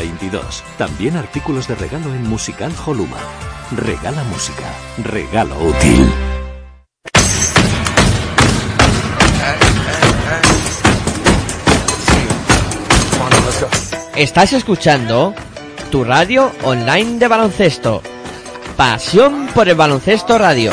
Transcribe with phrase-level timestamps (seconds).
[0.00, 0.64] 22.
[0.78, 3.18] También artículos de regalo en Musical Holuma.
[3.76, 4.64] Regala música.
[5.04, 6.10] Regalo útil.
[14.16, 15.34] Estás escuchando
[15.90, 18.02] tu radio online de baloncesto.
[18.78, 20.72] Pasión por el baloncesto radio.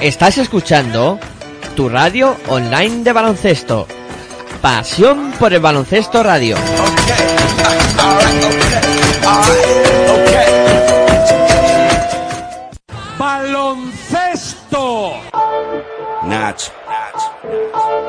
[0.00, 1.18] Estás escuchando
[1.74, 3.88] tu radio online de baloncesto.
[4.62, 6.56] Pasión por el baloncesto radio.
[13.18, 15.14] ¡Baloncesto!
[16.22, 16.62] Nach.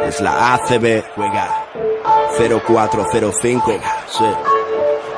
[0.08, 1.04] Es la ACB.
[1.16, 1.66] Juega.
[2.38, 3.80] 0405.
[4.16, 4.59] Sí.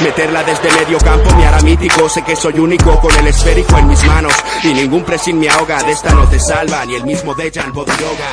[0.00, 2.08] Meterla desde medio campo me hará mítico.
[2.08, 4.32] Sé que soy único con el esférico en mis manos.
[4.62, 5.82] Y ningún pressing me ahoga.
[5.82, 8.24] De esta no te salva ni el mismo Dejan Bodiroga.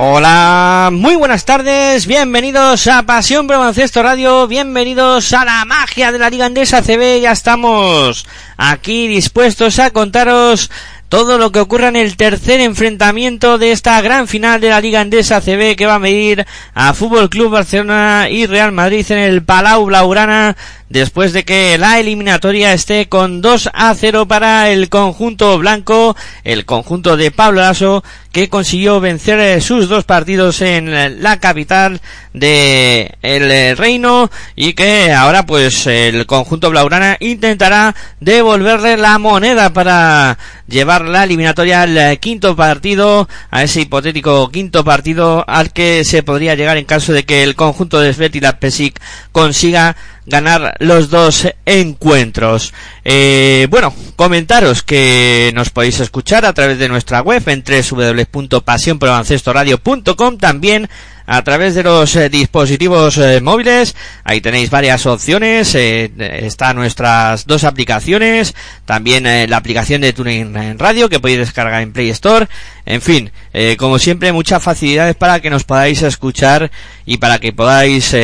[0.00, 6.30] Hola, muy buenas tardes, bienvenidos a Pasión Baloncesto Radio, bienvenidos a la magia de la
[6.30, 8.24] Liga Andesa CB, ya estamos
[8.56, 10.70] aquí dispuestos a contaros
[11.08, 15.00] todo lo que ocurra en el tercer enfrentamiento de esta gran final de la Liga
[15.00, 19.42] Andesa CB que va a medir a Fútbol Club Barcelona y Real Madrid en el
[19.42, 20.56] Palau Blaugrana
[20.90, 26.64] después de que la eliminatoria esté con 2 a 0 para el conjunto blanco, el
[26.64, 32.00] conjunto de Pablo Lasso que consiguió vencer eh, sus dos partidos en la capital
[32.34, 39.72] de el eh, reino y que ahora pues el conjunto blaugrana intentará devolverle la moneda
[39.72, 46.04] para llevar la eliminatoria al eh, quinto partido a ese hipotético quinto partido al que
[46.04, 49.00] se podría llegar en caso de que el conjunto de Svetlana Pesic
[49.32, 49.96] consiga
[50.26, 52.72] ganar los dos encuentros.
[53.04, 60.88] Eh, bueno, comentaros que nos podéis escuchar a través de nuestra web en www.pasionprobancestoradio.com también
[61.28, 63.94] a través de los eh, dispositivos eh, móviles.
[64.24, 65.74] Ahí tenéis varias opciones.
[65.74, 68.54] Eh, están nuestras dos aplicaciones.
[68.86, 72.48] También eh, la aplicación de Tuning Radio que podéis descargar en Play Store.
[72.86, 73.30] En fin,
[73.76, 76.70] como siempre, muchas facilidades para que nos podáis escuchar
[77.04, 78.16] y para que podáis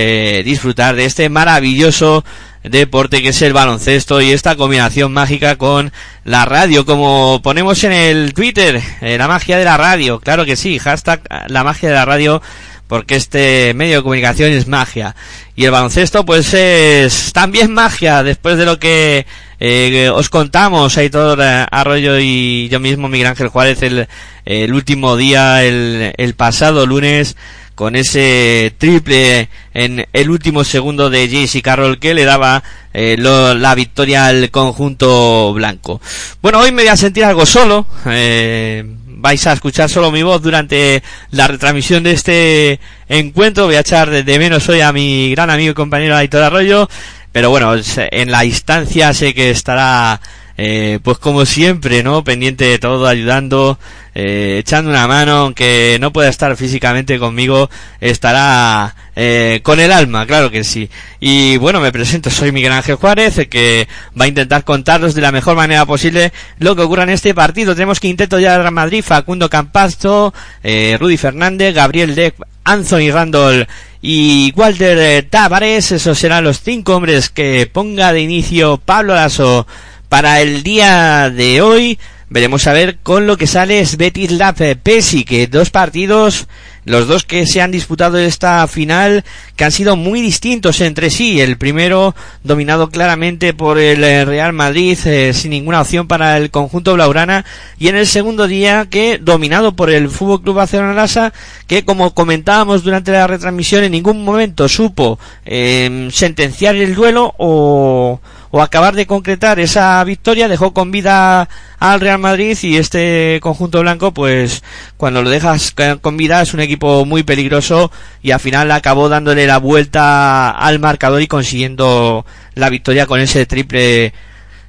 [0.43, 2.25] disfrutar de este maravilloso
[2.65, 5.93] deporte que es el baloncesto y esta combinación mágica con
[6.25, 10.57] la radio, como ponemos en el Twitter, eh, la magia de la radio, claro que
[10.57, 12.43] sí, hashtag la magia de la radio,
[12.89, 15.15] porque este medio de comunicación es magia.
[15.57, 19.27] Y el baloncesto pues es también magia, después de lo que
[19.61, 24.09] eh, os contamos, Aitor eh, Arroyo y yo mismo, Miguel Ángel Juárez, el,
[24.47, 27.37] el último día, el pasado lunes,
[27.75, 32.63] con ese triple en el último segundo de JC Carroll que le daba
[32.93, 36.01] eh, la victoria al conjunto blanco.
[36.41, 37.87] Bueno, hoy me voy a sentir algo solo.
[38.07, 43.67] Eh, vais a escuchar solo mi voz durante la retransmisión de este encuentro.
[43.67, 46.89] Voy a echar de menos hoy a mi gran amigo y compañero Aitor Arroyo.
[47.33, 50.21] Pero bueno, en la instancia sé que estará
[50.57, 52.23] eh, pues como siempre, ¿no?
[52.25, 53.79] Pendiente de todo, ayudando,
[54.15, 57.69] eh, echando una mano, aunque no pueda estar físicamente conmigo,
[58.01, 60.89] estará eh, con el alma, claro que sí.
[61.21, 65.33] Y bueno, me presento, soy Miguel Ángel Juárez, que va a intentar contaros de la
[65.33, 67.75] mejor manera posible lo que ocurra en este partido.
[67.75, 73.69] Tenemos que intento ya Real Madrid, Facundo Campazo, eh, Rudy Fernández, Gabriel Deck, Anthony Randall
[74.01, 79.67] y Walter Tavares, esos serán los cinco hombres que ponga de inicio Pablo Lasso
[80.15, 84.55] para el día de hoy veremos a ver con lo que sale es Betis Lab
[84.81, 86.47] Pesi, que dos partidos,
[86.85, 89.25] los dos que se han disputado esta final,
[89.57, 91.41] que han sido muy distintos entre sí.
[91.41, 92.15] El primero
[92.45, 97.45] dominado claramente por el eh, Real Madrid, eh, sin ninguna opción para el conjunto Blaurana,
[97.81, 101.33] y en el segundo día que dominado por el Fútbol Club Barcelona
[101.67, 108.21] que como comentábamos durante la retransmisión en ningún momento supo eh, sentenciar el duelo o
[108.57, 111.49] o acabar de concretar esa victoria dejó con vida
[111.81, 114.63] al Real Madrid y este conjunto blanco pues
[114.97, 117.91] cuando lo dejas con vida es un equipo muy peligroso
[118.23, 122.25] y al final acabó dándole la vuelta al marcador y consiguiendo
[122.55, 124.13] la victoria con ese triple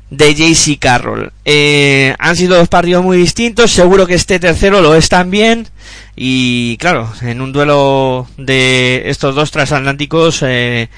[0.09, 1.31] de JC Carroll.
[1.43, 5.67] Eh, han sido dos partidos muy distintos, seguro que este tercero lo es también.
[6.15, 10.89] Y claro, en un duelo de estos dos transatlánticos, eh,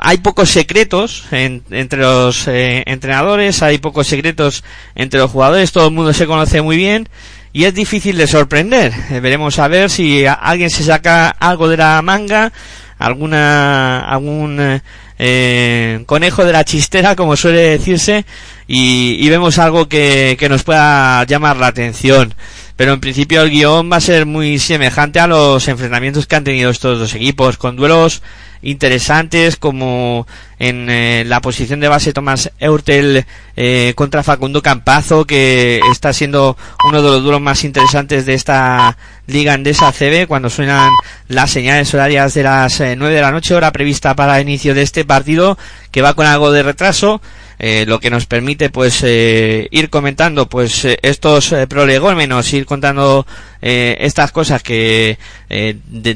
[0.00, 5.94] hay pocos secretos entre los eh, entrenadores, hay pocos secretos entre los jugadores, todo el
[5.94, 7.08] mundo se conoce muy bien
[7.52, 8.92] y es difícil de sorprender.
[9.10, 12.52] Eh, veremos a ver si alguien se saca algo de la manga,
[12.98, 14.80] alguna algún
[15.18, 18.24] eh, conejo de la chistera, como suele decirse,
[18.66, 22.34] y, y vemos algo que, que nos pueda llamar la atención
[22.76, 26.44] pero en principio el guion va a ser muy semejante a los enfrentamientos que han
[26.44, 28.22] tenido estos dos equipos, con duelos
[28.62, 30.26] interesantes como
[30.58, 33.24] en eh, la posición de base Tomás Eurtel
[33.56, 36.56] eh, contra Facundo Campazo que está siendo
[36.88, 38.96] uno de los duelos más interesantes de esta
[39.26, 40.90] liga andesa CB cuando suenan
[41.28, 44.74] las señales horarias de las eh, nueve de la noche hora prevista para el inicio
[44.74, 45.58] de este partido
[45.90, 47.20] que va con algo de retraso
[47.58, 53.26] eh, lo que nos permite pues eh, ir comentando pues eh, estos prolegómenos ir contando
[53.62, 55.18] estas cosas que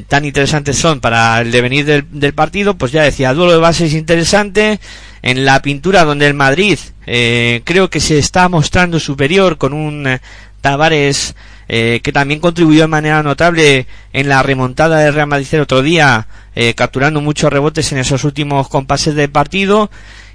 [0.07, 4.79] tan interesantes son para el devenir del, partido pues ya decía duelo de bases interesante.
[5.23, 10.17] En la pintura donde el Madrid creo que se está mostrando superior con un
[10.61, 11.35] Tavares
[11.67, 16.27] que también contribuyó de manera notable en la remontada del Real Madrid el otro día,
[16.75, 19.91] capturando muchos rebotes en esos últimos compases del partido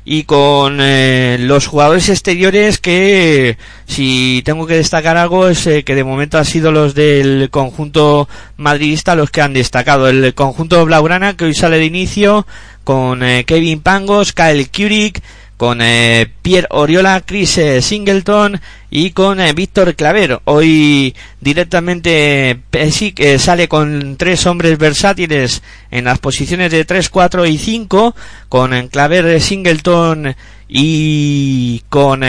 [0.09, 5.97] y con eh, los jugadores exteriores que si tengo que destacar algo es eh, que
[5.97, 10.09] de momento han sido los del conjunto madridista los que han destacado.
[10.09, 12.47] El conjunto blaugrana que hoy sale de inicio
[12.85, 15.21] con eh, Kevin Pangos, Kyle Kurik
[15.57, 18.61] con eh, Pierre Oriola, Chris eh, Singleton
[18.91, 20.41] y con eh, Víctor Claver.
[20.45, 27.59] Hoy directamente Pesic sale con tres hombres versátiles en las posiciones de 3, 4 y
[27.59, 28.15] 5
[28.49, 30.37] con Claver, Singleton
[30.69, 32.23] y con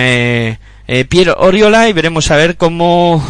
[1.10, 3.22] Pierre Oriola y veremos a ver cómo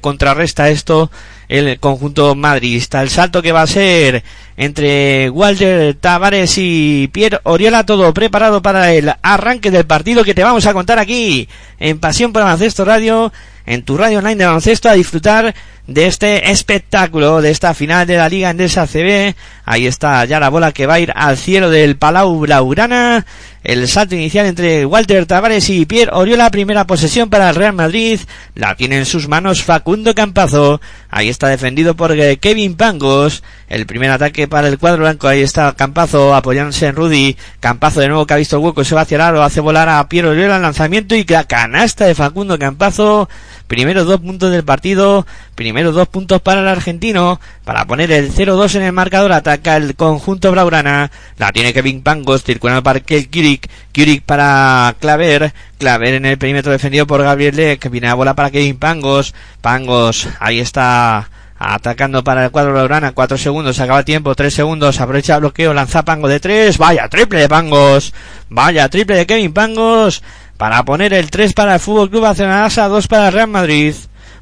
[0.00, 1.10] contrarresta esto
[1.48, 3.02] el conjunto madridista.
[3.02, 4.22] El salto que va a ser
[4.56, 10.44] entre Walter Tavares y Pierre Oriola, todo preparado para el arranque del partido que te
[10.44, 13.32] vamos a contar aquí en Pasión por Baloncesto Radio,
[13.66, 15.54] en tu radio online de baloncesto, a disfrutar
[15.86, 19.34] de este espectáculo, de esta final de la Liga Endesa CB.
[19.64, 23.24] Ahí está ya la bola que va a ir al cielo del Palau Blaugrana.
[23.62, 28.20] El salto inicial entre Walter Tavares y Pierre Oriola, primera posesión para el Real Madrid.
[28.54, 30.80] La tiene en sus manos Facundo Campazo.
[31.10, 33.42] Ahí está defendido por Kevin Pangos.
[33.68, 35.26] El primer ataque para el cuadro blanco.
[35.26, 37.36] Ahí está Campazo apoyándose en Rudy.
[37.58, 38.84] Campazo de nuevo que ha visto el hueco.
[38.84, 42.14] Se va hacia el hace volar a Pierre Oriola el lanzamiento y la canasta de
[42.14, 43.28] Facundo Campazo.
[43.66, 45.26] Primeros dos puntos del partido.
[45.56, 47.40] Primero dos puntos para el argentino.
[47.64, 49.32] Para poner el 0-2 en el marcador.
[49.32, 51.10] Ataca el conjunto Braurana.
[51.36, 52.44] La tiene Kevin Pangos.
[52.44, 53.68] Circulando para Kirik.
[53.90, 55.52] Kirik para Claver.
[55.78, 57.90] Claver en el perímetro defendido por Gabriel Leck.
[57.90, 59.34] Viene a bola para Kevin Pangos.
[59.60, 60.28] Pangos.
[60.38, 63.12] Ahí está atacando para el cuadro Braurana.
[63.12, 63.80] Cuatro segundos.
[63.80, 64.36] Acaba el tiempo.
[64.36, 65.00] Tres segundos.
[65.00, 65.74] Aprovecha el bloqueo.
[65.74, 66.78] Lanza Pango de tres.
[66.78, 68.14] Vaya triple de Pangos.
[68.48, 70.22] Vaya triple de Kevin Pangos
[70.56, 73.94] para poner el 3 para el Fútbol Club Barcelona, 2 para Real Madrid.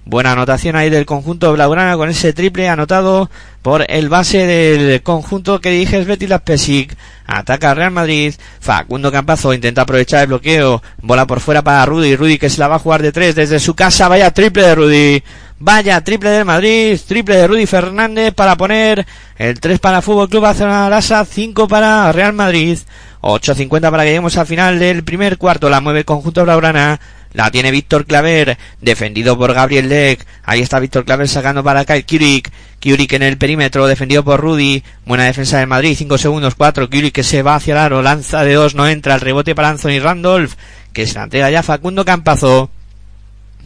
[0.06, 3.30] Buena anotación ahí del conjunto blaugrana con ese triple anotado
[3.62, 6.94] por el base del conjunto que dije es Betty Pesic.
[7.26, 8.34] Ataca Real Madrid.
[8.60, 10.82] Facundo Campazo intenta aprovechar el bloqueo.
[11.00, 12.16] Bola por fuera para Rudy.
[12.16, 14.08] Rudy que se la va a jugar de tres desde su casa.
[14.08, 15.22] Vaya triple de Rudy.
[15.64, 17.00] Vaya triple del Madrid.
[17.08, 19.06] Triple de Rudy Fernández para poner
[19.38, 22.76] el 3 para Fútbol Club Barcelona 5 para Real Madrid.
[23.22, 25.70] 8.50 para que lleguemos al final del primer cuarto.
[25.70, 27.00] La mueve el conjunto blaugrana.
[27.32, 30.26] La tiene Víctor Claver, defendido por Gabriel Leck.
[30.44, 32.52] Ahí está Víctor Claver sacando para Kyle Kurik.
[32.82, 34.82] Kurik en el perímetro, defendido por Rudy.
[35.06, 36.90] Buena defensa de Madrid, 5 segundos, 4.
[36.90, 39.14] Kurik que se va hacia el aro, lanza de 2, no entra.
[39.14, 40.52] El rebote para Anthony Randolph,
[40.92, 42.68] que se la entrega ya Facundo Campazo.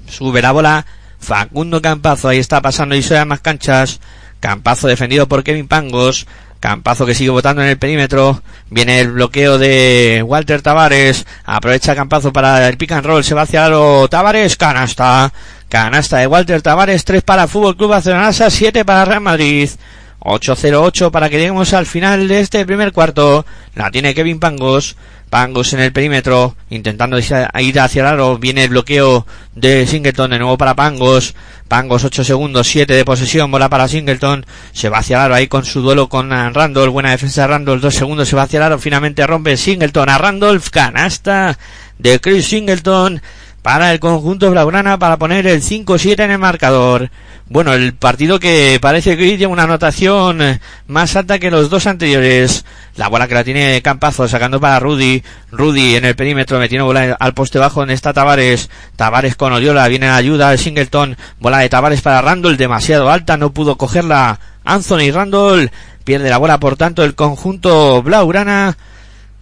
[0.09, 0.87] Sube la bola.
[1.19, 4.01] Facundo Campazo, ahí está pasando y se más canchas.
[4.41, 6.27] Campazo defendido por Kevin Pangos.
[6.61, 8.43] Campazo que sigue votando en el perímetro.
[8.71, 11.27] Viene el bloqueo de Walter Tavares.
[11.45, 13.23] Aprovecha Campazo para el pick and roll.
[13.23, 14.57] Se va hacia Aro Tavares.
[14.57, 15.33] Canasta.
[15.69, 17.05] Canasta de Walter Tavares.
[17.05, 18.33] 3 para Fútbol Club Barcelona.
[18.33, 19.71] 7 para Real Madrid.
[20.21, 23.47] 8-0-8 para que lleguemos al final de este primer cuarto.
[23.75, 24.97] La tiene Kevin Pangos.
[25.31, 28.39] Pangos en el perímetro, intentando ir hacia el aro.
[28.39, 31.35] Viene el bloqueo de Singleton de nuevo para Pangos.
[31.69, 34.47] Pangos 8 segundos, 7 de posesión, bola para Singleton.
[34.73, 36.93] Se va hacia el aro ahí con su duelo con Randolph.
[36.93, 38.79] Buena defensa de Randolph, 2 segundos, se va hacia el aro.
[38.79, 40.71] Finalmente rompe Singleton a Randolph.
[40.71, 41.59] Canasta
[41.99, 43.21] de Chris Singleton
[43.69, 47.11] para el conjunto blaugrana para poner el 5-7 en el marcador.
[47.51, 51.87] Bueno, el partido que parece que tiene una anotación eh, más alta que los dos
[51.87, 52.65] anteriores.
[52.97, 55.23] La bola que la tiene Campazo sacando para Rudy.
[55.53, 58.71] Rudy en el perímetro metiendo bola al poste bajo donde está Tavares.
[58.97, 61.19] Tavares con Odiola viene a ayuda de Singleton.
[61.39, 65.71] Bola de Tavares para Randall demasiado alta, no pudo cogerla Anthony Randall.
[66.05, 68.79] Pierde la bola por tanto el conjunto blaugrana.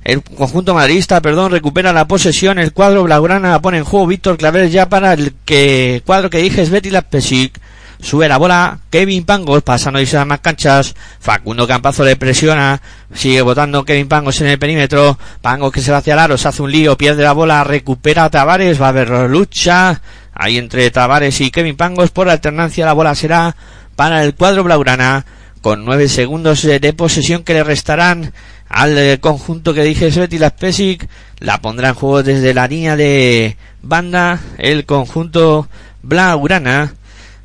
[0.06, 2.60] El conjunto madridista, perdón, recupera la posesión.
[2.60, 6.62] El cuadro blaugrana pone en juego Víctor Claver ya para el que cuadro que dije
[6.62, 7.60] es Betty Lapesic.
[8.00, 10.94] Sube la bola Kevin Pangos, pasando y a más canchas.
[11.18, 12.80] Facundo Campazo le presiona.
[13.12, 15.18] Sigue votando Kevin Pangos en el perímetro.
[15.42, 18.30] Pangos que se va hacia el aro, hace un lío, pierde la bola, recupera a
[18.30, 20.00] Tavares, va a haber lucha.
[20.32, 23.56] Ahí entre Tavares y Kevin Pangos por alternancia la bola será
[23.96, 25.26] para el cuadro Blaugrana.
[25.62, 28.32] Con nueve segundos de posesión que le restarán
[28.68, 31.08] al conjunto que dije Sveti la Spesic.
[31.38, 35.68] La pondrá en juego desde la línea de banda el conjunto
[36.02, 36.94] Blaugrana.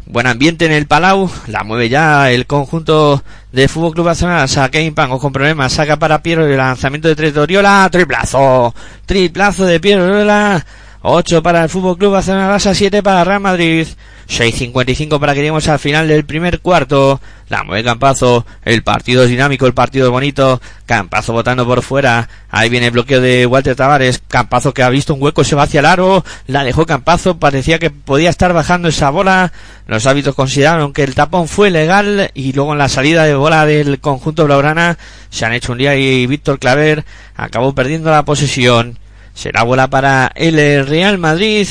[0.06, 4.82] Buen ambiente en el Palau, la mueve ya el conjunto de Fútbol Club Barcelona, saca
[4.82, 8.76] Impango con problemas, saca para Piero el lanzamiento de tres de Oriola, triplazo,
[9.06, 10.66] triplazo de Piero Oriola,
[11.04, 13.88] 8 para el Fútbol Club Barcelona, 7 para Real Madrid,
[14.30, 19.66] 6.55 para que al final del primer cuarto, la mueve Campazo, el partido es dinámico,
[19.66, 24.22] el partido es bonito, Campazo votando por fuera, ahí viene el bloqueo de Walter Tavares,
[24.28, 27.80] Campazo que ha visto un hueco, se va hacia el aro, la dejó Campazo, parecía
[27.80, 29.52] que podía estar bajando esa bola,
[29.88, 33.66] los hábitos consideraron que el tapón fue legal y luego en la salida de bola
[33.66, 35.00] del conjunto blaugrana
[35.32, 37.06] se han hecho un día y Víctor Claver
[37.36, 39.00] acabó perdiendo la posesión.
[39.34, 41.68] Será bola para el Real Madrid,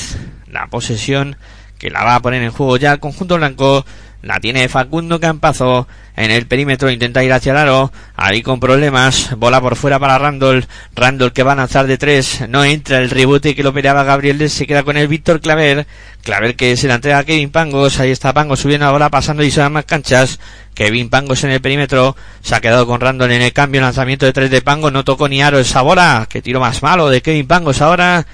[0.46, 1.36] la posesión
[1.78, 3.84] que la va a poner en juego ya el conjunto blanco
[4.22, 5.86] la tiene Facundo Campazo
[6.16, 10.18] en el perímetro, intenta ir hacia el aro, ahí con problemas, bola por fuera para
[10.18, 14.04] Randall, Randall que va a lanzar de tres, no entra el rebote que lo peleaba
[14.04, 15.86] Gabriel, se queda con el Víctor Claver,
[16.22, 19.42] Claver que se la entrega a Kevin Pangos, ahí está Pangos subiendo la bola, pasando
[19.42, 20.38] y se dan más canchas,
[20.74, 24.34] Kevin Pangos en el perímetro, se ha quedado con Randall en el cambio, lanzamiento de
[24.34, 27.46] tres de Pangos, no tocó ni aro esa bola, que tiro más malo de Kevin
[27.46, 28.26] Pangos ahora,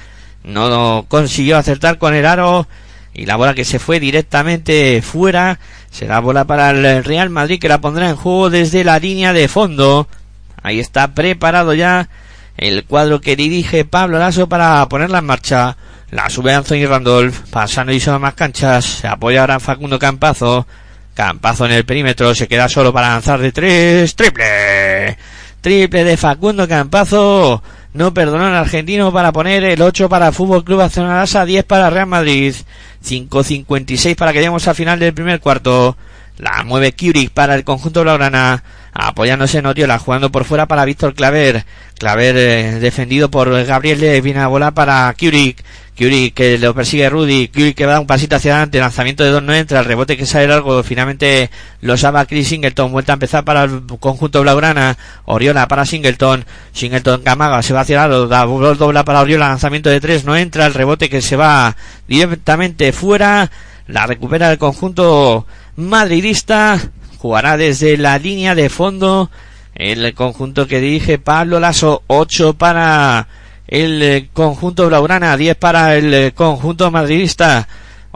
[0.42, 2.66] no consiguió acertar con el aro,
[3.16, 5.58] y la bola que se fue directamente fuera
[5.90, 9.48] será bola para el Real Madrid que la pondrá en juego desde la línea de
[9.48, 10.06] fondo.
[10.62, 12.10] Ahí está preparado ya
[12.58, 15.76] el cuadro que dirige Pablo Lasso para ponerla en marcha.
[16.10, 18.84] La sube Anthony Randolph, pasando y son más canchas.
[18.84, 20.66] Se apoya ahora Facundo Campazo.
[21.14, 24.14] Campazo en el perímetro, se queda solo para lanzar de tres.
[24.14, 25.16] ¡Triple!
[25.62, 27.62] Triple de Facundo Campazo.
[27.94, 32.06] No perdonó al argentino para poner el 8 para Fútbol Club Barcelona 10 para Real
[32.06, 32.54] Madrid.
[33.06, 35.96] 5.56 para que lleguemos al final del primer cuarto.
[36.38, 38.62] La mueve Kurik para el conjunto blaugrana.
[38.92, 41.64] Apoyándose en Oriola, jugando por fuera para Víctor Claver.
[41.98, 45.62] Claver eh, defendido por Gabriel Le, viene a volar para Kurik.
[45.96, 49.42] Curie que lo persigue Rudy, Curie que da un pasito hacia adelante, lanzamiento de dos
[49.42, 51.50] no entra, el rebote que sale largo, finalmente
[51.80, 57.22] lo salva Chris Singleton, vuelta a empezar para el conjunto blaugrana, Oriola para Singleton, Singleton
[57.22, 60.74] Camaga se va hacia el lado, dobla para Oriola, lanzamiento de tres no entra, el
[60.74, 61.76] rebote que se va
[62.06, 63.50] directamente fuera,
[63.86, 66.78] la recupera el conjunto madridista,
[67.16, 69.30] jugará desde la línea de fondo,
[69.74, 73.28] el conjunto que dirige Pablo Lasso, 8 para
[73.68, 77.68] el eh, conjunto blaugrana, 10 para el eh, conjunto madridista.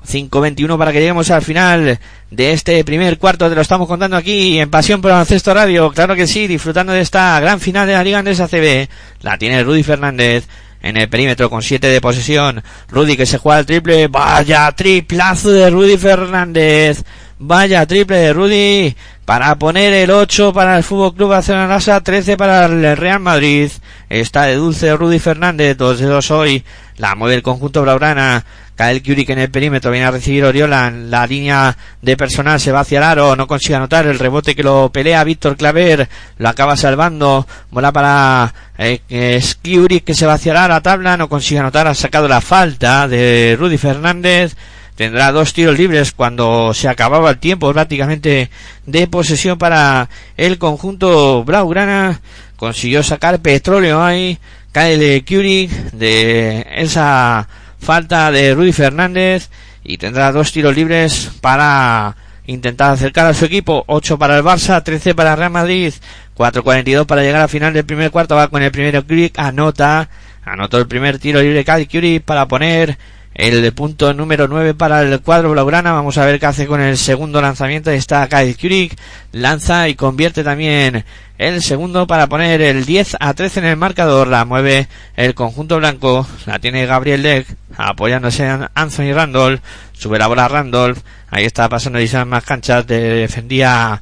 [0.06, 1.98] 5.21 para que lleguemos al final
[2.30, 6.14] de este primer cuarto, te lo estamos contando aquí en Pasión por Baloncesto Radio, claro
[6.14, 8.88] que sí, disfrutando de esta gran final de la Liga Andesa CB,
[9.20, 10.46] la tiene Rudy Fernández
[10.82, 15.50] en el perímetro con 7 de posesión, Rudy que se juega el triple, vaya triplazo
[15.50, 17.04] de Rudy Fernández,
[17.40, 22.66] vaya triple de Rudy, para poner el 8 para el Fútbol Club Barcelona 13 para
[22.66, 23.70] el Real Madrid.
[24.08, 26.62] Está de dulce Rudy Fernández, dos de dos hoy.
[26.98, 28.44] La mueve el conjunto Blaugrana.
[28.76, 32.72] Cae el Curic en el perímetro, viene a recibir Oriola la línea de personal, se
[32.72, 36.48] va hacia el aro, no consigue anotar el rebote que lo pelea Víctor Claver, lo
[36.48, 41.88] acaba salvando, bola para eh, que se va hacia el aro tabla, no consigue anotar,
[41.88, 44.56] ha sacado la falta de Rudy Fernández,
[45.00, 48.50] tendrá dos tiros libres cuando se acababa el tiempo prácticamente
[48.84, 52.20] de posesión para el conjunto Blaugrana.
[52.56, 54.38] Consiguió sacar petróleo ahí.
[54.74, 59.48] El Curie de esa falta de Rudy Fernández
[59.82, 62.14] y tendrá dos tiros libres para
[62.44, 63.84] intentar acercar a su equipo.
[63.86, 65.94] 8 para el Barça, 13 para Real Madrid,
[66.36, 68.36] 4.42 para llegar al final del primer cuarto.
[68.36, 70.10] Va con el primero Curie, anota,
[70.44, 72.98] anotó el primer tiro libre Kyle Curie para poner
[73.34, 75.92] el punto número 9 para el cuadro blaugrana.
[75.92, 77.90] Vamos a ver qué hace con el segundo lanzamiento.
[77.90, 78.98] Está Kyle Kurik.
[79.32, 81.04] Lanza y convierte también
[81.38, 84.28] el segundo para poner el 10 a 13 en el marcador.
[84.28, 86.26] La mueve el conjunto blanco.
[86.46, 87.46] La tiene Gabriel Deck
[87.76, 89.60] apoyándose en Anthony Randolph.
[89.92, 90.98] Sube la bola Randolph.
[91.30, 92.86] Ahí está pasando esas más canchas.
[92.86, 94.00] defendía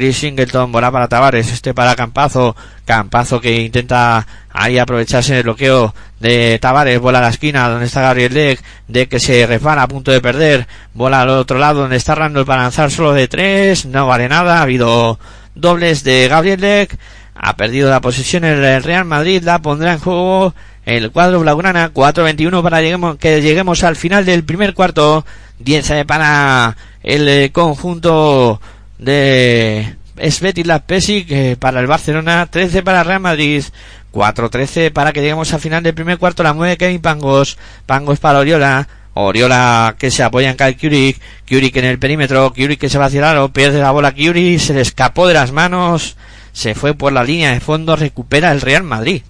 [0.00, 5.94] Chris Singleton, bola para Tavares, este para Campazo, Campazo que intenta ahí aprovecharse el bloqueo
[6.20, 9.88] de Tavares, bola a la esquina donde está Gabriel Deck, de que se resbala a
[9.88, 13.84] punto de perder, bola al otro lado donde está Randall para lanzar solo de tres,
[13.84, 15.20] no vale nada, ha habido
[15.54, 16.96] dobles de Gabriel Deck,
[17.34, 20.54] ha perdido la posición el Real Madrid, la pondrá en juego
[20.86, 22.80] el cuadro Blaugrana, 4-21 para
[23.18, 25.26] que lleguemos al final del primer cuarto,
[25.58, 28.62] 10 para el conjunto
[29.00, 29.96] de
[30.28, 33.64] Sveti Pesic para el Barcelona, 13 para el Real Madrid,
[34.12, 38.40] 4-13 para que lleguemos al final del primer cuarto, la mueve Kevin Pangos, Pangos para
[38.40, 42.98] Oriola, Oriola que se apoya en Kyle Kurik, Kurik en el perímetro, Kurik que se
[42.98, 46.16] va a cirar, pierde la bola Kurik, se le escapó de las manos,
[46.52, 49.22] se fue por la línea de fondo, recupera el Real Madrid.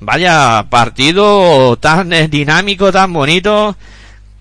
[0.00, 3.74] Vaya partido tan dinámico, tan bonito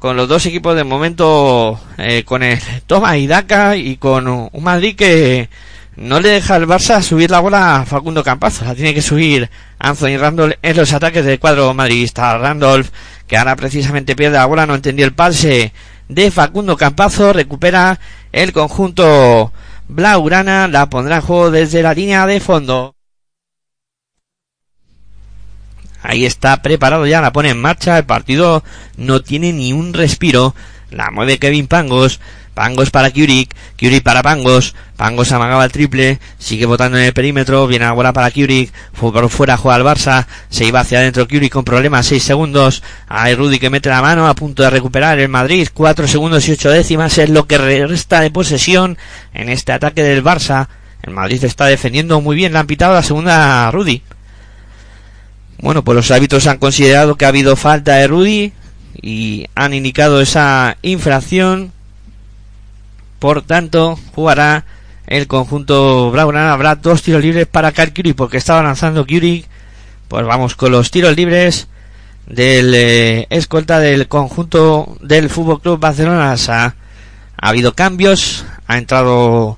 [0.04, 4.50] con los dos equipos de momento eh, con el Toma y Daca y con un
[4.62, 5.48] Madrid que
[5.96, 9.50] no le deja al Barça subir la bola a Facundo Campazo, la tiene que subir
[9.80, 12.38] Anthony Randolph en los ataques del cuadro madridista.
[12.38, 12.90] Randolph,
[13.28, 15.72] que ahora precisamente pierde la bola, no entendió el pase
[16.10, 17.98] de Facundo Campazo, recupera
[18.34, 19.54] el conjunto
[19.88, 22.94] Blaugrana, la pondrá en juego desde la línea de fondo.
[26.04, 27.98] Ahí está preparado ya, la pone en marcha.
[27.98, 28.64] El partido
[28.98, 30.54] no tiene ni un respiro.
[30.92, 32.20] La mueve Kevin Pangos.
[32.54, 37.66] Pangos para Kurik, Kurik para Pangos, Pangos amagaba el triple, sigue votando en el perímetro,
[37.66, 41.52] viene la bola para Kurik, por fuera juega al Barça, se iba hacia adentro Kurik
[41.52, 45.30] con problemas, 6 segundos, hay Rudy que mete la mano a punto de recuperar el
[45.30, 49.00] Madrid, 4 segundos y 8 décimas es lo que resta de posesión
[49.34, 50.68] en este ataque del Barça,
[51.02, 54.04] el Madrid está defendiendo muy bien, la han pitado la segunda Rudy.
[55.60, 58.54] Bueno, pues los árbitros han considerado que ha habido falta de Rudy
[59.02, 61.72] y han indicado esa infracción.
[63.20, 64.66] Por tanto, jugará
[65.08, 66.54] el conjunto Blaugrana.
[66.54, 69.46] Habrá dos tiros libres para Carl porque estaba lanzando Curie.
[70.08, 71.68] Pues vamos con los tiros libres
[72.28, 76.34] del eh, escolta del conjunto del Fútbol Club Barcelona.
[76.34, 76.76] Ha, ha
[77.38, 78.46] habido cambios.
[78.68, 79.58] Ha entrado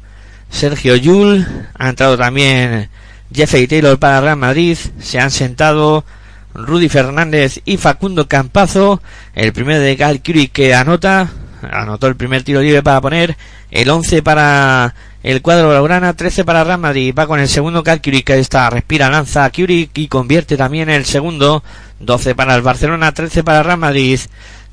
[0.50, 1.48] Sergio Yul.
[1.78, 2.90] Ha entrado también
[3.34, 6.06] Jeffrey Taylor para Real Madrid, se han sentado
[6.54, 9.02] Rudy Fernández y Facundo Campazo,
[9.34, 11.30] el primero de Gal Curie que anota,
[11.72, 13.38] anotó el primer tiro libre para poner,
[13.72, 18.02] el 11 para el cuadro Laurana, 13 para Real Madrid, va con el segundo Gal
[18.02, 21.64] Curie que está, respira, lanza Curie y convierte también el segundo,
[22.00, 24.20] 12 para el Barcelona, 13 para Real Madrid,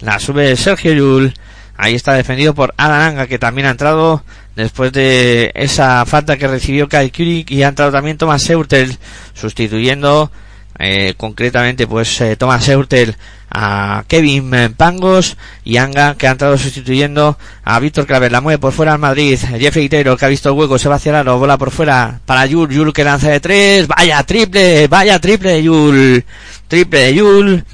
[0.01, 1.35] la sube Sergio Llull,
[1.77, 4.23] ahí está defendido por Alananga que también ha entrado,
[4.57, 8.97] después de esa falta que recibió Kyle Kurik y ha entrado también Thomas Seurtel
[9.35, 10.31] sustituyendo
[10.79, 13.17] eh, concretamente pues eh, Thomas Seurtel
[13.51, 18.33] a Kevin Pangos y Anga que ha entrado sustituyendo a Víctor Claver.
[18.33, 20.97] La mueve por fuera al Madrid Jeffrey Taylor que ha visto el hueco se va
[20.97, 25.19] hacia la bola por fuera para Yul Yul que lanza de tres vaya triple vaya
[25.19, 26.25] triple Yul
[26.69, 27.65] triple de Yul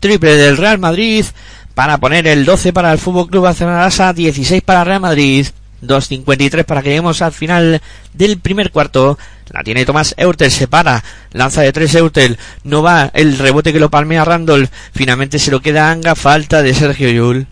[0.00, 1.24] triple del Real Madrid
[1.74, 5.46] para poner el 12 para el Fútbol Club Barcelona 16 para Real Madrid
[5.82, 7.80] 2.53 para que lleguemos al final
[8.12, 9.18] del primer cuarto.
[9.50, 13.80] La tiene Tomás Eurtel, se para, lanza de tres Eurtel, no va el rebote que
[13.80, 17.46] lo palmea Randolph, finalmente se lo queda Anga, falta de Sergio Yul.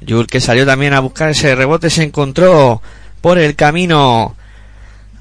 [0.00, 2.80] Yul que salió también a buscar ese rebote se encontró
[3.20, 4.36] por el camino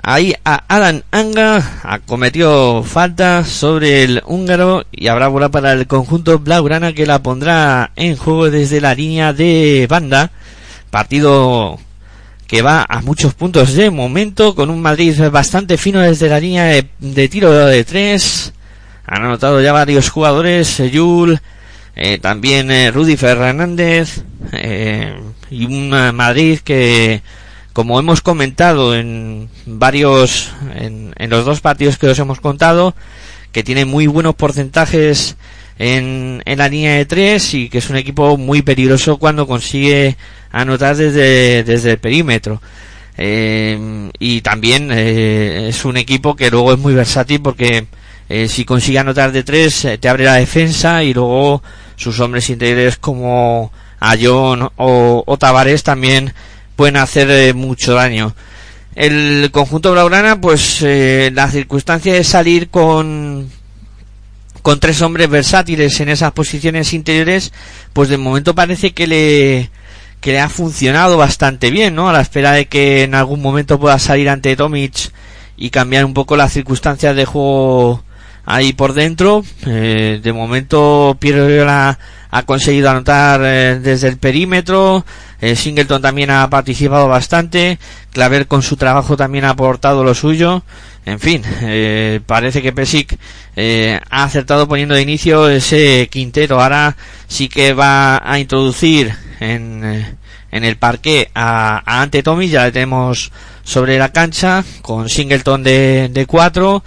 [0.01, 6.39] ahí a Alan Anga acometió falta sobre el húngaro y habrá bola para el conjunto
[6.39, 10.31] blaugrana que la pondrá en juego desde la línea de banda
[10.89, 11.79] partido
[12.51, 16.83] que va a muchos puntos de momento con un Madrid bastante fino desde la línea
[16.99, 18.51] de, tiro de tres.
[19.05, 21.39] Han anotado ya varios jugadores Yul
[21.95, 25.17] eh, también eh, Rudy Fernández eh,
[25.49, 27.21] y un Madrid que
[27.71, 32.95] como hemos comentado en varios en, los dos partidos que os hemos contado
[33.53, 35.37] que tiene muy buenos porcentajes
[35.81, 40.15] en, en la línea de tres y que es un equipo muy peligroso cuando consigue
[40.51, 42.61] anotar desde, desde el perímetro
[43.17, 47.85] y también es un equipo que luego es muy versátil porque
[48.47, 51.61] si consigue anotar de tres te abre la defensa y luego
[51.97, 56.33] sus hombres interiores como Ayón o, o Tavares también
[56.75, 58.33] pueden hacer eh, mucho daño.
[58.95, 63.49] El conjunto blaugrana, pues eh, la circunstancia de salir con
[64.61, 67.51] con tres hombres versátiles en esas posiciones interiores,
[67.93, 72.09] pues de momento parece que le ha funcionado bastante bien, ¿no?
[72.09, 75.11] A la espera de que en algún momento pueda salir ante Tomic
[75.57, 78.03] y cambiar un poco las circunstancias de juego
[78.45, 79.43] ahí por dentro.
[79.65, 85.05] Eh, de momento Pierre ha conseguido anotar eh, desde el perímetro.
[85.39, 87.79] Eh, Singleton también ha participado bastante.
[88.11, 90.63] Claver con su trabajo también ha aportado lo suyo.
[91.05, 91.41] En fin,
[92.27, 93.17] parece que Pesic
[94.09, 96.61] ha acertado poniendo de inicio ese quinteto.
[96.61, 96.95] Ahora
[97.27, 100.17] sí que va a introducir en,
[100.51, 102.49] en el parque a, Ante Tommy.
[102.49, 103.31] Ya le tenemos
[103.63, 106.83] sobre la cancha con Singleton de, de 4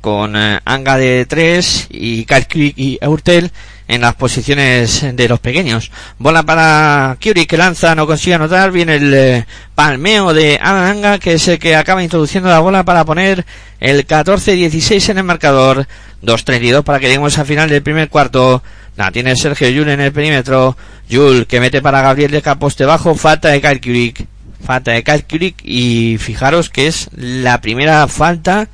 [0.00, 3.50] con eh, Anga de 3 y Kalkvik y Eurtel
[3.88, 5.90] en las posiciones de los pequeños.
[6.18, 8.70] Bola para Curie que lanza, no consigue anotar.
[8.70, 13.06] Viene el eh, palmeo de Anga que es el que acaba introduciendo la bola para
[13.06, 13.46] poner
[13.80, 15.86] el 14-16 en el marcador.
[16.22, 18.62] 2-32 para que lleguemos al final del primer cuarto.
[18.96, 20.76] La tiene Sergio Yul en el perímetro.
[21.08, 23.14] Yul que mete para Gabriel de Caposte bajo.
[23.14, 24.26] Falta de Kalkvik.
[24.62, 28.68] Falta de Kalkvik y fijaros que es la primera falta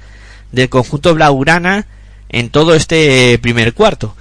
[0.51, 1.87] del conjunto blaugrana
[2.31, 4.17] en todo este primer cuarto.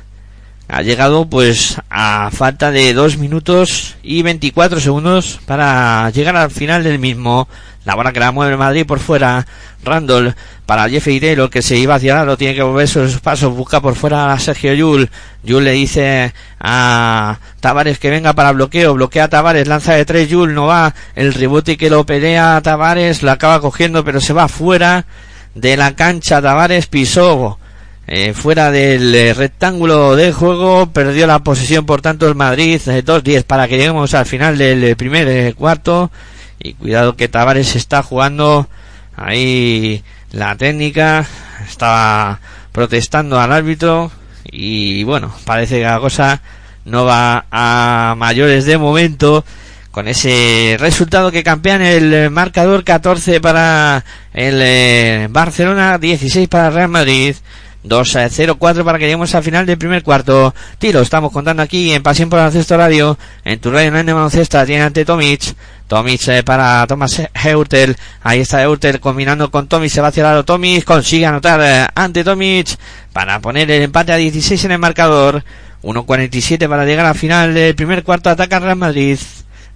[0.67, 6.84] Ha llegado pues a falta de 2 minutos y 24 segundos para llegar al final
[6.84, 7.47] del mismo.
[7.86, 9.45] La bola que la mueve Madrid por fuera.
[9.84, 13.82] Randall para Jeffrey Taylor que se iba hacia lado, tiene que volver sus pasos, busca
[13.82, 15.10] por fuera a Sergio Yul.
[15.43, 20.30] Yul le dice a Tavares que venga para bloqueo, bloquea a Tavares, lanza de tres
[20.30, 20.95] Yul, no va.
[21.15, 25.06] El rebote que lo pelea a Tavares, lo acaba cogiendo pero se va fuera
[25.54, 26.41] de la cancha.
[26.41, 27.60] Tavares pisó
[28.08, 33.38] eh, fuera del eh, rectángulo de juego, perdió la posesión por tanto el Madrid, 2-10
[33.39, 36.12] eh, para que lleguemos al final del primer cuarto.
[36.60, 38.68] Y cuidado que Tavares está jugando
[39.16, 41.26] ahí la técnica,
[41.68, 42.39] estaba
[42.72, 44.12] protestando al árbitro
[44.46, 46.42] y bueno, parece que la cosa
[46.86, 49.46] no va a mayores de momento
[49.92, 56.89] con ese resultado que campean el marcador 14 para el eh, Barcelona, 16 para Real
[56.89, 57.36] Madrid.
[57.84, 60.54] 2 a 0 4 para que lleguemos al final del primer cuarto.
[60.80, 64.65] Tiro, estamos contando aquí en Pasión por Baloncesto Radio, en tu radio en de baloncesto,
[64.65, 65.56] tiene ante Tomic.
[65.88, 67.96] Tomic eh, para Thomas Heutel.
[68.22, 71.88] Ahí está Heutel combinando con Tomic, se va hacia el lado Tomic, consigue anotar eh,
[71.93, 72.78] ante Tomic
[73.12, 75.43] para poner el empate a 16 en el marcador.
[75.84, 79.19] 1.47 para llegar al final del primer cuarto, ataca Real Madrid.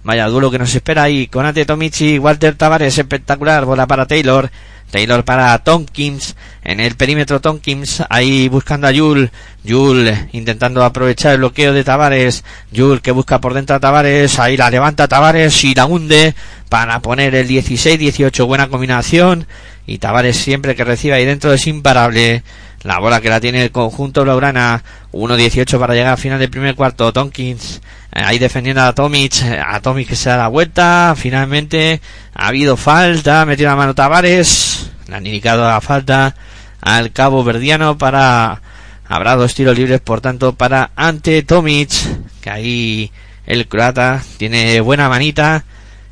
[0.08, 1.26] Vaya duelo que nos espera ahí.
[1.26, 4.50] Con Ante Tomichi, Walter Tavares, espectacular, bola para Taylor.
[4.90, 9.30] Taylor para Tompkins, en el perímetro Tompkins, ahí buscando a Yul,
[9.64, 12.42] Yul intentando aprovechar el bloqueo de Tavares,
[12.72, 16.34] Yul que busca por dentro a Tavares, ahí la levanta Tavares y la hunde
[16.70, 19.46] para poner el 16-18, buena combinación,
[19.86, 22.42] y Tavares siempre que reciba ahí dentro es imparable,
[22.82, 26.74] la bola que la tiene el conjunto blaugrana, 1-18 para llegar al final del primer
[26.74, 32.00] cuarto, Tompkins ahí defendiendo a Tomic, eh, a Tomic que se da la vuelta, finalmente
[32.34, 36.34] ha habido falta, metido la mano Tavares, le han indicado la falta
[36.80, 38.62] al cabo verdiano para,
[39.06, 41.90] habrá dos tiros libres por tanto para ante Tomic,
[42.40, 43.12] que ahí
[43.46, 45.64] el croata tiene buena manita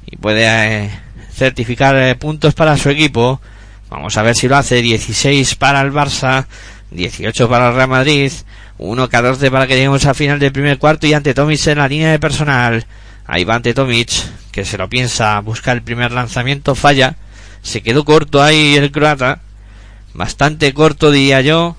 [0.07, 0.91] y puede eh,
[1.33, 3.41] certificar puntos para su equipo.
[3.91, 6.47] Vamos a ver si lo hace, 16 para el Barça,
[6.91, 8.33] 18 para el Real Madrid,
[8.79, 12.11] 1-14 para que lleguemos al final del primer cuarto y ante Tomic en la línea
[12.11, 12.87] de personal.
[13.27, 14.11] Ahí va ante Tomic,
[14.53, 17.17] que se lo piensa, busca el primer lanzamiento, falla.
[17.63, 19.41] Se quedó corto ahí el croata.
[20.15, 21.77] Bastante corto diría yo.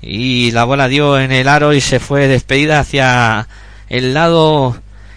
[0.00, 3.48] Y la bola dio en el aro y se fue despedida hacia
[3.88, 4.76] el lado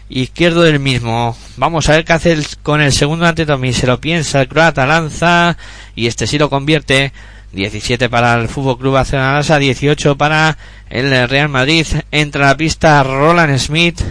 [0.09, 1.37] izquierdo del mismo.
[1.57, 3.71] Vamos a ver qué hace con el segundo ante Tommy.
[3.71, 5.57] Se lo piensa el croata, lanza
[5.95, 7.13] y este sí lo convierte.
[7.51, 10.57] 17 para el Fútbol Club Barcelona, 18 para
[10.89, 11.85] el Real Madrid.
[12.11, 14.01] Entra a la pista Roland Smith.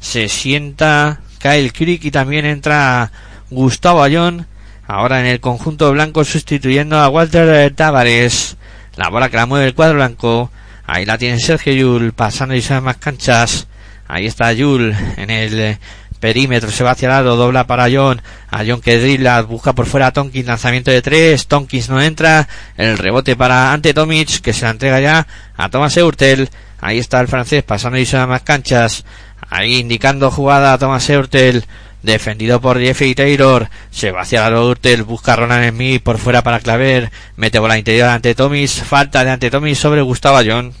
[0.00, 3.10] Se sienta Kyle Crick y también entra
[3.50, 4.46] Gustavo Ayón.
[4.86, 8.56] Ahora en el conjunto blanco sustituyendo a Walter Tavares.
[8.96, 10.50] La bola que la mueve el cuadro blanco.
[10.86, 13.66] Ahí la tiene Sergio Yul pasando y se más canchas.
[14.06, 15.78] Ahí está Yul en el
[16.24, 19.84] perímetro, se va hacia el lado, dobla para John, a John que dribla, busca por
[19.84, 24.54] fuera a Tonkins, lanzamiento de tres, Tonkins no entra, el rebote para Ante Tomic, que
[24.54, 26.48] se la entrega ya a Thomas Eurtel,
[26.80, 29.04] ahí está el francés pasando y se más canchas,
[29.50, 31.66] ahí indicando jugada a Thomas Eurtel,
[32.02, 36.40] defendido por Jeffrey Taylor, se va hacia la Urtel, busca a Ronan Smith por fuera
[36.40, 40.72] para Claver, mete bola interior ante Tomis, falta de ante Tomis sobre Gustavo John.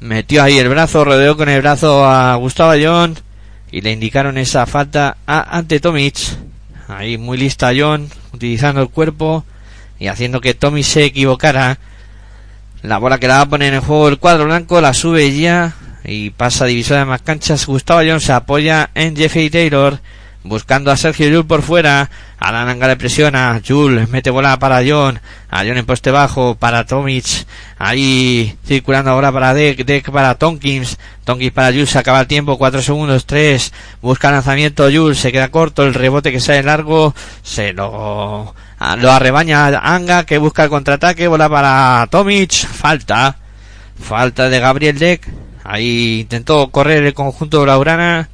[0.00, 3.18] Metió ahí el brazo, rodeó con el brazo a Gustavo John
[3.70, 6.16] y le indicaron esa falta a ante Tomic.
[6.88, 9.44] Ahí muy lista John, utilizando el cuerpo
[9.98, 11.78] y haciendo que Tomic se equivocara.
[12.82, 15.74] La bola que la va a poner en juego el cuadro blanco, la sube ya
[16.04, 17.66] y pasa a divisor de más canchas.
[17.66, 20.00] Gustavo John se apoya en Jeffrey Taylor
[20.44, 25.20] buscando a Sergio Yul por fuera, Alan le presiona, Yul mete bola para John,
[25.50, 27.46] a John en poste bajo, para Tomic,
[27.78, 32.56] ahí circulando ahora para Deck, Deck para Tonkins, Tonkins para Yul, se acaba el tiempo,
[32.56, 37.72] 4 segundos, 3, busca lanzamiento Yul, se queda corto, el rebote que sale largo, se
[37.72, 38.54] lo,
[38.98, 43.36] lo arrebaña Anga, que busca el contraataque, bola para Tomic, falta,
[44.00, 45.28] falta de Gabriel Deck,
[45.64, 48.28] ahí intentó correr el conjunto de Laurana,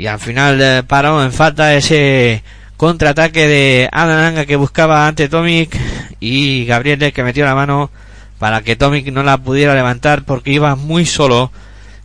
[0.00, 2.42] y al final eh, paró en falta ese
[2.78, 5.76] contraataque de Adananga que buscaba ante Tomic
[6.20, 7.90] y Gabriel que metió la mano
[8.38, 11.52] para que Tomic no la pudiera levantar porque iba muy solo.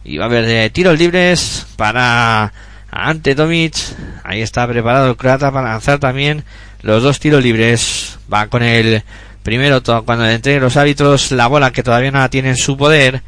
[0.03, 2.51] Iba a haber de tiros libres para
[2.91, 3.75] ante Tomic.
[4.25, 6.43] Ahí está preparado el croata para lanzar también
[6.81, 8.19] los dos tiros libres.
[8.31, 9.03] Va con el
[9.41, 13.21] primero cuando entre los árbitros la bola que todavía no la tiene en su poder.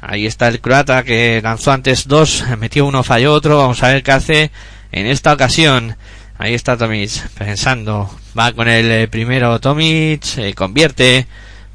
[0.00, 3.58] Ahí está el croata que lanzó antes dos, metió uno, falló otro.
[3.58, 4.50] Vamos a ver qué hace
[4.92, 5.96] en esta ocasión.
[6.38, 8.10] Ahí está Tomic pensando.
[8.38, 11.26] Va con el eh, primero Tomic, se convierte.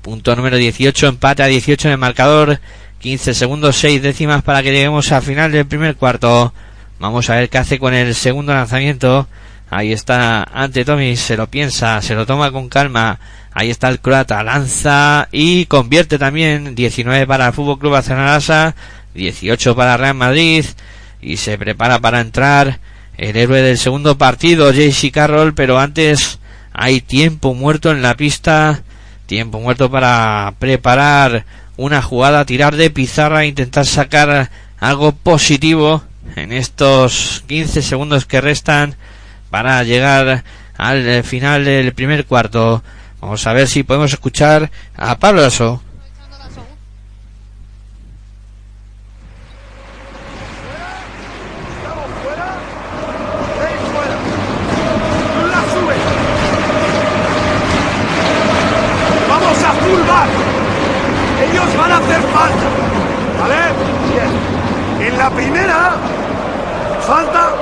[0.02, 2.60] Punto número 18, empate a 18 en el marcador.
[3.00, 6.54] 15 segundos, 6 décimas para que lleguemos al final del primer cuarto.
[7.00, 9.28] Vamos a ver qué hace con el segundo lanzamiento.
[9.76, 13.20] Ahí está ante Tomic, se lo piensa, se lo toma con calma.
[13.52, 16.76] Ahí está el croata, lanza y convierte también.
[16.76, 18.74] 19 para el Fútbol Club Barcelona,
[19.16, 20.64] 18 para Real Madrid.
[21.22, 22.80] Y se prepara para entrar
[23.18, 26.40] el héroe del segundo partido, JC Carroll, pero antes
[26.72, 28.82] hay tiempo muerto en la pista,
[29.26, 31.44] tiempo muerto para preparar
[31.76, 36.02] una jugada, tirar de pizarra, intentar sacar algo positivo
[36.38, 38.96] en estos 15 segundos que restan
[39.56, 40.44] para llegar
[40.78, 42.84] al final del primer cuarto.
[43.22, 45.82] Vamos a ver si podemos escuchar a Pablo Lasso.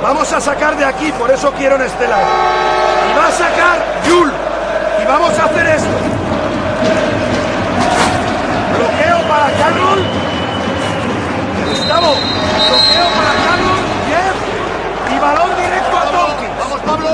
[0.04, 2.26] Vamos a sacar de aquí, por eso quiero en este lado.
[3.10, 4.32] Y va a sacar Yul.
[5.02, 5.90] Y vamos a hacer esto.
[8.78, 10.04] Bloqueo para Carroll.
[11.70, 12.16] Gustavo.
[12.68, 13.84] Bloqueo para Carroll.
[14.10, 15.16] Jeff.
[15.16, 16.60] Y balón directo a Tonkins.
[16.60, 17.10] Vamos, Pablo.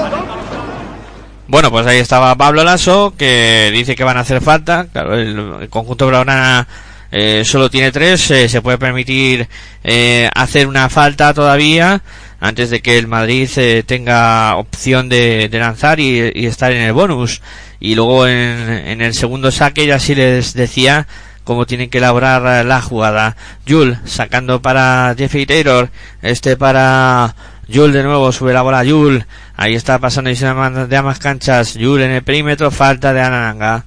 [1.47, 4.87] Bueno, pues ahí estaba Pablo Lasso, que dice que van a hacer falta.
[4.91, 6.67] Claro, el, el conjunto Blaugrana
[7.11, 9.47] eh, solo tiene tres, eh, se puede permitir
[9.83, 12.01] eh, hacer una falta todavía
[12.39, 17.41] antes de que el Madrid eh, tenga opción de, lanzar y, estar en el bonus.
[17.79, 21.07] Y luego en, el segundo saque ya sí les decía
[21.43, 23.35] cómo tienen que elaborar la jugada.
[23.67, 25.89] Jul sacando para Jeffrey Taylor,
[26.21, 27.35] este para
[27.71, 29.25] Jul de nuevo, sube la bola Jul,
[29.55, 33.85] ahí está pasando y se de ambas canchas, Jul en el perímetro, falta de Anananga.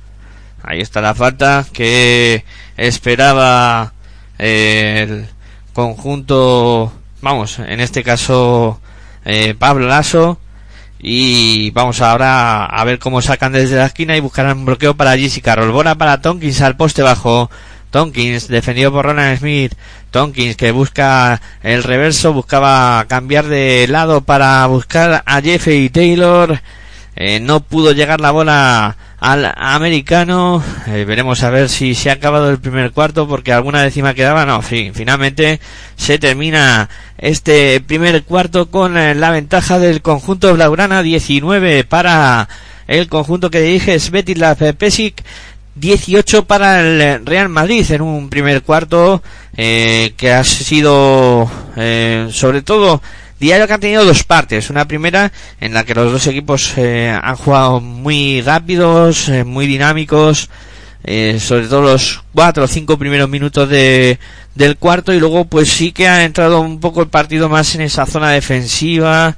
[0.63, 2.45] Ahí está la falta que
[2.77, 3.93] esperaba
[4.39, 5.27] eh, el
[5.73, 8.81] conjunto, vamos, en este caso
[9.25, 10.39] eh, Pablo Lasso.
[11.05, 15.17] Y vamos ahora a ver cómo sacan desde la esquina y buscarán un bloqueo para
[15.17, 17.51] Jessica Rolbona para Tonkins al poste bajo.
[17.91, 19.75] Tonkins defendido por Ronan Smith.
[20.13, 26.61] Tonkins que busca el reverso, buscaba cambiar de lado para buscar a Jeffrey Taylor.
[27.17, 30.65] Eh, no pudo llegar la bola al americano.
[30.89, 34.45] Eh, veremos a ver si se ha acabado el primer cuarto porque alguna décima quedaba.
[34.45, 35.61] No, fin, finalmente
[35.97, 42.49] se termina este primer cuarto con eh, la ventaja del conjunto Blaugrana 19 para
[42.89, 45.23] el conjunto que dirige Svetislav Pesic
[45.77, 49.23] 18 para el Real Madrid en un primer cuarto
[49.57, 51.49] eh, que ha sido
[52.31, 53.01] sobre todo
[53.43, 54.71] diario que ha tenido dos partes.
[54.71, 59.67] Una primera en la que los dos equipos eh, han jugado muy rápidos, eh, muy
[59.67, 60.49] dinámicos,
[61.05, 64.19] eh, sobre todo los cuatro o cinco primeros minutos de,
[64.55, 67.81] del cuarto y luego pues sí que ha entrado un poco el partido más en
[67.83, 69.37] esa zona defensiva,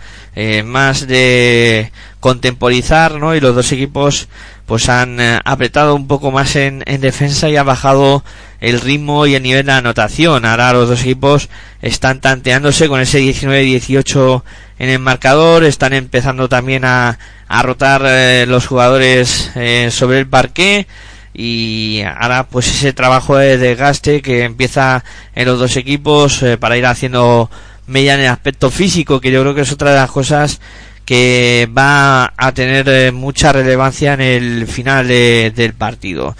[0.64, 3.35] más de contemporizar, ¿no?
[3.35, 4.29] Y los dos equipos
[4.66, 8.24] pues han apretado un poco más en, en defensa y ha bajado
[8.64, 10.44] el ritmo y el nivel de anotación.
[10.44, 11.48] Ahora los dos equipos
[11.83, 14.42] están tanteándose con ese 19-18
[14.79, 20.27] en el marcador, están empezando también a, a rotar eh, los jugadores eh, sobre el
[20.27, 20.87] parque
[21.35, 26.77] y ahora pues ese trabajo de desgaste que empieza en los dos equipos eh, para
[26.77, 27.51] ir haciendo
[27.87, 30.61] media en el aspecto físico que yo creo que es otra de las cosas
[31.05, 36.35] que va a tener mucha relevancia en el final del partido.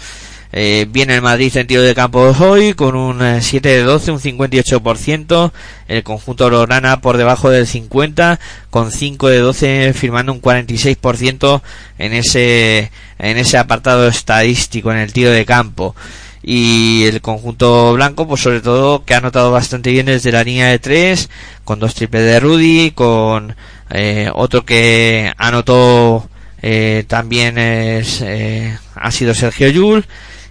[0.57, 4.11] Eh, viene el Madrid en tiro de campo hoy con un 7 eh, de 12,
[4.11, 5.51] un 58%.
[5.89, 8.39] El conjunto Lorana por debajo del 50
[8.69, 11.61] con 5 de 12 firmando un 46%
[11.97, 12.89] en ese
[13.19, 15.93] en ese apartado estadístico en el tiro de campo.
[16.41, 20.69] Y el conjunto blanco, pues sobre todo que ha notado bastante bien desde la línea
[20.69, 21.29] de 3
[21.65, 23.57] con dos triples de Rudy, con
[23.89, 26.29] eh, otro que anotó
[26.61, 30.05] eh, también es, eh, ha sido Sergio Yul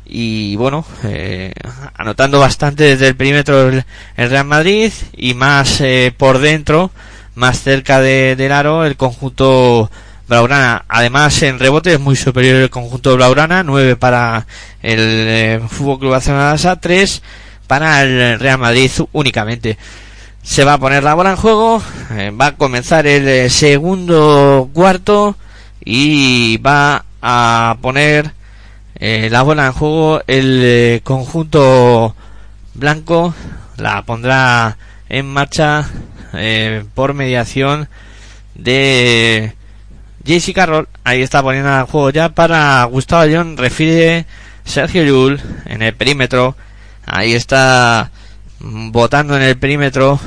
[0.07, 1.53] y bueno, eh,
[1.95, 3.85] anotando bastante desde el perímetro el,
[4.17, 6.91] Real Madrid y más eh, por dentro,
[7.35, 9.91] más cerca de, del aro, el conjunto
[10.29, 10.85] Blaugrana.
[10.89, 14.47] Además, en rebote es muy superior el conjunto Blaugrana, 9 para
[14.83, 17.23] el eh, Fútbol Club Barcelona 3
[17.67, 19.79] para el Real Madrid únicamente.
[20.43, 21.83] Se va a poner la bola en juego,
[22.39, 25.37] va a comenzar el segundo cuarto
[25.83, 28.33] y va a poner
[28.97, 32.15] eh, la bola en juego el eh, conjunto
[32.75, 33.35] blanco
[33.77, 34.77] la pondrá
[35.09, 35.89] en marcha
[36.33, 37.89] eh, por mediación
[38.55, 39.55] de
[40.25, 44.27] JC Carroll ahí está poniendo en juego ya para Gustavo León refiere
[44.65, 46.57] Sergio Llull en el perímetro.
[47.05, 48.11] Ahí está
[48.61, 50.19] votando en el perímetro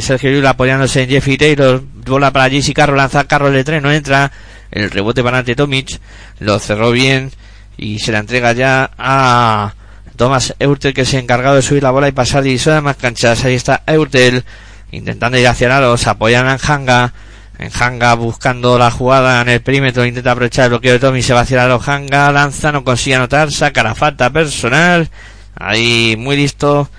[0.00, 3.92] Sergio Llull apoyándose en Jeffy Taylor bola para JC Carroll lanza Carroll de tren no
[3.92, 4.32] entra.
[4.70, 6.00] El rebote para ante Tomic
[6.40, 7.30] lo cerró bien
[7.76, 9.74] y se la entrega ya a
[10.16, 13.44] Thomas Eurtel que se ha encargado de subir la bola y pasar divisora más canchas.
[13.44, 14.44] Ahí está Eurtel
[14.90, 17.12] intentando ir hacia se apoyan en Hanga.
[17.58, 21.32] En Hanga buscando la jugada en el perímetro, intenta aprovechar el bloqueo de Tommy, se
[21.32, 25.08] va hacia el Hanga, lanza, no consigue anotar, saca la falta personal.
[25.54, 26.90] Ahí muy listo.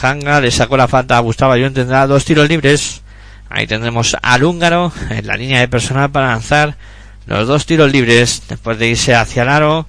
[0.00, 3.02] Hanga le sacó la falta a Gustavo Ayón, tendrá dos tiros libres.
[3.48, 6.76] Ahí tendremos al húngaro en la línea de personal para lanzar
[7.26, 9.86] los dos tiros libres después de irse hacia el aro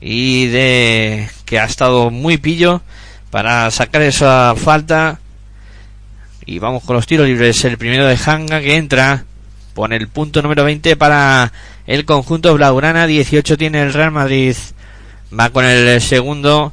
[0.00, 2.82] y de que ha estado muy pillo
[3.30, 5.20] para sacar esa falta.
[6.46, 7.64] Y vamos con los tiros libres.
[7.64, 9.24] El primero de Hanga que entra
[9.74, 11.52] pone el punto número 20 para
[11.86, 13.06] el conjunto blaugrana.
[13.06, 14.56] 18 tiene el Real Madrid.
[15.38, 16.72] Va con el segundo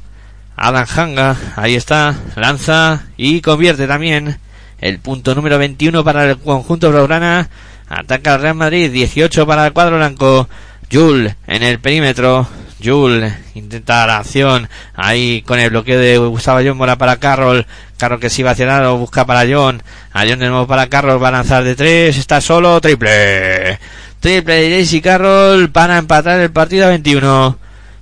[0.56, 1.36] Adam Hanga.
[1.56, 4.38] Ahí está lanza y convierte también
[4.80, 7.50] el punto número 21 para el conjunto blaugrana.
[7.88, 8.90] Ataca el Real Madrid.
[8.90, 10.48] 18 para el cuadro blanco.
[10.90, 12.48] Jul en el perímetro
[12.82, 17.66] Jul intenta la acción ahí con el bloqueo de Gustavo John Mora para Carroll.
[17.96, 19.82] Carroll que se iba hacia lado, busca para John.
[20.12, 23.78] A John de nuevo para Carroll, va a lanzar de tres, está solo, triple.
[24.20, 27.58] Triple de Jaycee Carroll para empatar el partido a 21.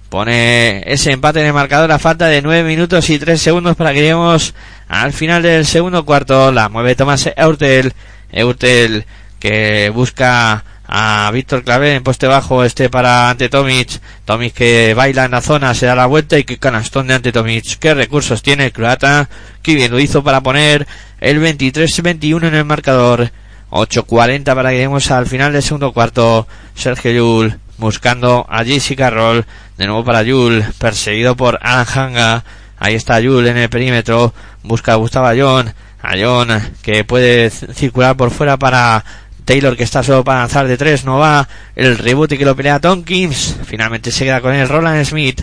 [0.09, 3.93] Pone ese empate en el marcador a falta de 9 minutos y 3 segundos para
[3.93, 4.55] que lleguemos
[4.89, 6.53] al final del segundo cuarto.
[6.53, 7.93] La mueve Tomás Eurtel.
[8.31, 9.07] Eurtel
[9.41, 14.01] que busca a Víctor Claver en poste bajo este para ante Tomic.
[14.25, 17.33] Tomic que baila en la zona se da la vuelta y que canastón de ante
[17.33, 17.79] Tomic.
[17.79, 19.29] Qué recursos tiene el croata
[19.63, 20.87] qué bien lo hizo para poner
[21.21, 23.31] el 23-21 en el marcador.
[23.71, 26.47] 8-40 para que lleguemos al final del segundo cuarto.
[26.75, 29.45] Sergio Yul buscando a Jesse Carroll
[29.77, 32.43] de nuevo para Yul perseguido por Alan
[32.79, 34.33] ahí está Yul en el perímetro.
[34.63, 35.73] Busca a Gustavo Ayón.
[36.03, 36.49] Ayón
[36.83, 39.05] que puede circular por fuera para
[39.45, 41.49] Taylor que está solo para lanzar de tres, no va.
[41.77, 43.57] El rebote que lo pelea Tompkins.
[43.65, 45.43] Finalmente se queda con el Roland Smith.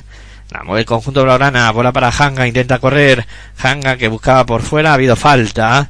[0.50, 1.72] La mueve el conjunto Blaugrana.
[1.72, 2.48] Bola para Hanga.
[2.48, 3.26] Intenta correr.
[3.62, 4.92] Hanga que buscaba por fuera.
[4.92, 5.90] Ha habido falta.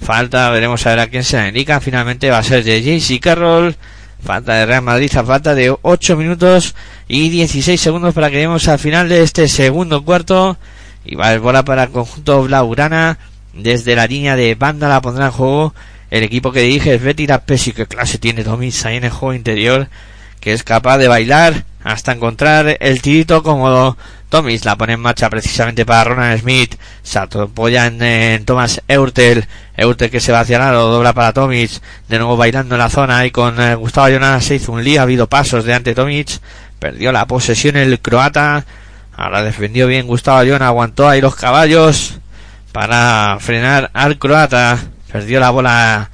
[0.00, 0.50] Falta.
[0.50, 1.80] Veremos a ver a quién se la indica.
[1.80, 3.76] Finalmente va a ser de JC Carroll.
[4.24, 6.76] Falta de Real Madrid a falta de 8 minutos
[7.08, 10.58] y 16 segundos para que lleguemos al final de este segundo cuarto.
[11.04, 13.18] Y va el bola para el conjunto Blaugrana.
[13.52, 15.74] Desde la línea de banda la pondrá en juego
[16.12, 17.72] el equipo que dirige es Betty Pesi.
[17.72, 19.88] Que clase tiene Tomis ahí en el juego interior.
[20.40, 23.96] Que es capaz de bailar hasta encontrar el tirito como
[24.28, 26.76] Tomis la pone en marcha precisamente para Ronald Smith.
[27.02, 29.46] Se apoya en, Thomas Eurtel.
[29.74, 31.80] Eurtel que se va hacia lado, dobla para Tomis.
[32.10, 35.00] De nuevo bailando en la zona y con eh, Gustavo Jonas se hizo un lío.
[35.00, 36.40] Ha habido pasos de ante Tomic.
[36.78, 38.66] Perdió la posesión el croata.
[39.16, 40.68] Ahora defendió bien Gustavo Jonas.
[40.68, 42.18] Aguantó ahí los caballos
[42.70, 44.78] para frenar al croata.
[45.12, 46.10] Perdió la bola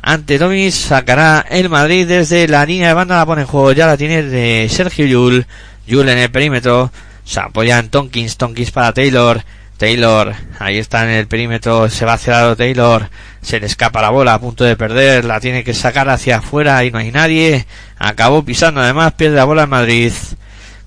[0.00, 0.74] ante Tomis.
[0.74, 3.18] Sacará el Madrid desde la línea de banda.
[3.18, 3.72] La pone en juego.
[3.72, 5.46] Ya la tiene de Sergio Yul.
[5.86, 6.90] Yul en el perímetro
[7.24, 9.42] se apoyan Tonkins, Tonkins para Taylor.
[9.76, 13.08] Taylor, ahí está en el perímetro, se va hacia lado Taylor,
[13.40, 16.84] se le escapa la bola a punto de perder, la tiene que sacar hacia afuera
[16.84, 17.66] y no hay nadie.
[17.98, 20.12] Acabó pisando además, pierde la bola en Madrid.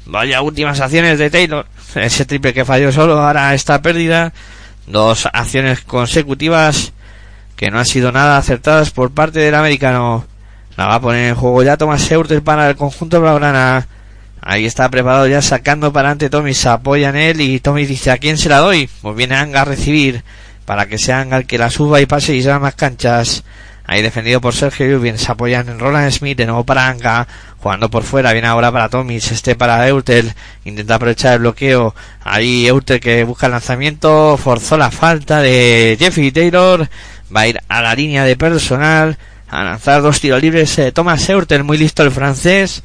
[0.06, 1.66] Vaya últimas acciones de Taylor.
[1.96, 4.32] Ese triple que falló solo, ahora está pérdida.
[4.86, 6.94] Dos acciones consecutivas
[7.56, 10.26] que no han sido nada acertadas por parte del americano.
[10.76, 13.88] La va a poner en juego ya Thomas Seurter para el conjunto blaugrana.
[14.42, 18.12] Ahí está preparado ya sacando para adelante Tommy, se apoya en él y Tommy dice
[18.12, 18.90] ¿a quién se la doy?
[19.02, 20.24] Pues viene Anga a recibir
[20.66, 23.44] para que sea Anga el que la suba y pase y se más canchas.
[23.86, 27.28] Ahí defendido por Sergio bien se apoyan en Roland Smith, de nuevo para Anga,
[27.60, 30.34] jugando por fuera, viene ahora para Tommy, este para Eutel,
[30.64, 31.94] intenta aprovechar el bloqueo,
[32.24, 36.88] ahí Eutel que busca el lanzamiento, forzó la falta de Jeffrey Taylor,
[37.36, 39.18] va a ir a la línea de personal,
[39.50, 42.84] a lanzar dos tiros libres, eh, Thomas Eutel, muy listo el francés,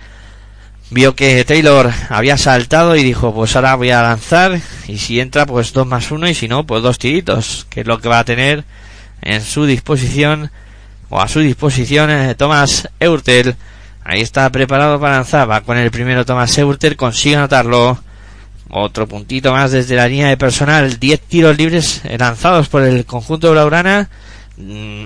[0.90, 4.60] vio que Taylor había saltado y dijo pues ahora voy a lanzar.
[4.86, 6.28] Y si entra pues dos más uno.
[6.28, 8.64] Y si no pues dos tiritos que es lo que va a tener
[9.22, 10.50] en su disposición
[11.10, 13.56] o a su disposición eh, Thomas Eurtel
[14.04, 15.50] ahí está preparado para lanzar.
[15.50, 17.98] Va con el primero Thomas Eurtel consigue anotarlo.
[18.70, 20.98] Otro puntito más desde la línea de personal.
[20.98, 24.27] 10 tiros libres lanzados por el conjunto de Laurana Mm,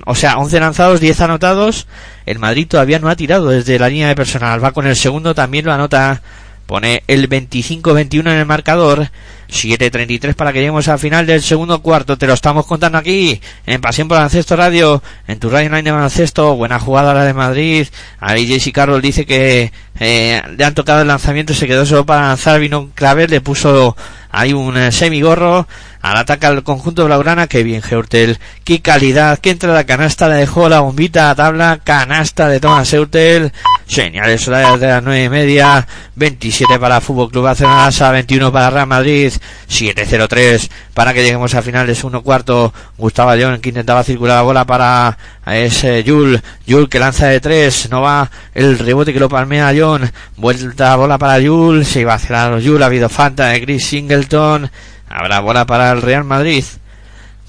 [0.05, 1.87] o sea, 11 lanzados, 10 anotados.
[2.25, 4.63] El Madrid todavía no ha tirado desde la línea de personal.
[4.63, 6.21] Va con el segundo, también lo anota.
[6.65, 9.09] Pone el 25-21 en el marcador.
[9.49, 12.17] 7.33 para que lleguemos al final del segundo cuarto.
[12.17, 15.91] Te lo estamos contando aquí en Pasión por Baloncesto Radio, en tu radio online de
[15.91, 16.55] baloncesto.
[16.55, 17.87] Buena jugada la de Madrid.
[18.19, 22.29] Ahí Jesse Carroll dice que eh, le han tocado el lanzamiento, se quedó solo para
[22.29, 22.59] lanzar.
[22.59, 23.95] Vino Claver, le puso
[24.31, 25.67] ahí un eh, semigorro
[26.03, 30.35] al ataque al conjunto blaugrana, que bien Geurtel, qué calidad, que entra la canasta, le
[30.35, 33.53] dejó la bombita a tabla, canasta de Thomas Geurtel,
[33.87, 38.87] señales horarias de las nueve y media, 27 para Fútbol Club Barcelona, 21 para Real
[38.87, 39.31] Madrid,
[39.69, 44.41] 7-0-3 para que lleguemos al final de segundo cuarto, Gustavo León que intentaba circular la
[44.41, 49.29] bola para ese Yul, Yul que lanza de tres, no va el rebote que lo
[49.29, 53.61] palmea John, vuelta bola para Yul, se iba a cerrar Yul, ha habido falta de
[53.63, 54.69] Chris Singleton,
[55.15, 56.63] Habrá bola para el Real Madrid.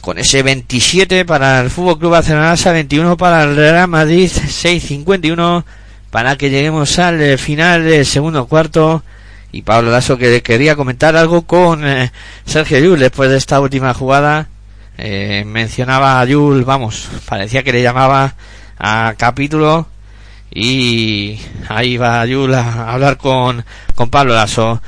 [0.03, 5.65] Con ese 27 para el Fútbol Club Barcelona, 21 para el Real Madrid, 6.51
[6.11, 9.03] para que lleguemos al eh, final del segundo cuarto.
[9.51, 12.13] Y Pablo Lasso que quería comentar algo con eh,
[12.45, 14.49] Sergio Yul después de esta última jugada.
[14.99, 18.35] Eh, mencionaba a Yul, vamos, parecía que le llamaba
[18.79, 19.89] a capítulo.
[20.53, 21.41] Y
[21.71, 24.83] ahí va Yul a hablar con, con Pablo Lasso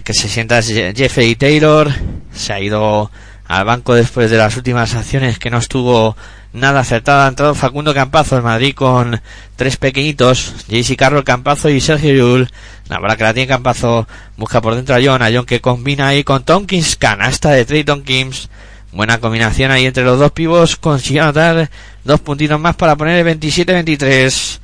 [0.00, 1.92] que se sienta Jeffrey Taylor,
[2.32, 3.10] se ha ido
[3.46, 6.16] al banco después de las últimas acciones que no estuvo
[6.52, 7.26] nada acertada.
[7.26, 9.20] Ha entrado Facundo Campazo en Madrid con
[9.56, 12.48] tres pequeñitos, JC Carroll Campazo y Sergio Yul.
[12.88, 16.08] La bola que la tiene Campazo busca por dentro a John, a John que combina
[16.08, 18.48] ahí con Tompkins, canasta de Trey Tompkins.
[18.92, 21.70] Buena combinación ahí entre los dos pivos, consiguió anotar
[22.04, 24.60] dos puntitos más para poner el 27-23.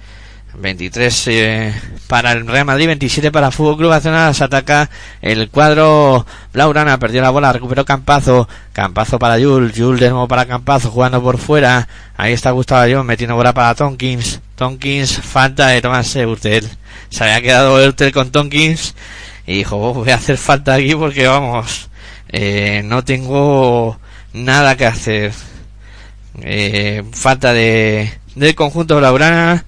[0.55, 1.75] 23 eh,
[2.09, 4.33] para el Real Madrid, 27 para Fútbol Club Barcelona.
[4.35, 4.91] Se ataca
[5.23, 8.49] el cuadro Blaurana, perdió la bola, recuperó Campazo.
[8.73, 11.89] Campazo para Yul, Yul de nuevo para Campazo, jugando por fuera.
[12.17, 14.41] Ahí está Gustavo Ayón, metiendo bola para Tonkins.
[14.57, 16.69] Tonkins, falta de Tomás Urtel.
[17.11, 18.95] Se había quedado Urtel con Tonkins
[19.47, 21.89] y dijo, oh, voy a hacer falta aquí porque vamos,
[22.29, 23.99] eh, no tengo
[24.33, 25.33] nada que hacer.
[26.43, 29.65] Eh, falta de del conjunto Blaurana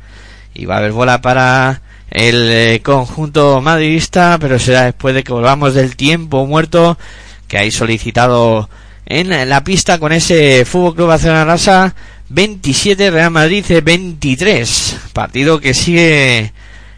[0.55, 5.32] y va a haber bola para el eh, conjunto madridista, pero será después de que
[5.32, 6.98] volvamos del tiempo muerto
[7.46, 8.68] que hay solicitado
[9.07, 11.94] en la pista con ese Fútbol Club Barcelona Rasa
[12.28, 16.53] 27 Real Madrid 23 partido que sigue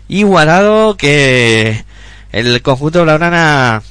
[0.09, 1.85] igualado que
[2.33, 3.83] el conjunto blaugrana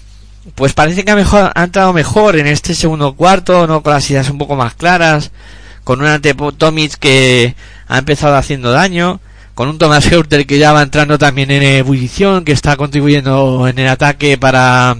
[0.53, 4.09] pues parece que ha, mejor, ha entrado mejor en este segundo cuarto no con las
[4.11, 5.31] ideas un poco más claras
[5.83, 6.35] con un ante
[6.99, 7.55] que
[7.87, 9.19] ha empezado haciendo daño
[9.55, 13.79] con un Thomas Hurter que ya va entrando también en ebullición, que está contribuyendo en
[13.79, 14.97] el ataque para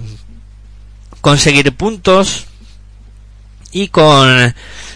[1.20, 2.46] conseguir puntos
[3.72, 4.54] y con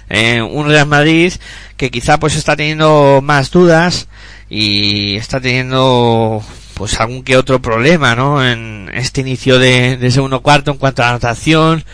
[0.09, 1.32] eh, un Real Madrid
[1.76, 4.09] que quizá pues está teniendo más dudas
[4.48, 6.42] y está teniendo
[6.74, 8.46] pues algún que otro problema, ¿no?
[8.46, 11.84] En este inicio de, de segundo cuarto en cuanto a anotación,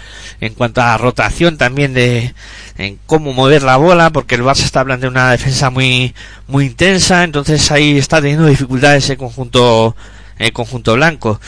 [0.41, 2.35] en cuanto a rotación también de
[2.79, 6.15] en cómo mover la bola, porque el Barça está hablando de una defensa muy
[6.49, 9.97] muy intensa, entonces ahí está teniendo dificultades el conjunto
[10.39, 11.41] el conjunto blanco.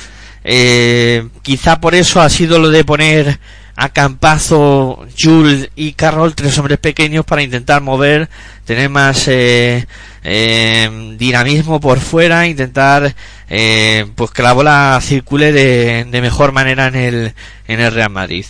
[0.45, 3.39] Eh, quizá por eso ha sido lo de poner
[3.77, 8.29] a Campazo, Jules y Carroll, tres hombres pequeños para intentar mover,
[8.65, 9.87] tener más eh,
[10.23, 13.15] eh, dinamismo por fuera, intentar
[13.49, 17.35] eh, pues que la bola circule de, de, mejor manera en el,
[17.67, 18.47] en el Real Madrid.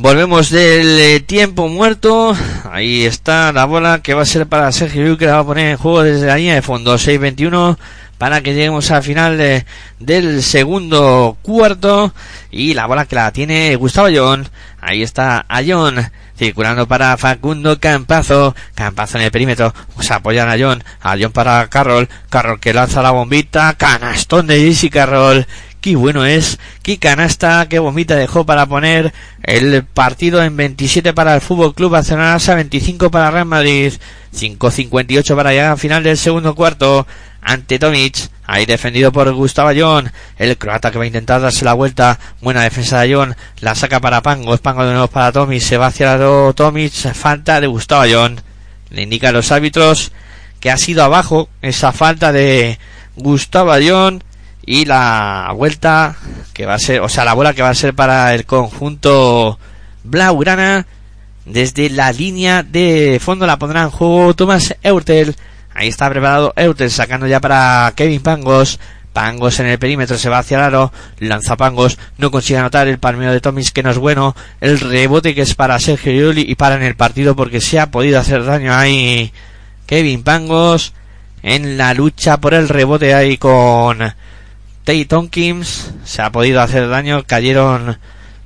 [0.00, 2.34] Volvemos del eh, tiempo muerto.
[2.70, 5.44] Ahí está la bola que va a ser para Sergio Llull, que la va a
[5.44, 6.94] poner en juego desde la línea de fondo.
[6.94, 7.76] 6-21
[8.16, 9.66] para que lleguemos al final de,
[9.98, 12.14] del segundo cuarto.
[12.50, 14.48] Y la bola que la tiene Gustavo Ayón.
[14.80, 18.54] Ahí está Ayón circulando para Facundo Campazo.
[18.74, 19.74] Campazo en el perímetro.
[20.00, 20.82] Se apoyan a Ayón.
[21.02, 22.08] Ayón para Carroll.
[22.30, 23.74] Carroll que lanza la bombita.
[23.74, 25.46] Canastón de Jesse Carroll
[25.80, 29.12] qué bueno es, qué canasta, qué bombita dejó para poner
[29.42, 33.92] el partido en 27 para el Fútbol Club Barcelona, 25 para Real Madrid,
[34.34, 37.06] 5.58 para llegar al final del segundo cuarto
[37.42, 41.72] ante Tomic, ahí defendido por Gustavo Ayón, el croata que va a intentar darse la
[41.72, 45.78] vuelta, buena defensa de Ayón, la saca para Pangos, Pangos de nuevo para Tomic, se
[45.78, 46.18] va hacia
[46.54, 48.40] Tomic, falta de Gustavo Ayón,
[48.90, 50.12] le indica a los árbitros
[50.60, 52.78] que ha sido abajo esa falta de
[53.16, 54.22] Gustavo Ayón
[54.70, 56.14] y la vuelta
[56.52, 59.58] que va a ser, o sea, la bola que va a ser para el conjunto
[60.04, 60.86] blaugrana
[61.44, 65.34] desde la línea de fondo la pondrá en juego Thomas Eurtel.
[65.74, 68.78] Ahí está preparado Eutel sacando ya para Kevin Pangos.
[69.12, 73.00] Pangos en el perímetro se va hacia el aro, lanza Pangos, no consigue anotar el
[73.00, 76.54] palmeo de Tomis que no es bueno, el rebote que es para Sergio Yuli y
[76.54, 79.32] para en el partido porque se ha podido hacer daño ahí
[79.86, 80.92] Kevin Pangos.
[81.42, 84.12] En la lucha por el rebote ahí con
[84.90, 87.98] Tay Tonkins, se ha podido hacer daño, cayeron,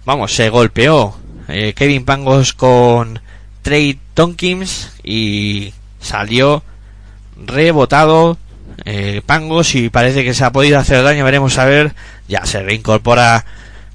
[0.04, 1.16] vamos, se golpeó
[1.48, 3.18] eh, Kevin Pangos con
[3.62, 6.62] Trey Tonkins y salió
[7.46, 8.36] rebotado
[8.84, 11.94] eh, Pangos y parece que se ha podido hacer daño, veremos a ver,
[12.28, 13.46] ya se reincorpora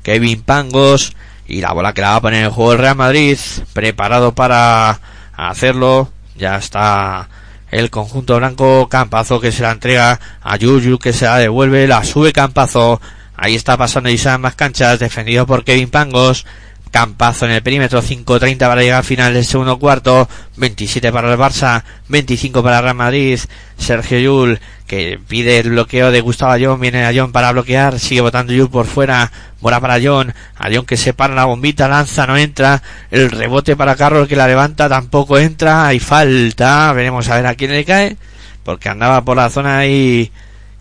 [0.02, 1.16] Kevin Pangos
[1.48, 3.38] y la bola que la va a poner el juego el Real Madrid,
[3.74, 5.00] preparado para
[5.34, 7.30] hacerlo, ya está
[7.72, 12.04] el conjunto blanco, Campazo que se la entrega a Yuyu que se la devuelve, la
[12.04, 13.02] sube Campazo,
[13.36, 16.46] ahí está pasando Isaac más canchas, defendido por Kevin Pangos,
[16.92, 20.28] Campazo en el perímetro, 5.30 para llegar al final del segundo cuarto,
[20.58, 23.40] 27 para el Barça, 25 para Real Madrid,
[23.78, 28.54] Sergio Yul, que pide el bloqueo de Gustavo Ayón, viene Ayón para bloquear, sigue votando
[28.54, 29.32] Yul por fuera,
[29.62, 32.82] bola para Ayón, Ayón que se para la bombita, lanza, no entra,
[33.12, 37.54] el rebote para Carlos que la levanta, tampoco entra, hay falta, veremos a ver a
[37.54, 38.18] quién le cae,
[38.64, 40.32] porque andaba por la zona ahí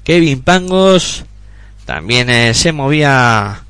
[0.04, 1.26] Kevin Pangos,
[1.84, 3.64] también eh, se movía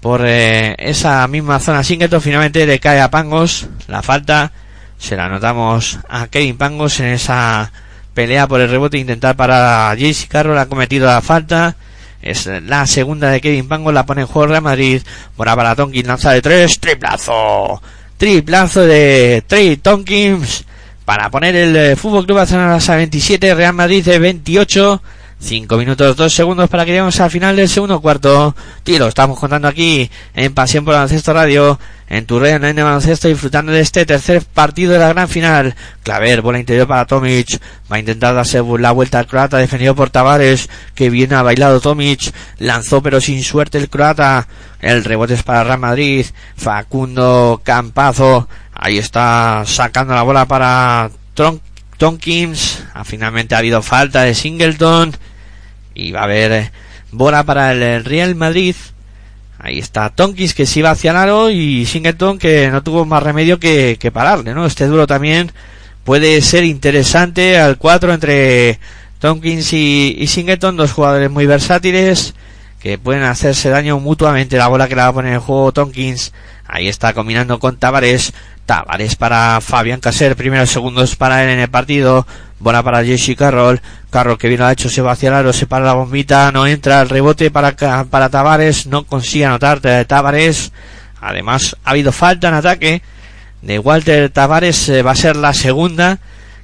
[0.00, 1.84] por eh, esa misma zona.
[1.84, 3.68] Singleton finalmente le cae a Pangos.
[3.86, 4.52] La falta
[4.98, 7.72] se la notamos a Kevin Pangos en esa
[8.14, 11.76] pelea por el rebote intentar parar a JC Carroll ha cometido la falta.
[12.22, 15.02] Es la segunda de Kevin Pangos la pone en juego Real Madrid.
[15.36, 17.80] Mora para Tonkins lanza de tres triplazo.
[18.16, 20.64] Triplazo de Trey Tonkins
[21.04, 25.02] para poner el eh, Fútbol Club Barcelona a 27 Real Madrid de 28
[25.40, 28.54] 5 minutos 2 segundos para que lleguemos al final del segundo cuarto.
[28.84, 31.78] Y lo estamos contando aquí en Pasión por Baloncesto Radio,
[32.08, 35.74] en tu red en baloncesto, disfrutando de este tercer partido de la gran final.
[36.02, 37.60] Claver, bola interior para Tomic.
[37.90, 41.80] Va a intentar darse la vuelta al croata, defendido por Tavares, que viene a bailado
[41.80, 42.32] Tomic.
[42.58, 44.46] Lanzó pero sin suerte el croata.
[44.80, 46.26] El rebote es para Real Madrid.
[46.56, 48.46] Facundo Campazo.
[48.74, 51.60] Ahí está sacando la bola para Tron
[51.96, 52.84] Tonkins.
[52.94, 55.14] Ah, finalmente ha habido falta de Singleton
[56.00, 56.70] y va a haber eh,
[57.12, 58.74] bola para el Real Madrid.
[59.58, 63.22] Ahí está Tonkins que se iba hacia el aro y Singleton que no tuvo más
[63.22, 64.64] remedio que, pararle, ¿no?
[64.64, 65.52] Este duro también
[66.04, 68.80] puede ser interesante al 4 entre
[69.18, 72.34] Tonkins y, y Singleton, dos jugadores muy versátiles
[72.80, 74.56] que pueden hacerse daño mutuamente.
[74.56, 76.32] La bola que la va a poner en juego Tonkins.
[76.66, 78.32] Ahí está combinando con Tavares.
[78.64, 80.34] Tavares para Fabián Caser.
[80.34, 82.26] Primeros segundos para él en el partido.
[82.60, 83.80] Bola para Jesse Carroll.
[84.10, 85.52] Carroll que viene a hecho se va hacia el aro.
[85.52, 86.52] Se para la bombita.
[86.52, 88.86] No entra el rebote para, para Tavares.
[88.86, 90.72] No consigue anotar Tavares.
[91.20, 93.02] Además ha habido falta en ataque
[93.62, 94.90] de Walter Tavares.
[95.04, 96.18] va a ser la segunda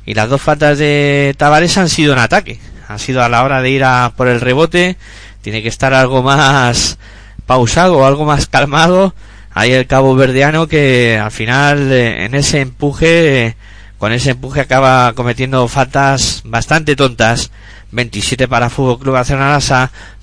[0.07, 2.61] y las dos faltas de Tavares han sido en ataque.
[2.88, 4.97] Han sido a la hora de ir a por el rebote.
[5.42, 6.99] Tiene que estar algo más
[7.47, 9.14] pausado, algo más calmado.
[9.53, 13.57] Hay el cabo verdeano que al final eh, en ese empuje,
[13.99, 17.51] con ese empuje acaba cometiendo faltas bastante tontas.
[17.92, 19.59] 27 para Fútbol Club Barcelona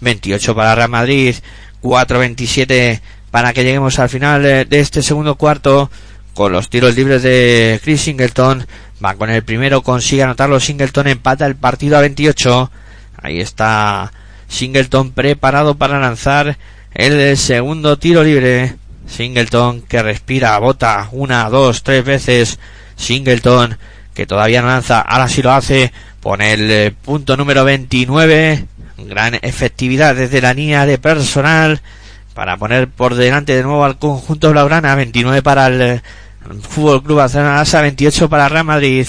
[0.02, 1.36] 28 para Real Madrid,
[1.82, 3.02] 4-27
[3.32, 5.90] para que lleguemos al final de este segundo cuarto
[6.34, 8.66] con los tiros libres de Chris Singleton.
[9.04, 10.60] Va con el primero, consigue anotarlo.
[10.60, 12.72] Singleton empata el partido a 28.
[13.22, 14.12] Ahí está
[14.48, 16.58] Singleton preparado para lanzar
[16.94, 18.76] el segundo tiro libre.
[19.08, 22.60] Singleton que respira, bota una, dos, tres veces.
[22.96, 23.78] Singleton
[24.14, 25.92] que todavía no lanza, ahora sí lo hace.
[26.22, 28.66] Pone el eh, punto número 29.
[29.00, 31.82] Gran efectividad desde la línea de personal
[32.34, 34.96] para poner por delante de nuevo al conjunto blaugrana.
[34.96, 36.02] 29 para el eh,
[36.62, 39.08] Fútbol Club Barcelona 28 para Real Madrid.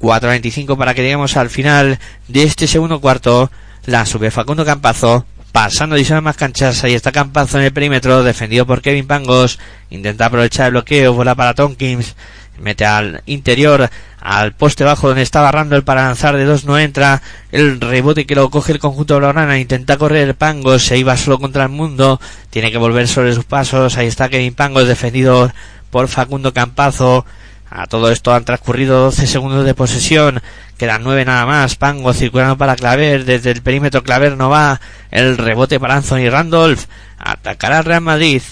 [0.00, 1.98] 4.25 para que lleguemos al final
[2.28, 3.50] de este segundo cuarto.
[3.84, 8.66] La sube Facundo Campazo pasando diseño más canchas, ahí está Campazo en el perímetro, defendido
[8.66, 9.58] por Kevin Pangos,
[9.90, 12.14] intenta aprovechar el bloqueo, bola para Tonkins,
[12.60, 13.88] mete al interior,
[14.20, 18.34] al poste bajo donde estaba Randall para lanzar de dos no entra, el rebote que
[18.34, 22.20] lo coge el conjunto de Blaugrana, intenta correr Pangos, se iba solo contra el mundo,
[22.50, 25.50] tiene que volver sobre sus pasos, ahí está Kevin Pangos defendido
[25.90, 27.24] por Facundo Campazo,
[27.70, 30.40] a todo esto han transcurrido 12 segundos de posesión.
[30.78, 31.76] Quedan 9 nada más.
[31.76, 33.24] Pango circulando para Claver.
[33.24, 34.80] Desde el perímetro Claver no va.
[35.10, 36.86] El rebote para Anthony Randolph.
[37.18, 38.42] Atacará Real Madrid.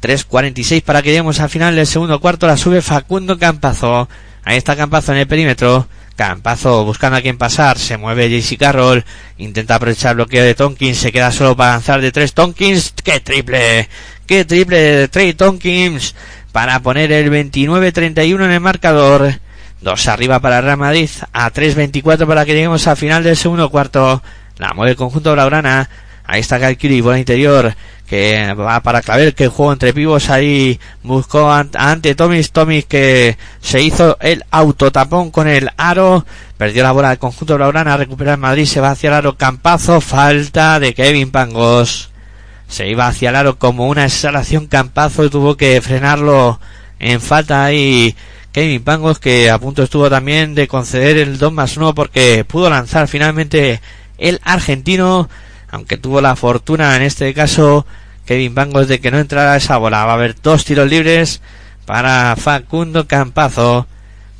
[0.00, 2.46] 3.46 para que lleguemos al final del segundo cuarto.
[2.46, 4.08] La sube Facundo Campazo.
[4.44, 5.86] Ahí está Campazo en el perímetro.
[6.16, 7.78] Campazo buscando a quien pasar.
[7.78, 9.04] Se mueve JC Carroll.
[9.38, 10.98] Intenta aprovechar el bloqueo de Tonkins.
[10.98, 12.94] Se queda solo para lanzar de tres Tonkins.
[13.02, 13.88] ¡Qué triple!
[14.26, 16.14] ¡Qué triple de Trey Tonkins!
[16.52, 19.34] para poner el 29-31 en el marcador.
[19.80, 24.22] Dos arriba para Real Madrid, a 3-24 para que lleguemos al final del segundo cuarto.
[24.58, 25.88] La mueve el conjunto Blaugrana.
[26.30, 27.74] Ahí está Calkiri, bola interior,
[28.06, 33.82] que va para Claver, que juego entre pibos ahí buscó ante Tomis, Tomis que se
[33.82, 36.24] hizo el autotapón con el aro,
[36.56, 40.00] perdió la bola del conjunto Blaugrana, recupera el Madrid, se va hacia el aro Campazo,
[40.00, 42.12] falta de Kevin Pangos.
[42.68, 46.60] Se iba hacia el aro como una exhalación campazo y tuvo que frenarlo
[47.00, 48.14] en falta y
[48.52, 52.70] Kevin Pangos que a punto estuvo también de conceder el 2 más 1 porque pudo
[52.70, 53.80] lanzar finalmente
[54.16, 55.28] el argentino
[55.70, 57.86] aunque tuvo la fortuna en este caso
[58.26, 61.40] Kevin Pangos de que no entrara esa bola va a haber dos tiros libres
[61.86, 63.86] para Facundo Campazo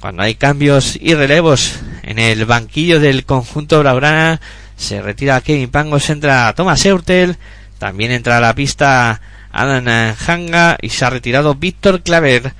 [0.01, 4.41] cuando hay cambios y relevos en el banquillo del conjunto blaugrana
[4.77, 7.37] se retira Kevin Pangos entra Thomas Eurtel
[7.79, 9.21] también entra a la pista
[9.53, 12.53] Alan Hanga y se ha retirado Víctor Claver.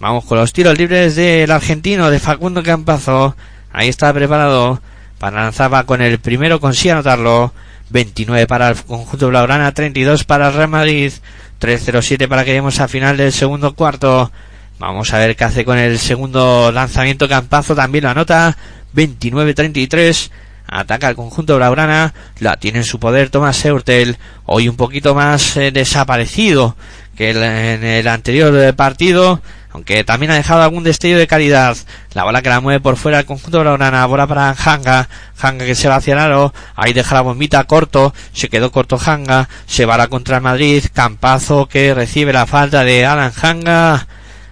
[0.00, 3.36] Vamos con los tiros libres del argentino de Facundo Campazo.
[3.72, 4.80] Ahí está preparado
[5.18, 7.52] para lanzar va con el primero, consigue anotarlo.
[7.90, 11.12] 29 para el conjunto blaugrana, 32 para el Real Madrid,
[11.60, 14.30] 3-0-7 para que lleguemos al final del segundo cuarto.
[14.78, 18.56] Vamos a ver qué hace con el segundo lanzamiento Campazo, también lo anota,
[18.94, 20.30] 29-33
[20.68, 25.56] ataca el conjunto Blaugrana, la tiene en su poder Thomas Seurtel, hoy un poquito más
[25.56, 26.76] eh, desaparecido
[27.16, 29.40] que en el anterior eh, partido,
[29.72, 31.76] aunque también ha dejado algún destello de calidad.
[32.14, 35.08] La bola que la mueve por fuera el conjunto Blaugrana, bola para Hanga,
[35.40, 38.98] Hanga que se va hacia el aro, ahí deja la bombita corto, se quedó corto
[39.04, 44.06] Hanga, se va contra Madrid, Campazo que recibe la falta de Alan Hanga,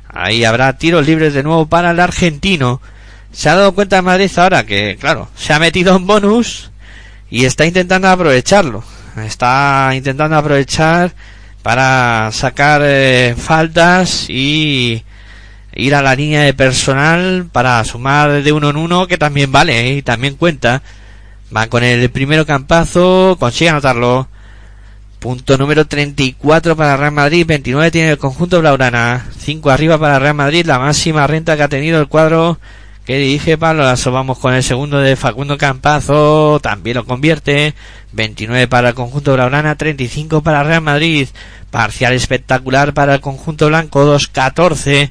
[0.09, 2.81] ahí habrá tiros libres de nuevo para el argentino,
[3.33, 6.71] se ha dado cuenta Madrid ahora que, claro, se ha metido en bonus
[7.31, 8.83] y está intentando aprovecharlo.
[9.17, 11.13] Está intentando aprovechar
[11.67, 15.03] para sacar eh, faltas y
[15.75, 19.81] ir a la línea de personal para sumar de uno en uno que también vale
[19.81, 20.85] eh, y también cuenta.
[21.55, 24.29] Va con el primero campazo, consigue anotarlo.
[25.19, 30.35] Punto número 34 para Real Madrid, 29 tiene el conjunto Blaurana, 5 arriba para Real
[30.35, 32.61] Madrid, la máxima renta que ha tenido el cuadro
[33.05, 33.93] que dirige Pablo.
[34.13, 37.75] Vamos con el segundo de Facundo Campazo, también lo convierte.
[38.17, 41.29] 29 para el conjunto blaugrana, 35 para Real Madrid.
[41.71, 45.11] Parcial espectacular para el conjunto blanco, 2-14.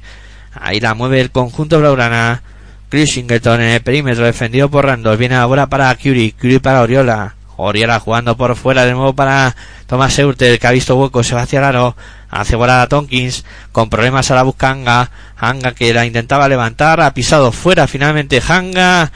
[0.53, 2.41] Ahí la mueve el conjunto blaugrana.
[2.89, 5.17] Chris Singleton en el perímetro, defendido por Randall.
[5.17, 7.35] Viene ahora para Curie, Curie para Oriola.
[7.57, 9.55] Oriola jugando por fuera de nuevo para
[9.87, 11.95] Thomas Eurter, que ha visto hueco, se va hacia el aro.
[12.29, 15.11] Hace volar a Tonkins, con problemas a la busca Hanga.
[15.37, 19.11] Hanga que la intentaba levantar, ha pisado fuera finalmente Hanga.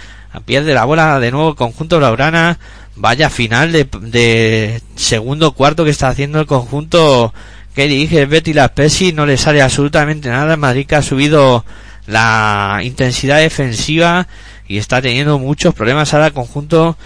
[0.46, 2.60] Pierde la bola de nuevo el conjunto Blaugrana.
[3.02, 7.34] Vaya final de, de segundo cuarto que está haciendo el conjunto
[7.74, 9.14] que dirige Betty La Pesi.
[9.14, 10.58] No le sale absolutamente nada.
[10.58, 11.64] Madrid ha subido
[12.08, 14.28] la intensidad defensiva
[14.68, 16.98] y está teniendo muchos problemas ahora el conjunto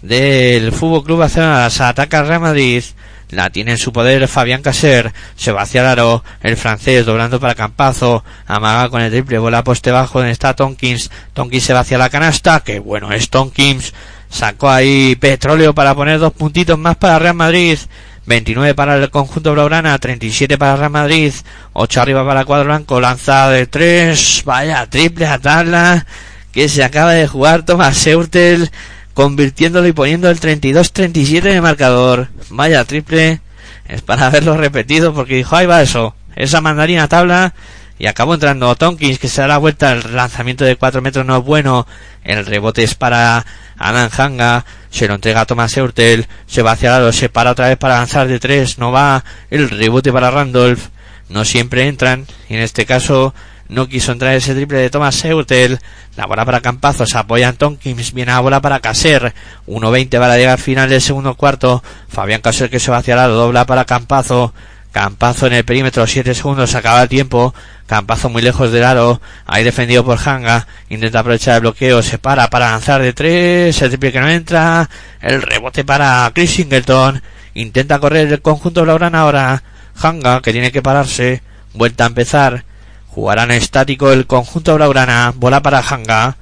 [0.00, 1.68] del Fútbol Club Barcelona.
[1.68, 2.82] Se ataca al Real Madrid.
[3.28, 5.12] La tiene en su poder Fabián Caser.
[5.36, 6.24] Se va hacia Aro.
[6.42, 8.24] El francés doblando para Campazo.
[8.46, 9.38] Amaga con el triple.
[9.38, 10.18] Bola poste bajo.
[10.18, 11.10] Donde está Tonkins.
[11.34, 12.60] Tonkins se va hacia la canasta.
[12.60, 13.92] Que bueno es Tonkins.
[14.32, 17.78] Sacó ahí petróleo para poner dos puntitos más para Real Madrid.
[18.24, 21.34] 29 para el conjunto blaugrana, 37 para Real Madrid,
[21.72, 26.06] 8 arriba para cuadro blanco, lanzada de 3, vaya, triple a tabla,
[26.52, 28.70] que se acaba de jugar Thomas Seurtel,
[29.12, 32.28] convirtiéndolo y poniendo el 32-37 en marcador.
[32.50, 33.40] Vaya, triple,
[33.88, 37.54] es para haberlo repetido porque dijo, ahí va eso, esa mandarina tabla,
[38.02, 41.36] y acabó entrando Tonkins que se da la vuelta, el lanzamiento de 4 metros no
[41.36, 41.86] es bueno,
[42.24, 43.46] el rebote es para
[43.78, 47.52] Alan Hanga, se lo entrega a Thomas Eurtel, se va hacia el lado, se para
[47.52, 50.88] otra vez para lanzar de 3, no va, el rebote para Randolph,
[51.28, 53.34] no siempre entran, y en este caso
[53.68, 55.78] no quiso entrar ese triple de Thomas Eurtel,
[56.16, 59.32] la bola para Campazo, se apoya en Tonkins, viene la bola para Caser,
[59.68, 63.18] 1.20 para llegar al final del segundo cuarto, Fabián Caser que se va hacia el
[63.18, 64.52] lado, dobla para Campazo,
[64.92, 67.54] Campazo en el perímetro, 7 segundos, acaba el tiempo.
[67.86, 72.48] Campazo muy lejos del aro, ahí defendido por Hanga, intenta aprovechar el bloqueo, se para
[72.48, 74.88] para lanzar de 3, el triple que no entra,
[75.20, 77.22] el rebote para Chris Singleton,
[77.52, 79.62] intenta correr el conjunto Blaugrana ahora,
[80.00, 81.42] Hanga que tiene que pararse,
[81.74, 82.64] vuelta a empezar,
[83.08, 86.36] jugarán estático el conjunto Blaugrana, bola para Hanga,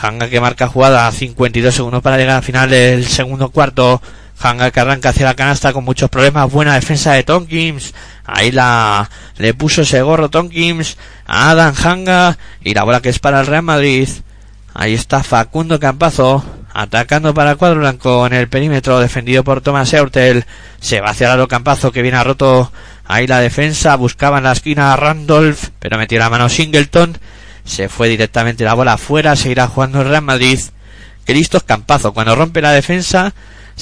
[0.00, 4.00] Hanga que marca jugada, 52 segundos para llegar al final del segundo cuarto,
[4.40, 6.50] Hanga que arranca hacia la canasta con muchos problemas.
[6.50, 7.94] Buena defensa de Tonkins.
[8.24, 12.38] Ahí la le puso ese gorro Tonkins a Adam Hanga.
[12.62, 14.08] Y la bola que es para el Real Madrid.
[14.74, 16.44] Ahí está Facundo Campazo.
[16.74, 18.98] Atacando para el cuadro blanco en el perímetro.
[18.98, 20.44] Defendido por Thomas Eurtel.
[20.80, 22.72] Se va hacia el Campazo que viene a roto.
[23.04, 23.94] Ahí la defensa.
[23.96, 25.68] Buscaba en la esquina a Randolph.
[25.78, 27.18] Pero metió la mano Singleton.
[27.64, 29.36] Se fue directamente la bola afuera.
[29.36, 30.58] Seguirá jugando el Real Madrid.
[31.24, 32.12] Cristos Campazo.
[32.12, 33.32] Cuando rompe la defensa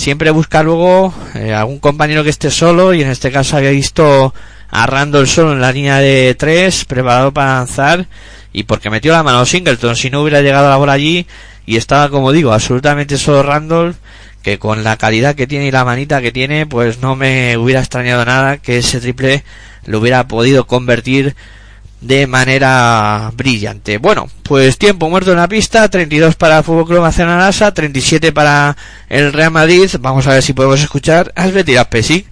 [0.01, 4.33] siempre busca luego eh, algún compañero que esté solo y en este caso había visto
[4.71, 8.07] a Randall solo en la línea de tres preparado para lanzar
[8.51, 9.95] y porque metió la mano Singleton.
[9.97, 11.27] Si no hubiera llegado la bola allí
[11.67, 13.95] y estaba como digo absolutamente solo Randall
[14.43, 17.81] que con la calidad que tiene y la manita que tiene pues no me hubiera
[17.81, 19.45] extrañado nada que ese triple
[19.85, 21.37] lo hubiera podido convertir
[22.01, 23.99] de manera brillante.
[23.99, 28.77] Bueno, pues tiempo muerto en la pista, 32 para el Fútbol Club Barcelona 37 para
[29.09, 29.91] el Real Madrid.
[30.01, 32.30] Vamos a ver si podemos escuchar a Pesic.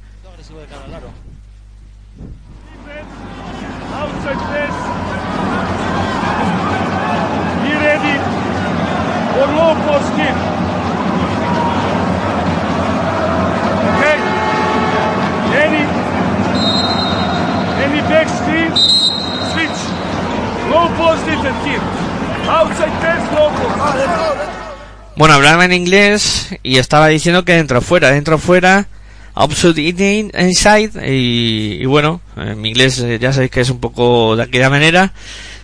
[25.19, 28.87] Bueno, hablaba en inglés y estaba diciendo que dentro fuera, dentro fuera,
[29.35, 34.71] outside inside y, bueno, en inglés eh, ya sabéis que es un poco de aquella
[34.71, 35.13] manera,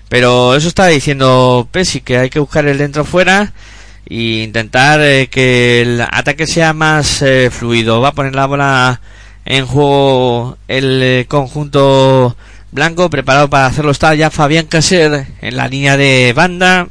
[0.09, 3.53] pero eso estaba diciendo Pesi que hay que buscar el dentro fuera
[4.07, 8.01] e intentar eh, que el ataque sea más eh, fluido.
[8.01, 9.01] Va a poner la bola
[9.45, 12.37] en juego el conjunto
[12.73, 16.89] blanco preparado para hacerlo está ya Fabián Caser en la línea de banda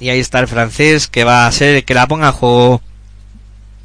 [0.00, 2.82] y ahí está el francés que va a ser el que la ponga a juego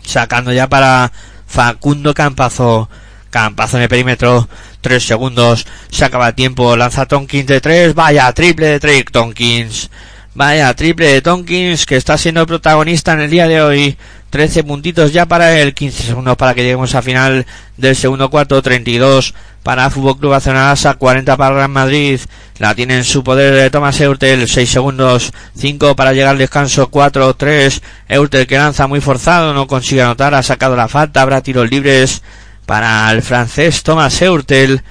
[0.03, 1.12] sacando ya para
[1.47, 2.89] Facundo Campazo.
[3.30, 4.49] Campazo en el perímetro
[4.82, 9.89] tres segundos se acaba el tiempo lanza Tonkins de tres vaya triple de Drake Tonkins.
[10.34, 13.97] Vaya triple de Tonkins que está siendo protagonista en el día de hoy
[14.32, 18.61] 13 puntitos ya para el 15 segundos para que lleguemos a final del segundo cuarto
[18.61, 22.19] 32 para Fútbol Club Barcelona 40 para Real Madrid
[22.57, 26.88] la tiene en su poder de Thomas Eurtel 6 segundos 5 para llegar al descanso
[26.89, 31.41] 4 3 Eurtel que lanza muy forzado no consigue anotar ha sacado la falta habrá
[31.41, 32.23] tiros libres
[32.65, 34.82] para el francés Thomas Eurtel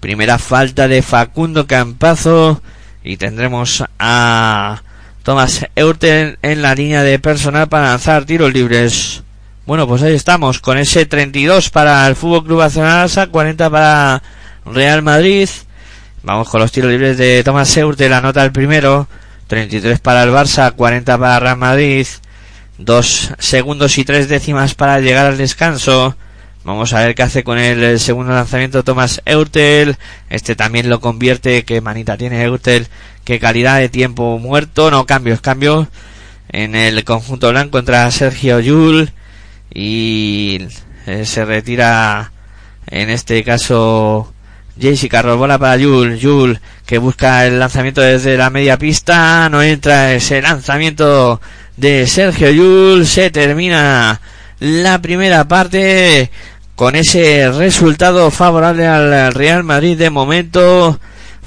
[0.00, 2.60] primera falta de Facundo Campazo
[3.04, 4.82] y tendremos a
[5.28, 9.22] Thomas Eurtel en la línea de personal para lanzar tiros libres.
[9.66, 14.22] Bueno, pues ahí estamos, con ese 32 para el Fútbol Club Barcelona, 40 para
[14.64, 15.50] Real Madrid.
[16.22, 19.06] Vamos con los tiros libres de Thomas Eurtel, la nota el primero.
[19.48, 22.06] 33 para el Barça, 40 para Real Madrid.
[22.78, 26.16] Dos segundos y tres décimas para llegar al descanso.
[26.64, 29.98] Vamos a ver qué hace con el segundo lanzamiento Thomas Eurtel.
[30.30, 31.66] Este también lo convierte.
[31.66, 32.88] Qué manita tiene Eurtel.
[33.28, 34.90] Qué calidad de tiempo muerto.
[34.90, 35.86] No cambios, cambios.
[36.48, 39.12] En el conjunto blanco entra Sergio Yul.
[39.70, 40.66] Y
[41.04, 42.32] eh, se retira
[42.86, 44.32] en este caso
[44.80, 50.14] Jessica bola para Yul, Yul que busca el lanzamiento desde la media pista, no entra
[50.14, 51.38] ese lanzamiento
[51.76, 54.22] de Sergio Yul, se termina
[54.58, 56.30] la primera parte
[56.74, 60.98] con ese resultado favorable al Real Madrid de momento.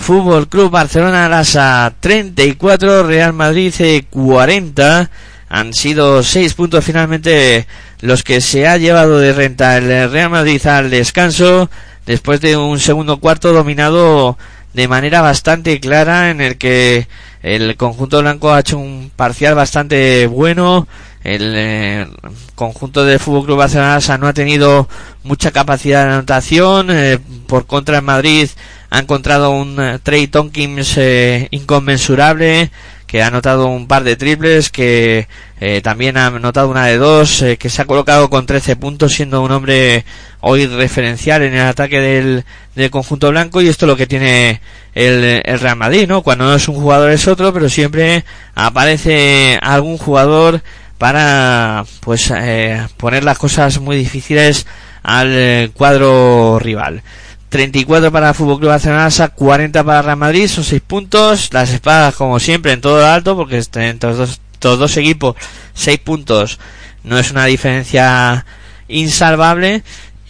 [0.02, 3.74] Fútbol Club Barcelona Lasa 34, Real Madrid
[4.10, 5.10] 40.
[5.48, 7.68] Han sido seis puntos finalmente
[8.00, 11.70] los que se ha llevado de renta el Real Madrid al descanso
[12.06, 14.38] después de un segundo cuarto dominado
[14.74, 17.08] de manera bastante clara en el que
[17.44, 20.88] el conjunto blanco ha hecho un parcial bastante bueno
[21.24, 22.08] el eh,
[22.56, 24.88] conjunto de Fútbol Club Barcelona no ha tenido
[25.24, 28.50] mucha capacidad de anotación eh, por contra en Madrid
[28.92, 31.00] ha encontrado un eh, Trey Tonkins
[31.50, 32.70] inconmensurable
[33.12, 35.28] que ha anotado un par de triples, que
[35.60, 39.12] eh, también ha anotado una de dos, eh, que se ha colocado con 13 puntos,
[39.12, 40.06] siendo un hombre
[40.40, 44.62] hoy referencial en el ataque del, del conjunto blanco, y esto es lo que tiene
[44.96, 46.22] el, el, Real Madrid, ¿no?
[46.22, 48.24] Cuando no es un jugador es otro, pero siempre
[48.56, 50.64] aparece algún jugador
[50.98, 54.66] para, pues, eh, poner las cosas muy difíciles
[55.04, 57.04] al cuadro rival.
[57.52, 61.50] 34 para el Fútbol Club Barcelona, 40 para Real Madrid, son 6 puntos.
[61.52, 65.36] Las espadas, como siempre, en todo lo alto, porque entre los dos, dos equipos,
[65.74, 66.60] 6 puntos
[67.04, 68.46] no es una diferencia
[68.88, 69.84] insalvable.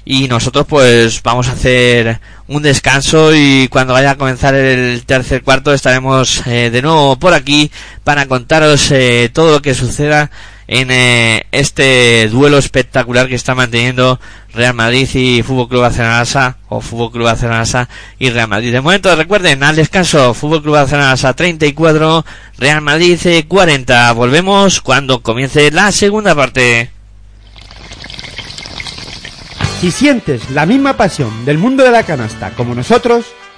[0.03, 5.43] Y nosotros, pues, vamos a hacer un descanso y cuando vaya a comenzar el tercer
[5.43, 7.71] cuarto estaremos eh, de nuevo por aquí
[8.03, 10.31] para contaros eh, todo lo que suceda
[10.71, 14.21] en eh, este duelo espectacular que está manteniendo
[14.53, 18.71] Real Madrid y Fútbol Club Barcelona o Fútbol Club Barcelona y Real Madrid.
[18.71, 22.25] De momento recuerden al descanso Fútbol Club Barcelona 34,
[22.57, 24.13] Real Madrid 40.
[24.13, 26.89] Volvemos cuando comience la segunda parte.
[29.81, 33.25] Si sientes la misma pasión del mundo de la canasta como nosotros,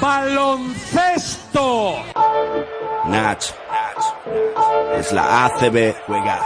[0.00, 1.96] ¡Baloncesto!
[3.08, 3.42] Nach.
[4.96, 5.96] Es la ACB.
[6.06, 6.38] Juega.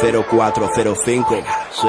[0.00, 1.42] 0405.
[1.72, 1.88] Sí.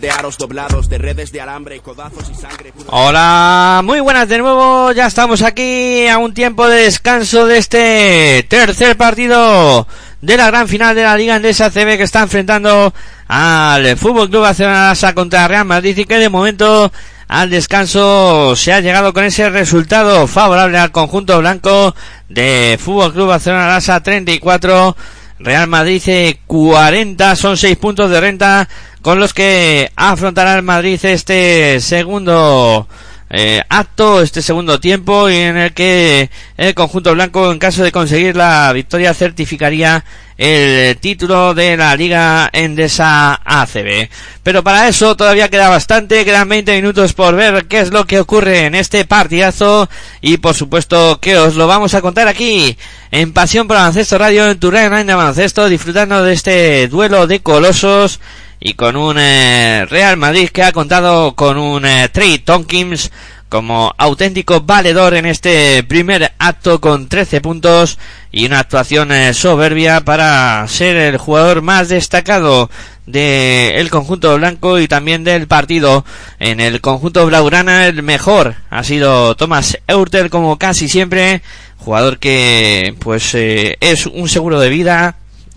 [0.00, 2.72] de aros doblados, de redes de alambre, codazos y sangre.
[2.88, 4.92] Hola, muy buenas de nuevo.
[4.92, 9.86] Ya estamos aquí a un tiempo de descanso de este tercer partido
[10.20, 12.92] de la gran final de la Liga Endesa CB que está enfrentando
[13.28, 16.92] al Fútbol Club Barcelona contra Real Madrid y que de momento
[17.28, 21.94] al descanso se ha llegado con ese resultado favorable al conjunto blanco
[22.28, 24.96] de Fútbol Club Barcelona Lasa 34
[25.38, 28.68] Real Madrid 40 son 6 puntos de renta
[29.06, 32.88] con los que afrontará el Madrid este segundo
[33.30, 37.92] eh, acto, este segundo tiempo, y en el que el conjunto blanco, en caso de
[37.92, 40.04] conseguir la victoria, certificaría
[40.36, 44.08] el título de la Liga Endesa ACB.
[44.42, 48.18] Pero para eso todavía queda bastante, quedan 20 minutos por ver qué es lo que
[48.18, 49.88] ocurre en este partidazo
[50.20, 52.76] y por supuesto que os lo vamos a contar aquí
[53.12, 58.18] en Pasión por Baloncesto Radio en tu de baloncesto, disfrutando de este duelo de colosos
[58.60, 63.10] y con un eh, Real Madrid que ha contado con un eh, Trey Tonkins
[63.48, 67.98] como auténtico valedor en este primer acto con 13 puntos
[68.32, 72.70] y una actuación eh, soberbia para ser el jugador más destacado
[73.06, 76.04] del conjunto blanco y también del partido.
[76.40, 81.40] En el conjunto blaugrana el mejor ha sido Thomas Eurtel como casi siempre,
[81.76, 85.14] jugador que pues es un seguro de vida,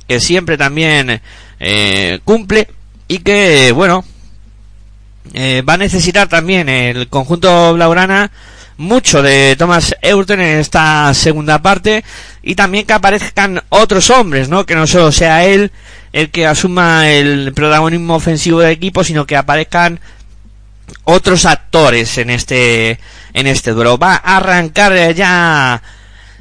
[0.08, 1.22] que siempre también
[2.24, 2.68] cumple
[3.10, 4.06] y que, bueno,
[5.34, 8.32] eh, va a necesitar también el conjunto Blaugrana
[8.78, 12.06] mucho de Thomas Eurten en esta segunda parte
[12.44, 14.66] y también que aparezcan otros hombres, ¿no?
[14.66, 15.72] Que no solo sea él
[16.14, 20.00] el que asuma el protagonismo ofensivo del equipo, sino que aparezcan
[21.04, 23.00] otros actores en este
[23.34, 23.98] en este duelo.
[23.98, 25.82] Va a arrancar ya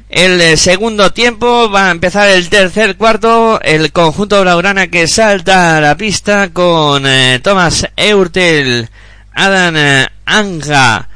[0.09, 3.61] el eh, segundo tiempo va a empezar el tercer cuarto.
[3.61, 8.89] El conjunto blaugrana que salta a la pista con eh, Thomas Eurtel,
[9.33, 11.07] Adam eh, Anga.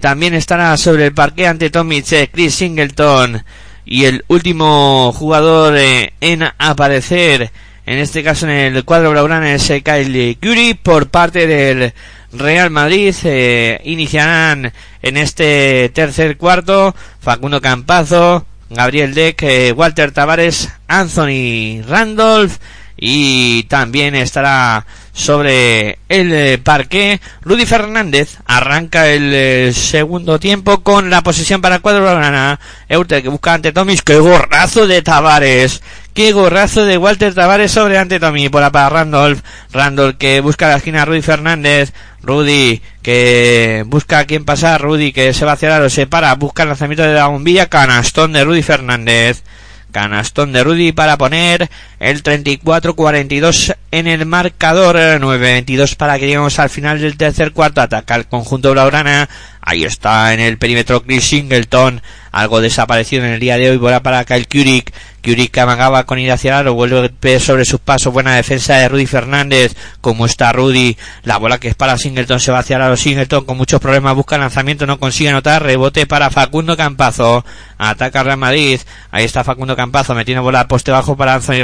[0.00, 3.42] también estará sobre el parque ante Tomic, Chris Singleton.
[3.84, 7.50] Y el último jugador en aparecer,
[7.84, 11.92] en este caso en el cuadro blaugrana, es Kyle Curry por parte del
[12.32, 14.72] Real Madrid eh, iniciarán
[15.02, 16.94] en este tercer cuarto.
[17.20, 22.56] Facundo Campazo, Gabriel Deck, eh, Walter Tavares, Anthony Randolph
[22.96, 31.22] y también estará sobre el eh, parque Rudy Fernández arranca el segundo tiempo con la
[31.22, 35.82] posesión para cuadro blaugrana Eurte que busca ante Tomis que gorrazo de Tavares
[36.14, 39.40] Qué gorrazo de Walter Tavares sobre ante Tommy por para Randolph.
[39.72, 41.94] Randolph que busca la esquina a Rudy Fernández.
[42.20, 44.82] Rudy que busca a quién pasar.
[44.82, 46.34] Rudy que se va hacia lo separa.
[46.34, 47.70] Busca el lanzamiento de la bombilla.
[47.70, 49.42] Canastón de Rudy Fernández.
[49.90, 51.70] Canastón de Rudy para poner
[52.02, 58.16] el 34-42 en el marcador, 9-22 para que lleguemos al final del tercer cuarto, ataca
[58.16, 59.28] el conjunto Blaurana,
[59.60, 62.02] ahí está en el perímetro Chris Singleton,
[62.32, 64.92] algo desaparecido en el día de hoy, bola para Kyle Kurik,
[65.22, 69.06] Kurik amagaba con ir hacia el aro, vuelve sobre sus pasos, buena defensa de Rudy
[69.06, 72.96] Fernández, como está Rudy, la bola que es para Singleton se va hacia el aro,
[72.96, 77.44] Singleton con muchos problemas busca lanzamiento, no consigue anotar, rebote para Facundo Campazo,
[77.78, 78.80] ataca Real Madrid,
[79.10, 81.62] ahí está Facundo Campazo metiendo bola poste bajo para Anthony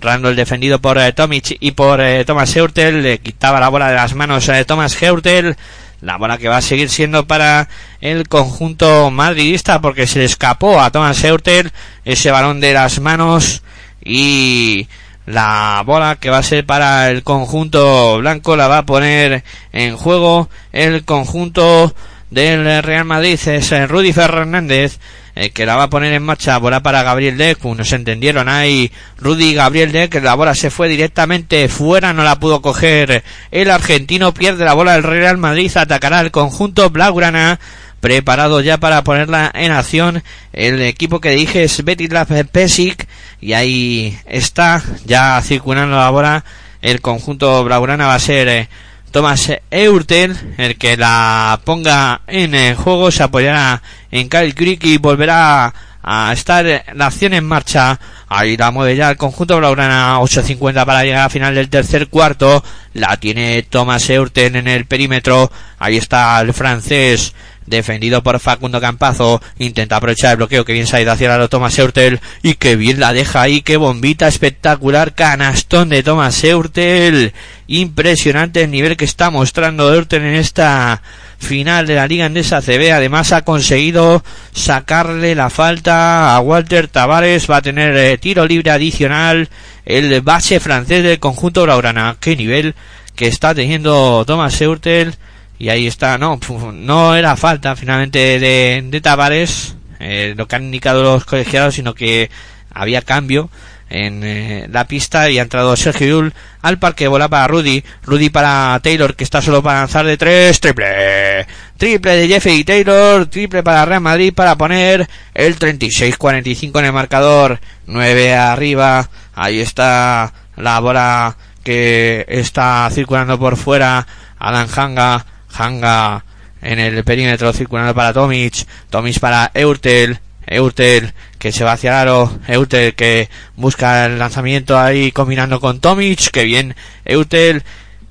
[0.00, 4.14] Randolph, defendido por eh, Tomic y por eh, Thomas le quitaba la bola de las
[4.14, 5.56] manos a eh, Thomas Heurtel,
[6.00, 7.68] la bola que va a seguir siendo para
[8.00, 11.72] el conjunto madridista porque se le escapó a Thomas Heurtel
[12.04, 13.62] ese balón de las manos
[14.04, 14.86] y
[15.24, 19.42] la bola que va a ser para el conjunto blanco la va a poner
[19.72, 21.94] en juego el conjunto
[22.30, 23.40] del Real Madrid.
[23.46, 24.98] Es Rudy Fernández
[25.38, 28.48] eh, que la va a poner en marcha, bola para Gabriel Deck, no se entendieron
[28.48, 33.70] ahí, Rudy Gabriel Deck, la bola se fue directamente fuera, no la pudo coger el
[33.70, 37.60] argentino, pierde la bola del Real Madrid, atacará el conjunto Blaugrana,
[38.00, 40.22] preparado ya para ponerla en acción
[40.54, 43.06] el equipo que dije es Betislav Pesic
[43.38, 46.44] y ahí está ya circulando la bola
[46.80, 48.68] el conjunto Blaugrana va a ser eh,
[49.16, 53.82] Thomas Eurtel, el que la ponga en el juego, se apoyará
[54.16, 55.72] en Kyle Creek y volverá
[56.02, 57.98] a estar la acción en marcha.
[58.28, 62.62] Ahí la mueve ya el conjunto Blaugrana, 8.50 para llegar a final del tercer cuarto.
[62.94, 65.50] La tiene Thomas Eurtel en el perímetro.
[65.78, 67.34] Ahí está el francés
[67.66, 71.48] defendido por Facundo Campazo, intenta aprovechar el bloqueo que bien se ha ido hacia la
[71.48, 77.32] Thomas Eurtel y que bien la deja ahí, qué bombita espectacular, canastón de Thomas Eurtel,
[77.66, 81.02] impresionante el nivel que está mostrando Eurtel en esta
[81.38, 82.60] final de la Liga Endesa.
[82.60, 84.22] CB, además ha conseguido
[84.52, 89.48] sacarle la falta a Walter Tavares, va a tener eh, tiro libre adicional
[89.84, 92.74] el base francés del conjunto Braurana, qué nivel
[93.14, 95.14] que está teniendo Thomas Eurtel
[95.58, 96.38] y ahí está, no,
[96.74, 101.94] no era falta finalmente de, de Tavares, eh, lo que han indicado los colegiados, sino
[101.94, 102.30] que
[102.70, 103.48] había cambio
[103.88, 108.30] en eh, la pista y ha entrado Sergio Yul al parque, bola para Rudy, Rudy
[108.30, 111.46] para Taylor que está solo para lanzar de tres, triple,
[111.76, 117.60] triple de Jeffrey Taylor, triple para Real Madrid para poner el 36-45 en el marcador,
[117.86, 124.06] 9 arriba, ahí está la bola que está circulando por fuera,
[124.38, 125.24] Alan Hanga,
[125.56, 126.24] Hanga
[126.62, 131.96] en el perímetro circulando para Tomic, Tomic para Eurtel, Eurtel que se va hacia el
[131.96, 136.74] aro, Eurtel que busca el lanzamiento ahí combinando con Tomic, que bien
[137.04, 137.62] Eurtel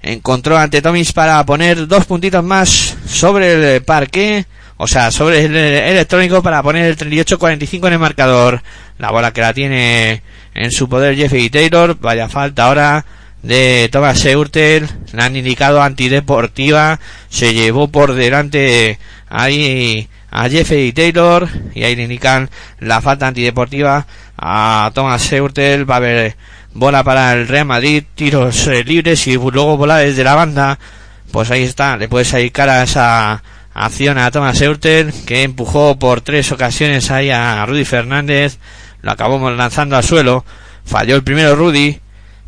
[0.02, 4.45] encontró ante Tomic para poner dos puntitos más sobre el parque,
[4.78, 8.62] o sea, sobre el electrónico para poner el 38-45 en el marcador.
[8.98, 10.22] La bola que la tiene
[10.53, 13.06] en su poder Jeffrey Taylor, vaya falta ahora
[13.41, 16.99] de Thomas Eurtel, la han indicado antideportiva,
[17.30, 18.98] se llevó por delante
[19.30, 22.49] ahí a Jeffrey Taylor y ahí le indican
[22.80, 24.06] la falta antideportiva
[24.38, 26.36] a Thomas Eurtel, va a haber
[26.74, 30.78] bola para el Real Madrid, tiros eh, libres y luego bola desde la banda,
[31.32, 33.44] pues ahí está, le puede salir cara a esa
[33.74, 38.57] acción a Thomas Eurtel que empujó por tres ocasiones ahí a Rudy Fernández,
[39.03, 40.44] lo acabamos lanzando al suelo,
[40.84, 42.02] falló el primero Rudy,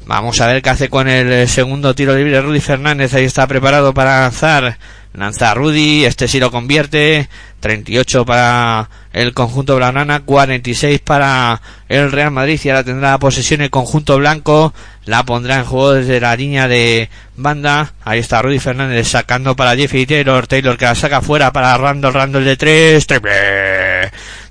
[0.08, 3.14] Vamos a ver qué hace con el segundo tiro libre Rudy Fernández.
[3.14, 4.78] Ahí está preparado para lanzar.
[5.14, 6.06] Lanza Rudy.
[6.06, 7.28] Este sí lo convierte.
[7.60, 10.22] 38 para el conjunto Blanana.
[10.22, 12.58] 46 para el Real Madrid.
[12.64, 14.74] Y ahora tendrá posesión el conjunto blanco.
[15.04, 17.92] La pondrá en juego desde la línea de banda.
[18.06, 20.48] Ahí está Rudy Fernández sacando para Jeffrey Taylor.
[20.48, 22.14] Taylor que la saca fuera para Randall.
[22.14, 23.06] Randall de 3.
[23.06, 23.32] Triple.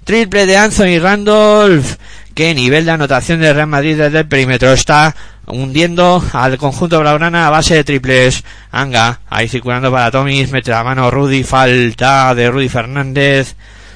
[0.05, 1.95] Triple de Anthony Randolph.
[2.35, 4.71] Qué nivel de anotación de Real Madrid desde el perímetro.
[4.71, 5.17] Está
[5.47, 8.45] hundiendo al conjunto blaugrana a base de triples.
[8.71, 13.55] Anga, ahí circulando para Tomis, mete la mano Rudy, falta de Rudy Fernández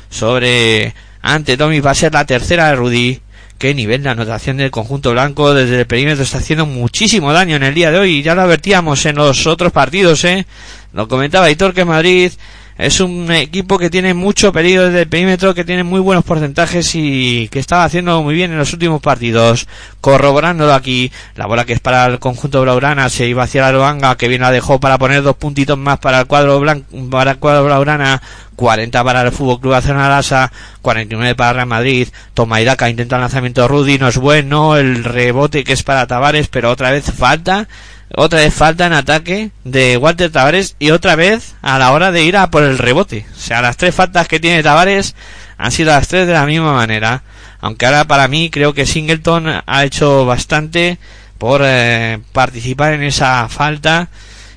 [0.09, 3.20] sobre ante Tomis, va a ser la tercera de Rudy.
[3.59, 7.62] Qué nivel de anotación del conjunto blanco desde el perímetro está haciendo muchísimo daño en
[7.62, 8.22] el día de hoy.
[8.22, 10.47] Ya lo advertíamos en los otros partidos, eh.
[10.94, 12.32] Lo comentaba Hitor que Madrid
[12.81, 16.94] es un equipo que tiene mucho peligro desde el perímetro, que tiene muy buenos porcentajes
[16.94, 19.69] y que estaba haciendo muy bien en los últimos partidos.
[20.01, 24.16] Corroborándolo aquí, la bola que es para el conjunto blaugrana se iba hacia la Loanga,
[24.16, 27.39] que bien la dejó para poner dos puntitos más para el cuadro blanco, para el
[27.39, 28.23] cuadro blaugrana.
[28.57, 30.52] 40 para el Fútbol Club Barcelona Lasa,
[30.82, 32.09] 49 para Real Madrid.
[32.35, 34.77] Toma Iraca, intenta el lanzamiento Rudy, no es bueno.
[34.77, 37.69] El rebote que es para Tavares, pero otra vez falta
[38.16, 42.24] otra vez falta en ataque de Walter Tavares y otra vez a la hora de
[42.24, 43.27] ir a por el rebote.
[43.32, 45.15] O sea, las tres faltas que tiene Tavares
[45.59, 47.23] han sido las tres de la misma manera.
[47.61, 50.99] aunque ahora para mí creo que Singleton ha hecho bastante
[51.39, 54.09] por eh, participar en esa falta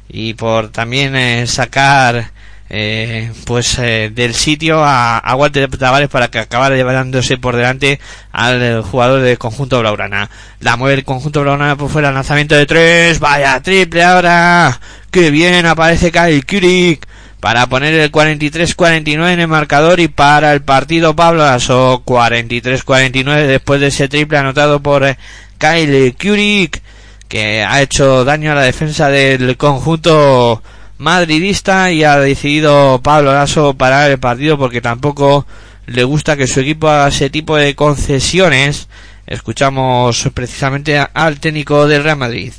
[0.10, 2.33] y por también eh, sacar
[2.76, 8.00] eh, pues eh, del sitio a, a Walter Tavares para que acabara llevándose por delante
[8.32, 10.28] al jugador del conjunto Blaugrana.
[10.60, 14.80] La mueve el conjunto Blaugrana por fuera, lanzamiento de tres, vaya triple ahora,
[15.12, 17.06] que bien aparece Kyle Kurik
[17.40, 23.82] para poner el 43-49 en el marcador y para el partido Pablo Aso 43-49 después
[23.82, 25.20] de ese triple anotado por eh,
[25.60, 26.82] Kyle Kurik
[27.28, 30.64] que ha hecho daño a la defensa del conjunto
[31.04, 35.46] madridista y ha decidido Pablo Lasso parar el partido porque tampoco
[35.86, 38.88] le gusta que su equipo haga ese tipo de concesiones.
[39.28, 42.54] Escuchamos precisamente al técnico del Real Madrid.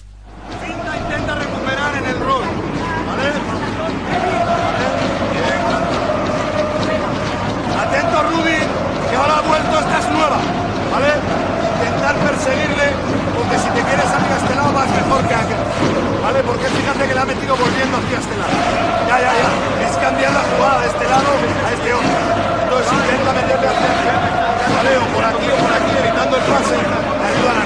[0.61, 2.45] Finta intenta recuperar en el rol,
[3.07, 3.33] ¿vale?
[5.33, 5.57] Bien.
[7.81, 8.61] Atento Rudy,
[9.11, 10.39] que ahora ha vuelto, esta es nueva,
[10.93, 11.11] ¿vale?
[11.85, 12.87] Intentar perseguirle,
[13.37, 15.61] porque si te quieres salir a este lado vas mejor que aquel,
[16.25, 16.41] ¿vale?
[16.45, 18.57] Porque fíjate que le ha metido volviendo hacia este lado.
[19.09, 19.49] Ya, ya, ya.
[19.85, 22.17] Es cambiar la jugada de este lado a este otro.
[22.65, 24.09] Entonces intenta meterle hacia aquí,
[24.75, 24.97] ¿vale?
[24.97, 27.65] O por aquí o por aquí, evitando el pase, le ayudan a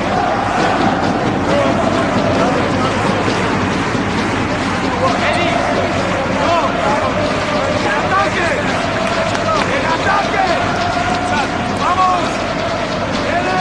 [7.78, 8.48] ¡En ataque!
[9.74, 10.44] ¡En ataque!
[11.84, 12.22] ¡Vamos!
[13.24, 13.58] ¡Viene!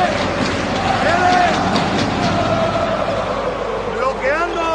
[1.04, 1.38] ¡Viene!
[3.96, 4.66] Bloqueando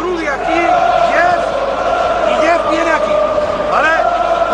[0.00, 0.62] Rudy aquí,
[1.10, 1.42] Jeff,
[2.30, 3.16] y Jeff viene aquí,
[3.70, 3.94] ¿vale?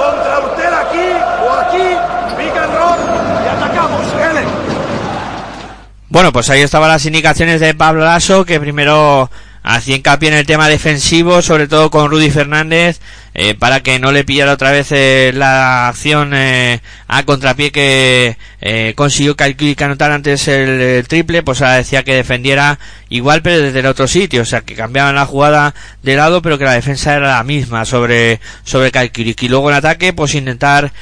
[0.00, 1.08] Contra usted aquí
[1.44, 1.86] o aquí,
[2.36, 3.00] pick and roll
[3.44, 4.42] y atacamos, viene.
[6.10, 9.30] Bueno, pues ahí estaban las indicaciones de Pablo Lasso, que primero
[9.62, 13.00] hacía hincapié en el tema defensivo, sobre todo con Rudy Fernández,
[13.42, 18.36] eh, para que no le pillara otra vez eh, la acción eh, a contrapié que
[18.94, 23.86] consiguió Kyle anotar antes el, triple, pues ahora decía que defendiera igual pero desde el
[23.86, 27.28] otro sitio, o sea que cambiaban la jugada de lado pero que la defensa era
[27.36, 29.42] la misma sobre sobre Kyle Kulik.
[29.42, 30.92] y luego en ataque pues intentar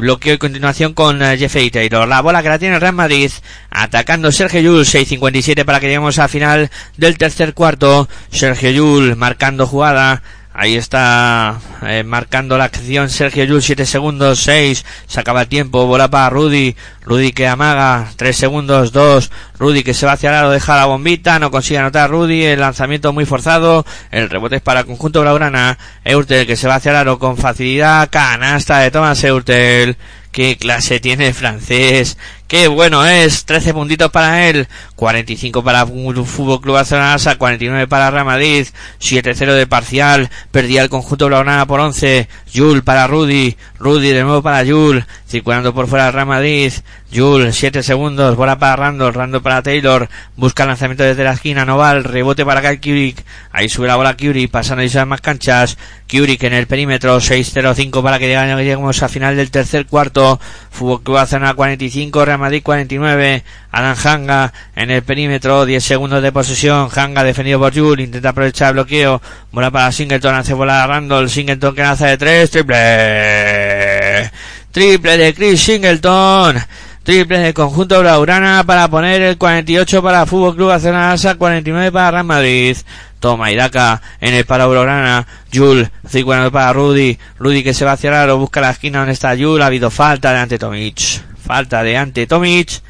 [0.00, 2.08] bloqueo y continuación con Jeffrey Taylor.
[2.08, 3.30] La bola que la tiene el Real Madrid
[3.70, 8.08] atacando Sergio Llull 6.57 para que lleguemos al final del tercer cuarto.
[8.32, 10.22] Sergio Llull marcando jugada
[10.60, 15.86] Ahí está eh, marcando la acción Sergio Llull, 7 segundos, 6, se acaba el tiempo,
[15.86, 20.34] bola para Rudy, Rudy que amaga, 3 segundos, 2, Rudy que se va hacia el
[20.36, 24.60] lado, deja la bombita, no consigue anotar Rudy, el lanzamiento muy forzado, el rebote es
[24.60, 28.90] para el conjunto Blaugrana, Eurtel que se va hacia el aro con facilidad, canasta de
[28.90, 29.96] Thomas Eurtel,
[30.30, 32.18] qué clase tiene el francés,
[32.50, 34.66] qué bueno es, 13 puntitos para él,
[34.96, 38.66] 45 para Fútbol Club Barcelona, 49 para Real Madrid,
[39.00, 44.42] 7-0 de parcial, perdía el conjunto Blaugrana por 11, Jul para Rudy, Rudy de nuevo
[44.42, 46.72] para Jul, circulando por fuera Real Madrid,
[47.14, 51.64] Jul, 7 segundos, bola para Randall, Randall para Taylor, busca el lanzamiento desde la esquina,
[51.64, 55.78] Noval, rebote para Kyle Kurik, ahí sube la bola Kurik, pasando y más canchas,
[56.10, 60.40] Kurik en el perímetro, 6-0-5 para que lleguemos a final del tercer cuarto,
[60.72, 66.32] Fútbol Club Barcelona 45, Real Madrid 49, Alan Hanga en el perímetro, 10 segundos de
[66.32, 69.22] posesión, Hanga defendido por Jul, intenta aprovechar el bloqueo,
[69.52, 74.30] bola para Singleton, hace bola a Randall, Singleton que lanza de 3, triple,
[74.72, 76.56] triple de Chris Singleton,
[77.02, 82.24] triple de conjunto Blaugrana para poner el 48 para Fútbol Club Barcelona, 49 para Real
[82.24, 82.76] Madrid,
[83.20, 88.08] Toma Iraka en el para Blaugrana, Jul, 50 para Rudy, Rudy que se va hacia
[88.08, 91.82] el aro, busca la esquina donde está Jul, ha habido falta de ante Tomic, falta
[91.82, 92.80] de ante Tomic,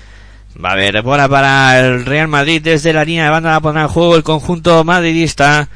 [0.62, 3.84] Va a haber bola para el Real Madrid desde la línea de banda a poner
[3.84, 5.70] en juego el conjunto madridista.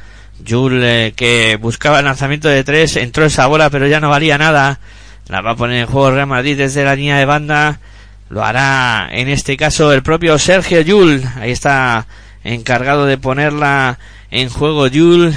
[0.47, 4.36] Jul eh, que buscaba el lanzamiento de tres, entró esa bola pero ya no valía
[4.36, 4.81] nada.
[5.28, 7.81] La va a poner en juego el Real Madrid desde la línea de banda.
[8.28, 11.23] Lo hará en este caso el propio Sergio Jul.
[11.40, 12.06] Ahí está
[12.43, 13.98] encargado de ponerla
[14.31, 15.35] en juego Jul.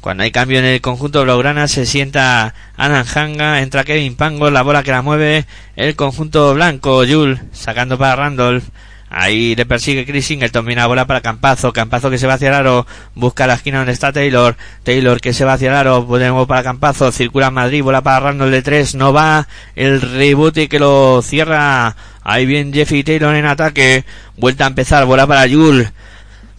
[0.00, 4.62] Cuando hay cambio en el conjunto blaugrana se sienta Anan Hanga, entra Kevin Pango, la
[4.62, 5.44] bola que la mueve
[5.76, 8.64] el conjunto blanco, Jul, sacando para Randolph.
[9.10, 12.48] Ahí le persigue Chris Singleton, viene la bola para Campazo, Campazo que se va hacia
[12.48, 16.06] el aro, busca la esquina donde está Taylor, Taylor que se va hacia el aro,
[16.08, 20.78] nuevo para Campazo, circula Madrid, bola para Randolph de tres, no va, el rebote que
[20.78, 24.04] lo cierra, ahí bien Jeffy Taylor en ataque,
[24.36, 25.90] vuelta a empezar, bola para Jul,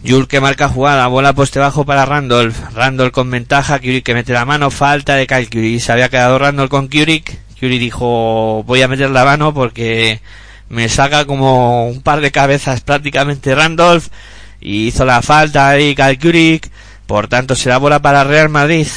[0.04, 2.56] Jul que marca jugada, bola poste bajo para Randolph.
[2.74, 5.80] Randolph con ventaja, Kurik que mete la mano, falta de Kyle.
[5.80, 7.38] Se había quedado Randolph con Kurik.
[7.60, 10.20] Kurik dijo, voy a meter la mano porque
[10.68, 14.08] me saca como un par de cabezas prácticamente Randolph.
[14.60, 16.60] Y hizo la falta ahí Kyle.
[17.06, 18.88] Por tanto será bola para Real Madrid.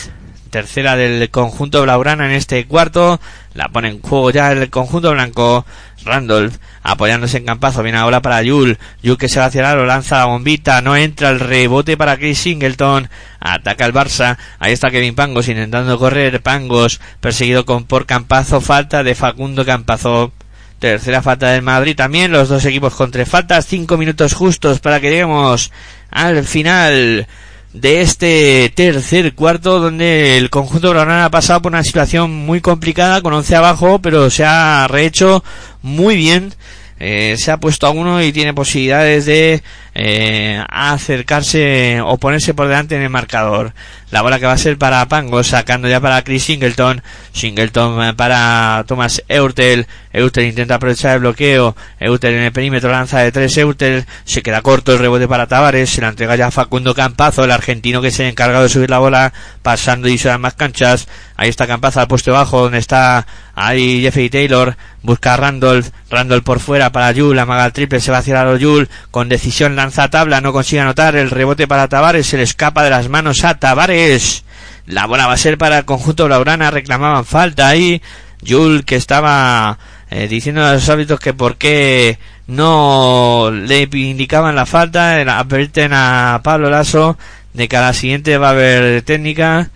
[0.56, 3.19] Tercera del conjunto blaugrana en este cuarto.
[3.53, 5.65] La pone en juego ya el conjunto blanco.
[6.06, 7.84] Randolph apoyándose en campazo.
[7.84, 8.77] Viene ahora para Yul.
[9.03, 10.82] Yul que se va hacia el lanza la bombita.
[10.82, 13.10] No entra el rebote para Chris Singleton.
[13.41, 14.38] Ataca el Barça.
[14.57, 16.41] Ahí está Kevin Pangos intentando correr.
[16.41, 18.61] Pangos perseguido con por campazo.
[18.61, 20.32] Falta de Facundo Campazo.
[20.80, 22.32] Tercera falta del Madrid también.
[22.32, 23.65] Los dos equipos con tres faltas.
[23.65, 25.73] Cinco minutos justos para que lleguemos
[26.11, 27.27] al final
[27.76, 33.22] de este tercer cuarto donde el conjunto blaugrana ha pasado por una situación muy complicada
[33.22, 35.43] con 11 abajo pero se ha rehecho
[35.81, 36.53] muy bien.
[36.97, 39.61] Eh, se ha puesto a uno y tiene posibilidades de
[39.97, 43.73] eh, acercarse o ponerse por delante en el marcador.
[44.11, 47.01] La bola que va a ser para Pango, sacando ya para Chris Singleton.
[47.31, 49.88] Singleton eh, para Thomas Eurtel.
[50.13, 51.76] Eurtel intenta aprovechar el bloqueo.
[51.99, 53.57] Eurtel en el perímetro lanza de tres.
[53.57, 55.89] Eurtel se queda corto el rebote para Tavares.
[55.89, 58.99] Se la entrega ya Facundo Campazo, el argentino que se ha encargado de subir la
[58.99, 61.07] bola, pasando y se más canchas.
[61.38, 64.77] Ahí está Campazo al puesto bajo, donde está ahí Jeffrey Taylor.
[65.01, 65.89] Busca a Randolph.
[66.09, 67.38] Randolph por fuera para Yul.
[67.38, 68.89] Amaga el triple, se va a a Yul.
[69.11, 71.16] Con decisión lanza tabla, no consigue anotar.
[71.16, 74.44] El rebote para Tavares, se le escapa de las manos a Tavares.
[74.86, 78.02] La bola va a ser para el conjunto Laurana, reclamaban falta ahí.
[78.41, 79.80] Yul que estaba
[80.10, 86.41] eh, diciendo a los hábitos que por qué no le indicaban la falta, advierten a
[86.44, 87.18] Pablo Lasso
[87.53, 89.72] de que a la siguiente va a haber técnica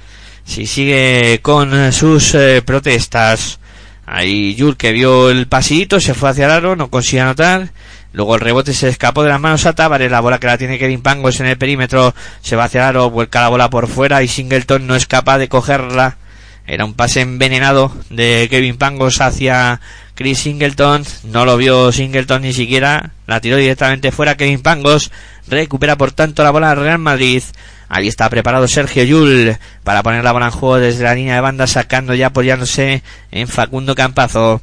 [0.45, 3.59] si sigue con sus eh, protestas.
[4.05, 7.69] Ahí Yul que vio el pasillito, se fue hacia el aro, no consigue anotar.
[8.11, 10.79] Luego el rebote se escapó de las manos a Tavares, la bola que la tiene
[10.79, 14.23] Kevin Pangos en el perímetro, se va hacia el aro, vuelca la bola por fuera
[14.23, 16.17] y Singleton no es capaz de cogerla.
[16.65, 19.79] Era un pase envenenado de Kevin Pangos hacia
[20.15, 25.11] Chris Singleton, no lo vio Singleton ni siquiera, la tiró directamente fuera Kevin Pangos,
[25.47, 27.43] recupera por tanto la bola Real Madrid.
[27.89, 31.41] Ahí está preparado Sergio Yul para poner la bola en juego desde la línea de
[31.41, 34.61] banda, sacando ya apoyándose en Facundo Campazo.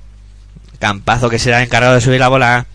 [0.79, 2.67] Campazo que será encargado de subir la bola.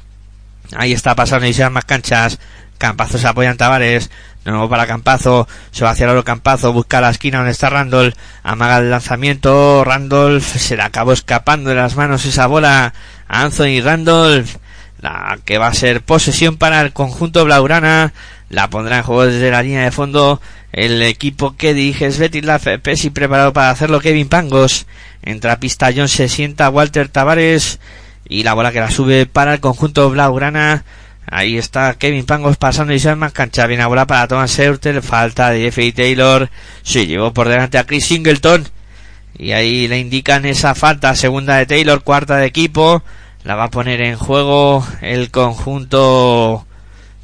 [0.76, 2.39] Ahí está pasando y más canchas.
[2.77, 4.10] Campazo se apoya en Tavares.
[4.43, 5.48] De nuevo para Campazo.
[5.72, 6.73] Se va hacia el Campazo.
[6.73, 8.15] Busca la esquina donde está Randolph.
[8.43, 9.84] Amaga el lanzamiento.
[9.84, 12.93] Randolph se le acabó escapando de las manos esa bola.
[13.27, 14.56] Anthony Randolph.
[14.99, 18.14] La que va a ser posesión para el conjunto Blaurana.
[18.49, 20.41] La pondrá en juego desde la línea de fondo
[20.72, 22.41] el equipo que dirige es Betty
[22.81, 24.85] Pesi preparado para hacerlo Kevin Pangos.
[25.22, 27.80] Entra a pista John, se sienta Walter Tavares
[28.27, 30.84] y la bola que la sube para el conjunto Blaugrana.
[31.27, 33.68] Ahí está Kevin Pangos pasando y se más cancha.
[33.68, 35.02] Viene la bola para Thomas Eurtel.
[35.02, 36.49] Falta de Jeffrey Taylor.
[36.84, 38.68] Se llevó por delante a Chris Singleton.
[39.38, 41.15] Y ahí le indican esa falta.
[41.15, 43.03] Segunda de Taylor, cuarta de equipo.
[43.43, 46.65] La va a poner en juego el conjunto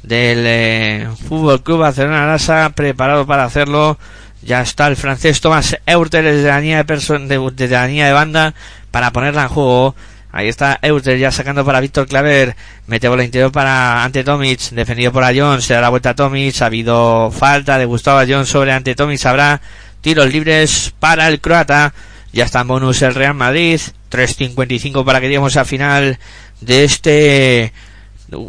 [0.02, 3.98] del eh, Fútbol Club Barcelona Lasa, preparado para hacerlo.
[4.42, 8.54] Ya está el francés Thomas Eurtel desde la de, desde la línea de banda
[8.90, 9.94] para ponerla en juego.
[10.30, 12.54] Ahí está Eurtel ya sacando para Víctor Claver.
[12.86, 14.60] Mete bola interior para Ante Tomic.
[14.70, 15.62] Defendido por Ayón.
[15.62, 16.60] Se da la vuelta a Tomic.
[16.60, 19.24] Ha habido falta de Gustavo Ayón sobre Ante Tomic.
[19.24, 19.60] Habrá
[20.00, 21.94] tiros libres para el croata.
[22.32, 23.80] Ya está en bonus el Real Madrid.
[24.10, 26.18] 3.55 para que lleguemos al final
[26.60, 27.72] de este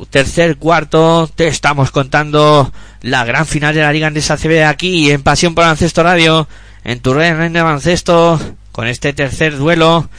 [0.09, 5.23] tercer cuarto te estamos contando la gran final de la Liga Andesa CB aquí en
[5.23, 6.47] Pasión por Ancesto Radio
[6.83, 8.39] en tu red de
[8.71, 10.09] con este tercer duelo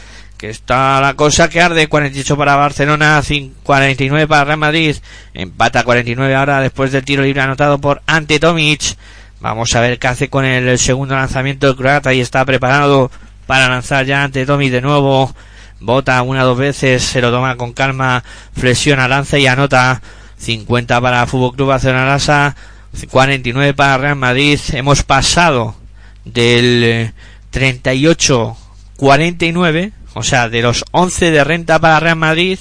[0.41, 3.23] que está la cosa que arde 48 para Barcelona
[3.63, 4.97] 49 para Real Madrid
[5.35, 8.97] empata 49 ahora después del tiro libre anotado por Ante Tomic
[9.41, 13.11] vamos a ver qué hace con el segundo lanzamiento del croata y está preparado
[13.47, 15.35] para lanzar ya Ante Tomic de nuevo
[15.81, 18.23] Bota una dos veces, se lo toma con calma,
[18.53, 20.03] flexiona, lanza y anota.
[20.37, 22.57] 50 para Fútbol Club Barcelona Lasa,
[23.11, 24.59] 49 para Real Madrid.
[24.73, 25.75] Hemos pasado
[26.25, 27.13] del
[27.53, 32.59] 38-49, eh, o sea, de los 11 de renta para Real Madrid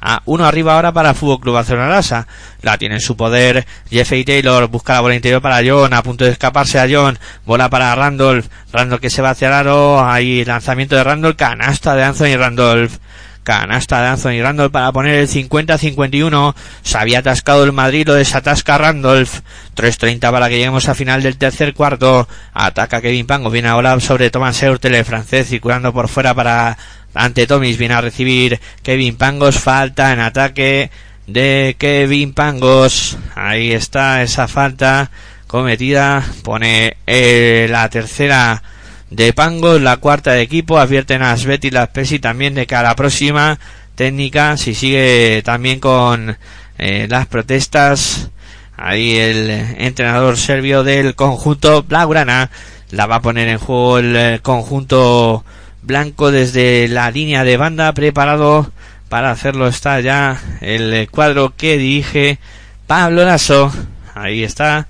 [0.00, 2.26] a uno arriba ahora para Fútbol Club Barcelona Lasa.
[2.62, 6.24] La tiene en su poder Jeffrey Taylor, busca la bola interior para John, a punto
[6.24, 10.44] de escaparse a John, bola para Randolph, Randolph que se va hacia el aro, ahí
[10.44, 12.98] lanzamiento de Randolph, canasta de Anthony Randolph.
[13.42, 16.54] Canasta de Anthony Randolph para poner el 50-51.
[16.82, 19.40] Se había atascado el Madrid, lo desatasca Randolph.
[19.76, 22.28] 3.30 para que lleguemos a final del tercer cuarto.
[22.52, 23.50] Ataca Kevin Pango.
[23.50, 26.76] Viene ahora sobre Thomas Eurtel, el francés, circulando por fuera para
[27.14, 29.58] ante Tomis viene a recibir Kevin Pangos.
[29.58, 30.90] Falta en ataque
[31.26, 33.18] de Kevin Pangos.
[33.34, 35.10] Ahí está esa falta
[35.46, 36.24] cometida.
[36.44, 38.62] Pone eh, la tercera
[39.10, 40.78] de Pangos, la cuarta de equipo.
[40.78, 43.58] Advierten a Sveti y Pesi también de que a la próxima
[43.94, 46.36] técnica, si sigue también con
[46.78, 48.30] eh, las protestas,
[48.76, 52.50] ahí el entrenador serbio del conjunto Blaugrana
[52.90, 55.44] La va a poner en juego el eh, conjunto
[55.82, 58.72] blanco desde la línea de banda preparado
[59.10, 62.38] para hacerlo está ya el cuadro que dirige
[62.86, 63.72] Pablo Lasso.
[64.14, 64.86] Ahí está.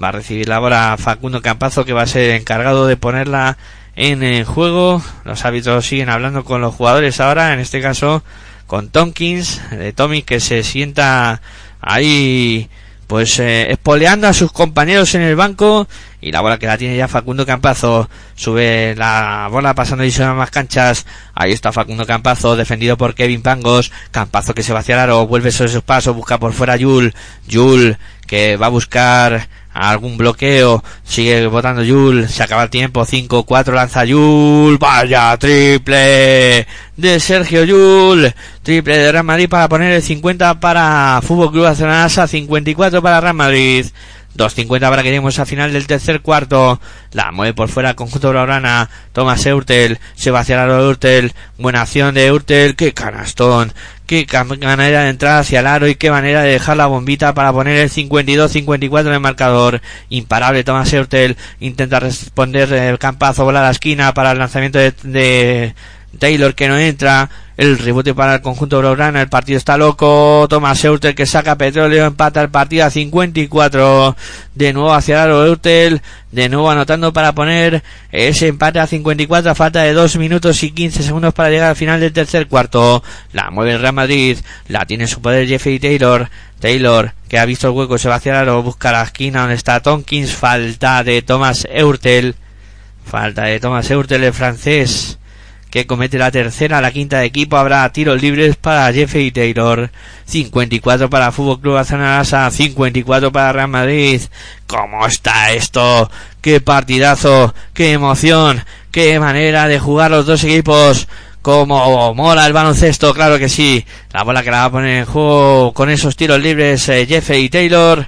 [0.00, 3.58] Va a recibir la bola Facundo Campazo que va a ser encargado de ponerla
[3.96, 5.02] en el juego.
[5.24, 8.22] Los árbitros siguen hablando con los jugadores ahora, en este caso
[8.66, 11.42] con Tompkins, de Tommy que se sienta
[11.80, 12.70] ahí
[13.12, 15.86] pues eh, espoleando a sus compañeros en el banco.
[16.22, 18.08] Y la bola que la tiene ya Facundo Campazo.
[18.34, 21.04] Sube la bola pasando y se más canchas.
[21.34, 23.92] Ahí está Facundo Campazo defendido por Kevin Pangos.
[24.10, 27.14] Campazo que se va hacia el aro vuelve sobre sus pasos busca por fuera Yul.
[27.46, 27.98] Yul
[28.32, 34.06] que va a buscar algún bloqueo, sigue votando Yul, se acaba el tiempo, 5-4 lanza
[34.06, 38.32] Yul, vaya triple de Sergio Yul,
[38.62, 43.34] triple de Real Madrid para poner el 50 para Fútbol Club Barcelona, 54 para Real
[43.34, 43.84] Madrid.
[44.34, 46.80] 2.50 para que lleguemos al final del tercer cuarto.
[47.12, 48.88] La mueve por fuera conjunto Blaugrana.
[49.12, 49.98] Thomas Eurtel.
[50.14, 51.34] Se va hacia el aro de Urtel.
[51.58, 52.74] Buena acción de Urtel.
[52.74, 53.74] Qué canastón.
[54.12, 54.26] Qué
[54.60, 57.78] manera de entrar hacia el aro y qué manera de dejar la bombita para poner
[57.78, 59.80] el 52-54 en el marcador.
[60.10, 61.34] Imparable Thomas Eurtel.
[61.60, 65.74] Intenta responder el campazo, bola a la esquina para el lanzamiento de, de
[66.18, 67.30] Taylor que no entra.
[67.62, 69.20] El rebote para el conjunto blaugrana.
[69.20, 70.48] El partido está loco.
[70.50, 72.06] Thomas Eurtel que saca petróleo.
[72.06, 74.16] Empata el partido a 54.
[74.52, 76.02] De nuevo hacia aro Eurtel.
[76.32, 80.72] De nuevo anotando para poner ese empate a 54 a falta de 2 minutos y
[80.72, 83.04] 15 segundos para llegar al final del tercer cuarto.
[83.32, 84.38] La mueve el Real Madrid.
[84.66, 86.30] La tiene en su poder Jeffrey Taylor.
[86.58, 88.60] Taylor que ha visto el hueco se va hacia aro.
[88.64, 90.32] Busca la esquina donde está Tompkins.
[90.32, 92.34] Falta de Thomas Eurtel.
[93.04, 95.20] Falta de Thomas Eurtel el francés
[95.72, 99.90] que comete la tercera, la quinta de equipo, habrá tiros libres para Jeffrey Taylor,
[100.26, 104.20] 54 para Fútbol Club Azanarasa, 54 para Real Madrid.
[104.66, 106.10] ¿Cómo está esto?
[106.42, 107.54] ¡Qué partidazo!
[107.72, 108.62] ¡Qué emoción!
[108.90, 111.08] ¡Qué manera de jugar los dos equipos!
[111.40, 113.84] como mola el baloncesto, claro que sí.
[114.12, 117.48] La bola que la va a poner en juego con esos tiros libres eh, Jeffrey
[117.48, 118.06] Taylor,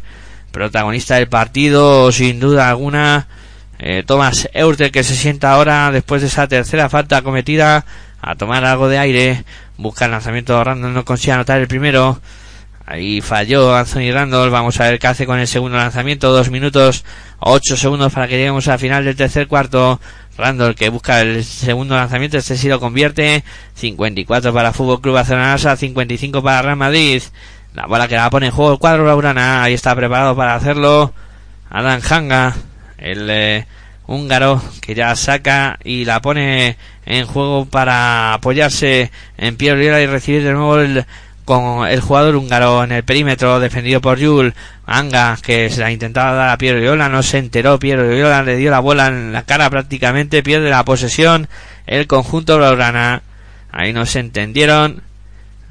[0.52, 3.26] protagonista del partido, sin duda alguna.
[3.78, 7.84] Eh, Thomas Eurtel que se sienta ahora después de esa tercera falta cometida
[8.20, 9.44] a tomar algo de aire.
[9.76, 12.20] Busca el lanzamiento Randall, no consigue anotar el primero.
[12.86, 14.50] Ahí falló Anthony Randall.
[14.50, 16.32] Vamos a ver qué hace con el segundo lanzamiento.
[16.32, 17.04] Dos minutos,
[17.40, 20.00] ocho segundos para que lleguemos al final del tercer cuarto.
[20.36, 22.36] Randall que busca el segundo lanzamiento.
[22.36, 23.42] Este sí lo convierte.
[23.74, 27.22] 54 para Fútbol Club Barcelona, 55 para Real Madrid.
[27.72, 29.62] La bola que la pone en juego el cuadro Laurana.
[29.62, 31.12] Ahí está preparado para hacerlo.
[31.70, 32.54] Adam Hanga
[32.98, 33.66] el eh,
[34.06, 36.76] húngaro que ya saca y la pone
[37.06, 41.04] en juego para apoyarse en Pierre Riola y recibir de nuevo el,
[41.44, 44.54] con el jugador húngaro en el perímetro defendido por Yul
[44.86, 47.78] Anga que se la intentaba dar a Pierre Riola no se enteró.
[47.78, 51.48] Pierre Riola le dio la bola en la cara prácticamente pierde la posesión
[51.86, 53.22] el conjunto blaugrana.
[53.70, 55.02] Ahí no se entendieron.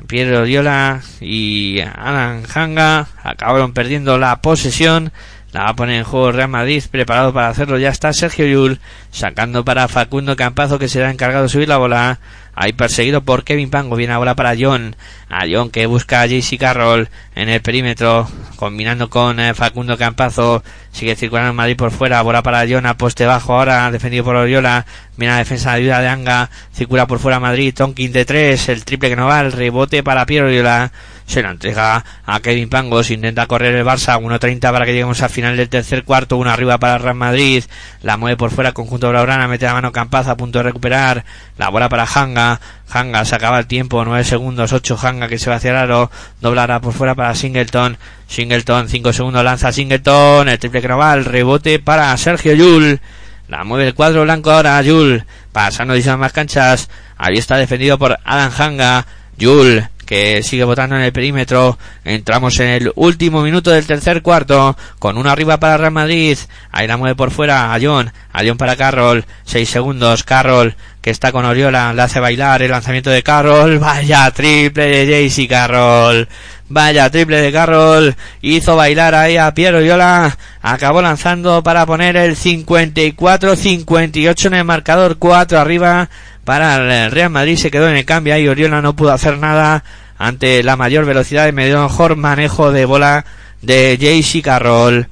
[0.08, 5.14] Pierre Oriola y Alan Hanga acabaron perdiendo la posesión
[5.54, 7.78] la va a poner en juego Real Madrid, preparado para hacerlo.
[7.78, 8.80] Ya está Sergio Yul,
[9.12, 12.20] sacando para Facundo Campazo, que será encargado de subir la bola.
[12.56, 13.96] Ahí perseguido por Kevin Pango.
[13.96, 14.96] Viene ahora para John.
[15.30, 18.28] A John que busca a JC Carroll en el perímetro.
[18.56, 20.64] Combinando con eh, Facundo Campazo.
[20.92, 22.22] Sigue circulando Madrid por fuera.
[22.24, 23.92] Bola para John a poste bajo ahora.
[23.92, 24.86] Defendido por Oriola.
[25.18, 26.50] Viene la defensa de ayuda de Anga.
[26.74, 27.74] Circula por fuera Madrid.
[27.76, 28.70] Tonkin de tres.
[28.70, 29.42] El triple que no va.
[29.42, 30.92] El rebote para Piero Oriola
[31.26, 35.30] se la entrega a Kevin Pangos, intenta correr el Barça, 1.30 para que lleguemos al
[35.30, 37.64] final del tercer cuarto, uno arriba para Real Madrid,
[38.02, 41.26] la mueve por fuera conjunto Blaugrana, mete la mano Campaz a punto de recuperar,
[41.58, 42.60] la bola para Hanga,
[42.90, 46.12] Hanga se acaba el tiempo, 9 segundos, 8 Hanga que se va hacia el aro,
[46.42, 47.98] doblará por fuera para Singleton,
[48.28, 53.00] Singleton, 5 segundos, lanza Singleton, el triple que el rebote para Sergio Yul,
[53.48, 58.20] la mueve el cuadro blanco ahora, Yul, pasando y más canchas, ahí está defendido por
[58.24, 59.06] Adam Hanga,
[59.38, 61.80] Yul, que sigue votando en el perímetro.
[62.06, 66.38] Entramos en el último minuto del tercer cuarto, con una arriba para Real Madrid.
[66.72, 69.26] Ahí la mueve por fuera a John, a John para Carroll.
[69.44, 73.80] Seis segundos, Carroll, que está con Oriola, le hace bailar el lanzamiento de Carroll.
[73.80, 76.28] Vaya triple de Jaycee Carroll.
[76.70, 78.16] Vaya triple de Carroll.
[78.42, 80.38] Hizo bailar ahí a Piero Oriola.
[80.62, 85.18] Acabó lanzando para poner el 54-58 en el marcador.
[85.18, 86.08] 4 arriba
[86.46, 89.84] para el Real Madrid se quedó en el cambio y Oriola no pudo hacer nada
[90.18, 93.26] ante la mayor velocidad y mejor manejo de bola
[93.62, 95.08] de JC Carroll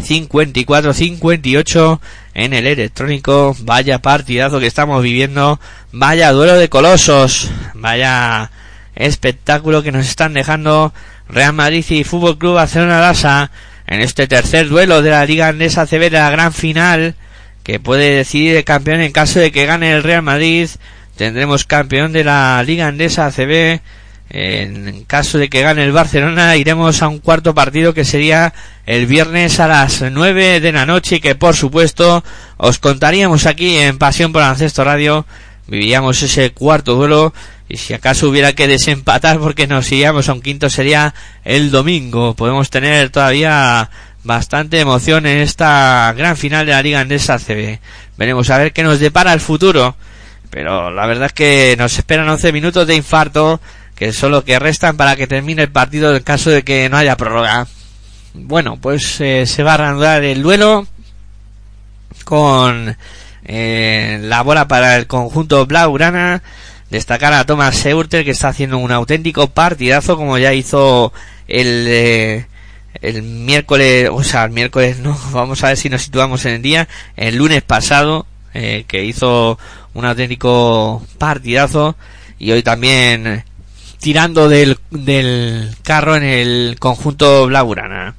[0.00, 2.00] 54-58
[2.34, 5.60] en el electrónico vaya partidazo que estamos viviendo
[5.92, 8.50] vaya duelo de colosos vaya
[8.94, 10.92] espectáculo que nos están dejando
[11.28, 13.50] Real Madrid y Fútbol Club Barcelona Lasa
[13.86, 17.14] en este tercer duelo de la Liga Andesa CB de la gran final
[17.62, 20.68] que puede decidir el campeón en caso de que gane el Real Madrid.
[21.16, 23.80] Tendremos campeón de la Liga Andesa ACB.
[24.34, 28.54] En caso de que gane el Barcelona, iremos a un cuarto partido que sería
[28.86, 32.24] el viernes a las 9 de la noche que por supuesto
[32.56, 35.26] os contaríamos aquí en Pasión por Ancesto Radio.
[35.66, 37.34] Vivíamos ese cuarto duelo
[37.68, 41.12] y si acaso hubiera que desempatar porque nos iríamos a un quinto sería
[41.44, 42.34] el domingo.
[42.34, 43.90] Podemos tener todavía
[44.24, 47.80] bastante emoción en esta gran final de la Liga Andesa CB.
[48.16, 49.94] Veremos a ver qué nos depara el futuro.
[50.48, 53.60] Pero la verdad es que nos esperan 11 minutos de infarto,
[54.02, 56.96] que son los que restan para que termine el partido en caso de que no
[56.96, 57.68] haya prórroga.
[58.34, 60.88] Bueno, pues eh, se va a reanudar el duelo
[62.24, 62.96] con
[63.44, 66.42] eh, la bola para el conjunto Blaugrana.
[66.90, 71.12] Destacar a Thomas Seurter que está haciendo un auténtico partidazo como ya hizo
[71.46, 72.46] el, eh,
[73.02, 76.62] el miércoles, o sea, el miércoles no, vamos a ver si nos situamos en el
[76.62, 79.60] día, el lunes pasado, que hizo
[79.94, 81.96] un auténtico partidazo
[82.40, 83.44] y hoy también
[84.02, 88.16] tirando del, del carro en el conjunto Blaugrana.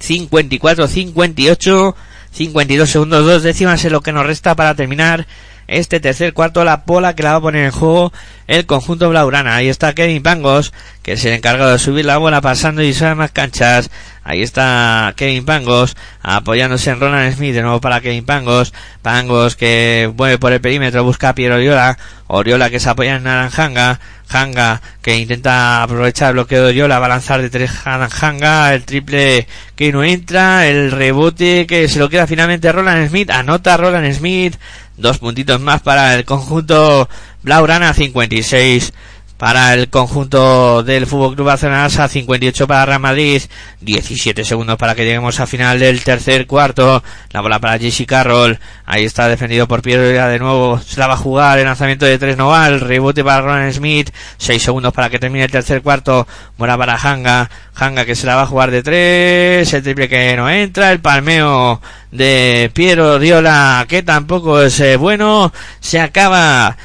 [0.00, 1.96] 54, 58,
[2.32, 5.26] 52 segundos, dos décimas es lo que nos resta para terminar
[5.66, 8.12] este tercer cuarto la pola que la va a poner en juego
[8.46, 9.56] el conjunto Blaurana.
[9.56, 10.72] Ahí está Kevin Pangos,
[11.02, 13.90] que es el encargado de subir la bola pasando y sabe más canchas.
[14.22, 18.72] Ahí está Kevin Pangos apoyándose en Roland Smith de nuevo para Kevin Pangos.
[19.02, 21.98] Pangos que mueve por el perímetro, busca a Piero Oriola.
[22.26, 24.00] Oriola que se apoya en Naranjanga.
[24.28, 28.84] Hanga que intenta aprovechar el bloqueo de Oriola, va a lanzar de tres Hanga, el
[28.84, 29.46] triple
[29.76, 34.56] que no entra, el rebote que se lo queda finalmente Roland Smith, anota Roland Smith,
[34.96, 37.08] dos puntitos más para el conjunto
[37.42, 38.92] Blaurana 56
[39.38, 43.42] para el conjunto del Fútbol Club Barcelona 58 para Real Madrid
[43.80, 47.02] 17 segundos para que lleguemos a final del tercer cuarto.
[47.30, 48.58] La bola para Jesse Carroll.
[48.86, 50.78] Ahí está defendido por Piero de nuevo.
[50.78, 52.80] Se la va a jugar el lanzamiento de tres Noval.
[52.80, 54.10] Rebote para Ron Smith.
[54.38, 56.26] 6 segundos para que termine el tercer cuarto.
[56.56, 57.50] Mora para Hanga.
[57.74, 59.72] Hanga que se la va a jugar de tres.
[59.72, 60.92] El triple que no entra.
[60.92, 61.80] El palmeo
[62.10, 65.52] de Piero Diola que tampoco es eh, bueno.
[65.80, 66.76] Se acaba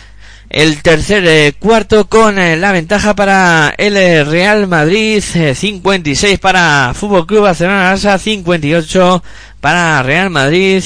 [0.49, 6.93] el tercer eh, cuarto con eh, la ventaja para el eh, Real Madrid, 56 para
[6.95, 9.23] Fútbol Club Barcelona, 58
[9.61, 10.83] para Real Madrid,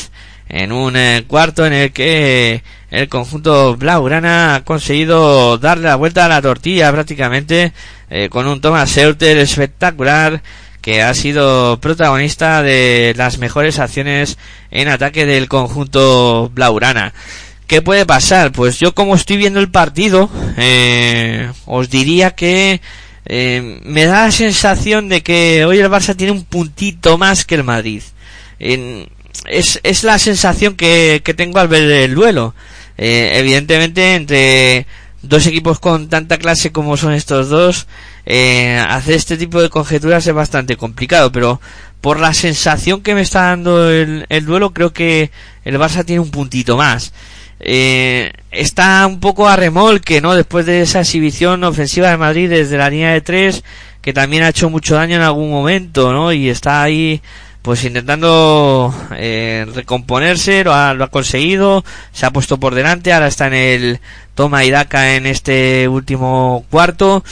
[0.50, 2.62] en un cuarto en el que
[2.92, 7.72] el conjunto blaugrana ha conseguido darle la vuelta a la tortilla prácticamente
[8.30, 10.44] con un Thomas Seuter espectacular
[10.82, 14.38] que ha sido protagonista de las mejores acciones
[14.70, 17.14] en ataque del conjunto blaugrana.
[17.68, 18.52] ¿Qué puede pasar?
[18.52, 22.82] Pues yo como estoy viendo el partido, eh, os diría que
[23.26, 27.56] eh, me da la sensación de que hoy el Barça tiene un puntito más que
[27.56, 28.02] el Madrid.
[28.60, 32.54] es, es la sensación que, que tengo al ver el duelo.
[32.98, 34.86] Eh, evidentemente entre
[35.22, 37.88] dos equipos con tanta clase como son estos dos,
[38.26, 41.62] hacer este tipo de conjeturas es bastante complicado, pero
[42.02, 45.32] por la sensación que me está dando el, el duelo creo que
[45.64, 47.14] el Barça tiene un puntito más
[47.66, 50.36] eh, está un poco a remolque, ¿no?
[50.36, 53.64] Después de esa exhibición ofensiva de Madrid desde la línea de tres,
[54.02, 56.34] que también ha hecho mucho daño en algún momento, ¿no?
[56.34, 57.22] Y está ahí,
[57.62, 63.28] pues intentando eh, recomponerse, lo ha, lo ha conseguido, se ha puesto por delante, ahora
[63.28, 64.00] está en el
[64.36, 67.24] toma y daca en este último cuarto.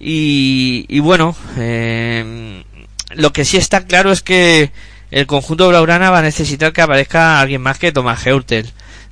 [0.00, 2.64] Y, y bueno, eh,
[3.10, 4.70] lo que sí está claro es que
[5.10, 8.20] el conjunto Blaurana va a necesitar que aparezca alguien más que Tomás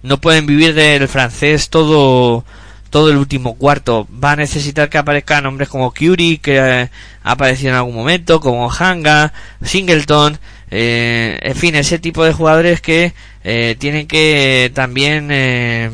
[0.02, 2.44] no pueden vivir del francés todo
[2.90, 4.06] todo el último cuarto.
[4.22, 6.90] Va a necesitar que aparezcan nombres como Curie, que eh,
[7.22, 10.38] ha aparecido en algún momento, como Hanga, Singleton,
[10.74, 13.12] eh, en fin, ese tipo de jugadores que
[13.44, 15.90] eh, tienen que también eh,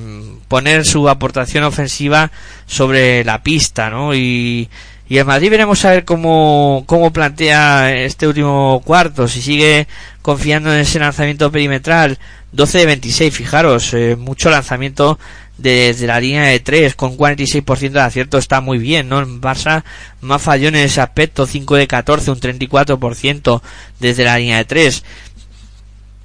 [0.47, 2.31] poner su aportación ofensiva
[2.67, 4.15] sobre la pista, ¿no?
[4.15, 4.69] Y,
[5.09, 9.89] y en Madrid veremos a ver cómo, cómo plantea este último cuarto, si sigue
[10.21, 12.19] confiando en ese lanzamiento perimetral
[12.53, 15.19] 12 de 26, fijaros, eh, mucho lanzamiento
[15.57, 19.21] desde la línea de 3 con 46% de acierto está muy bien, ¿no?
[19.21, 19.83] En Barça
[20.21, 23.61] más falló en ese aspecto, 5 de 14, un 34%
[23.99, 25.05] desde la línea de 3.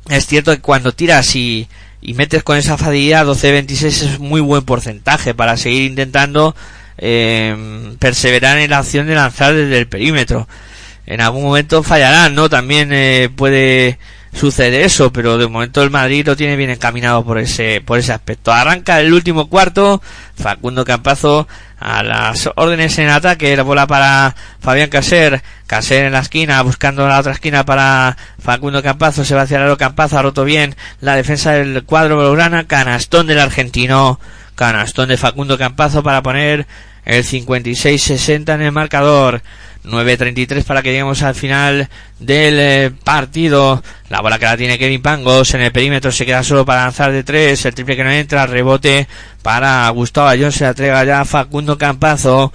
[0.10, 1.68] Es cierto que cuando tiras y,
[2.02, 6.56] y metes con esa facilidad 12 de 26 es muy buen porcentaje para seguir intentando
[6.98, 10.48] eh, perseverar en la acción de lanzar desde el perímetro.
[11.06, 12.50] en algún momento fallarán, ¿no?
[12.50, 14.00] También eh, puede
[14.34, 18.14] suceder eso, pero de momento el Madrid lo tiene bien encaminado por ese, por ese
[18.14, 18.52] aspecto.
[18.52, 20.02] Arranca el último cuarto,
[20.36, 21.48] Facundo Campazo
[21.80, 27.08] a las órdenes en ataque, la bola para Fabián Caser, Caser en la esquina, buscando
[27.08, 31.16] la otra esquina para Facundo Campazo, se va hacia el Campazo, ha roto bien la
[31.16, 34.20] defensa del cuadro blaugrana, canastón del argentino,
[34.56, 36.68] canastón de Facundo Campazo para poner
[37.06, 39.42] el 56-60 en el marcador.
[39.84, 41.90] 9.33 para que lleguemos al final
[42.20, 43.84] del eh, partido.
[44.10, 47.12] La bola que la tiene Kevin Pangos en el perímetro se queda solo para lanzar
[47.12, 47.66] de tres.
[47.66, 49.08] El triple que no entra, rebote
[49.42, 50.52] para Gustavo Ayón.
[50.52, 52.54] Se la entrega ya Facundo Campazo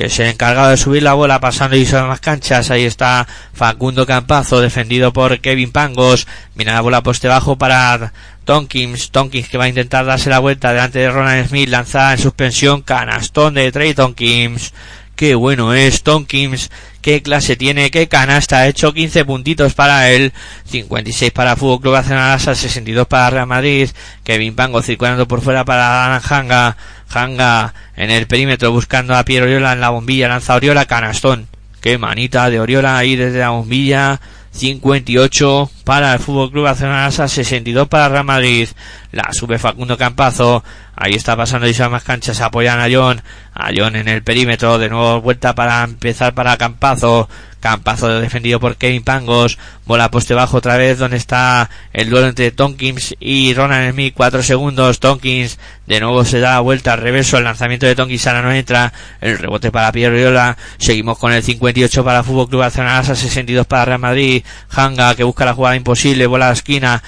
[0.00, 2.70] que se ha encargado de subir la bola pasando y sobre las canchas.
[2.70, 6.26] Ahí está Facundo Campazo, defendido por Kevin Pangos.
[6.54, 8.14] Mira la bola poste bajo para
[8.46, 9.10] Tonkins.
[9.10, 12.80] Tonkins que va a intentar darse la vuelta delante de Ronald Smith, lanzada en suspensión.
[12.80, 14.72] Canastón de Trey Tonkins.
[15.20, 16.70] Qué bueno es Tonkins.
[17.02, 17.90] Qué clase tiene.
[17.90, 18.60] Qué canasta.
[18.60, 20.32] Ha hecho 15 puntitos para él.
[20.64, 22.38] 56 para Fútbol Club Barcelona.
[22.38, 23.90] 62 para Real Madrid.
[24.24, 26.78] Kevin Pango circulando por fuera para Hanga.
[27.12, 30.26] Hanga en el perímetro buscando a Piero Oriola en la bombilla.
[30.26, 30.86] Lanza Oriola.
[30.86, 31.48] Canastón.
[31.82, 34.22] Qué manita de Oriola ahí desde la bombilla.
[34.52, 38.68] 58 para el Fútbol Club Barcelona, 62 para Real Madrid.
[39.12, 40.64] La sube Facundo Campazo.
[40.96, 42.40] Ahí está pasando y más canchas.
[42.40, 43.22] Apoyan a John.
[43.54, 44.78] A John en el perímetro.
[44.78, 47.28] De nuevo vuelta para empezar para Campazo.
[47.60, 49.58] Campazo defendido por Kevin Pangos.
[49.86, 50.98] Bola poste bajo otra vez.
[50.98, 54.14] Donde está el duelo entre Tonkins y Ronald Smith.
[54.16, 54.98] Cuatro segundos.
[54.98, 57.38] Tonkins de nuevo se da vuelta al reverso.
[57.38, 58.92] El lanzamiento de Tonkins ahora no entra.
[59.20, 60.56] El rebote para Pierre Riola.
[60.78, 63.04] Seguimos con el 58 para Fútbol Club Barcelona.
[63.04, 64.42] 62 para Real Madrid.
[64.70, 66.26] Hanga que busca la jugada imposible.
[66.26, 67.02] Bola a la esquina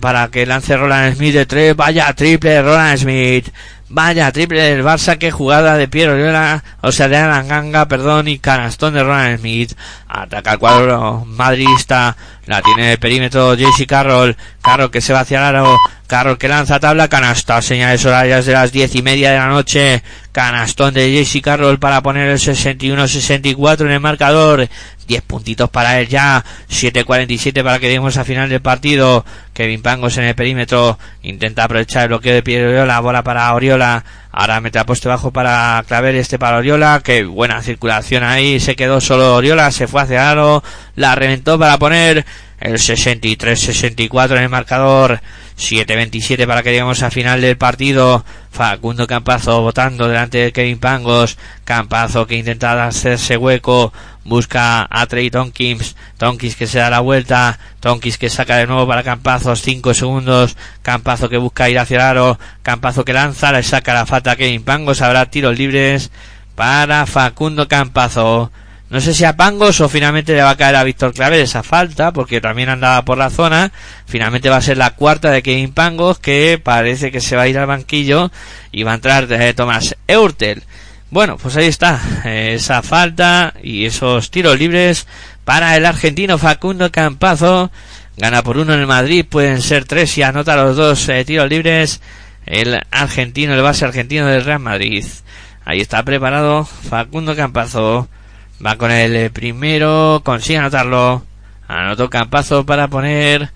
[0.00, 1.76] para que lance Roland Smith de tres.
[1.76, 3.52] Vaya triple Roland Smith.
[3.88, 6.14] Vaya triple del Barça, que jugada de Piero
[6.80, 9.78] o sea, de Alan Ganga, perdón, y canastón de Ronald Smith.
[10.08, 12.16] Ataca el cuadro madridista,
[12.46, 16.48] la tiene el perímetro JC Carroll, Carroll que se va hacia el aro, Carroll que
[16.48, 20.02] lanza tabla, canasta, señales horarias de las diez y media de la noche,
[20.32, 24.68] canastón de JC Carroll para poner el 61-64 en el marcador,
[25.06, 30.16] 10 puntitos para él ya, 7.47 para que demos a final del partido, Kevin Pangos
[30.18, 34.78] en el perímetro, intenta aprovechar el bloqueo de Piero la bola para Oriola, ahora mete
[34.78, 39.34] a poste bajo para Claver este para Oriola, que buena circulación ahí, se quedó solo
[39.34, 40.62] Oriola, se fue hacia Aro,
[40.94, 42.26] la reventó para poner
[42.60, 45.20] el 63-64 en el marcador,
[45.58, 48.24] 7-27 para que lleguemos a final del partido.
[48.50, 51.36] Facundo Campazo votando delante de Kevin Pangos.
[51.64, 53.92] Campazo que intenta hacerse hueco.
[54.24, 55.96] Busca a Trey Tonkins.
[56.16, 57.58] Tonkins que se da la vuelta.
[57.80, 59.54] Tonkins que saca de nuevo para Campazo.
[59.56, 60.56] 5 segundos.
[60.82, 62.38] Campazo que busca ir hacia el aro.
[62.62, 63.52] Campazo que lanza.
[63.52, 65.02] Le saca la falta a Kevin Pangos.
[65.02, 66.10] Habrá tiros libres
[66.54, 68.50] para Facundo Campazo.
[68.88, 71.64] No sé si a Pangos o finalmente le va a caer a Víctor Claver esa
[71.64, 73.72] falta, porque también andaba por la zona.
[74.06, 77.48] Finalmente va a ser la cuarta de Kevin Pangos, que parece que se va a
[77.48, 78.30] ir al banquillo
[78.70, 80.62] y va a entrar de Tomás Eurtel.
[81.10, 85.06] Bueno, pues ahí está, esa falta y esos tiros libres
[85.44, 87.70] para el argentino Facundo Campazo.
[88.16, 91.48] Gana por uno en el Madrid, pueden ser tres y anota los dos eh, tiros
[91.48, 92.00] libres.
[92.44, 95.04] El argentino, el base argentino del Real Madrid.
[95.64, 98.08] Ahí está preparado Facundo Campazo.
[98.64, 101.22] Va con el eh, primero, consigue anotarlo.
[101.68, 103.50] Anotó Campazo para poner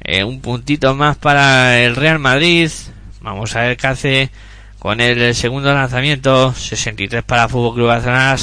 [0.00, 2.70] eh, un puntito más para el Real Madrid.
[3.20, 4.30] Vamos a ver qué hace
[4.80, 6.52] con el segundo lanzamiento.
[6.52, 8.36] 63 para Fútbol Club Barcelona,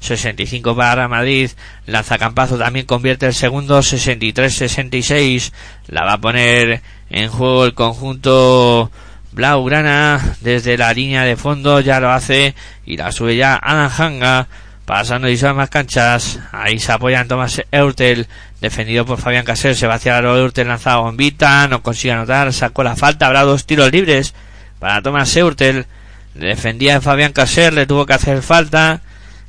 [0.00, 1.50] 65 para Real Madrid.
[1.86, 5.52] Lanza Campazo también convierte el segundo, 63-66.
[5.88, 6.80] La va a poner
[7.10, 8.90] en juego el conjunto
[9.32, 11.80] Blaugrana desde la línea de fondo.
[11.80, 12.54] Ya lo hace
[12.86, 14.48] y la sube ya Adam Hanga
[14.92, 16.38] Pasando y son más canchas.
[16.52, 18.26] Ahí se apoya en Tomás Eurtel.
[18.60, 19.74] Defendido por Fabián Caser.
[19.74, 21.66] Se va hacia la Eurtel lanzado bombita.
[21.66, 22.52] No consigue anotar.
[22.52, 23.26] Sacó la falta.
[23.26, 24.34] Habrá dos tiros libres
[24.80, 25.86] para Tomás Eurtel.
[26.34, 27.72] Defendía Fabián Caser.
[27.72, 29.00] Le tuvo que hacer falta.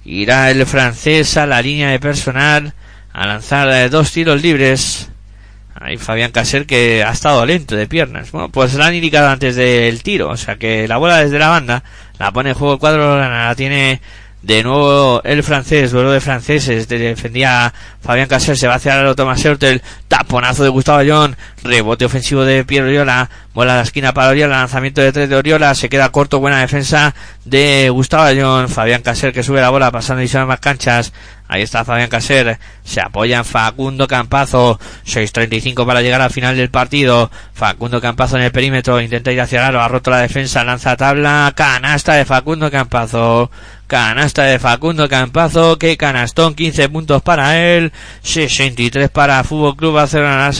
[0.05, 2.73] Irá el francés a la línea de personal.
[3.11, 5.09] A lanzar eh, dos tiros libres.
[5.75, 8.31] Ahí Fabián Caser que ha estado lento de piernas.
[8.31, 10.29] Bueno, pues la han indicado antes del tiro.
[10.29, 11.83] O sea que la bola desde la banda.
[12.17, 13.19] La pone en juego el cuadro.
[13.19, 13.99] La tiene
[14.43, 19.43] de nuevo el francés, duelo de franceses, defendía Fabián Caser, se va hacia el Tomás
[19.43, 24.29] Hurtel, taponazo de Gustavo Ayón, rebote ofensivo de Pierre Oriola, bola a la esquina para
[24.29, 27.15] Oriola, lanzamiento de tres de Oriola, se queda corto, buena defensa
[27.45, 31.13] de Gustavo Ayón, Fabián Caser que sube la bola pasando y se más canchas,
[31.53, 32.57] Ahí está Fabián Caser.
[32.83, 34.79] Se apoya en Facundo Campazo.
[35.05, 37.29] 6.35 para llegar al final del partido.
[37.53, 38.99] Facundo Campazo en el perímetro.
[38.99, 39.81] Intenta ir hacia el aro.
[39.81, 40.63] Ha roto la defensa.
[40.63, 41.53] Lanza tabla.
[41.55, 43.51] Canasta de Facundo Campazo.
[43.87, 45.77] Canasta de Facundo Campazo.
[45.77, 46.55] Que canastón.
[46.55, 47.91] 15 puntos para él.
[48.21, 50.51] 63 para Fútbol Club Barcelona.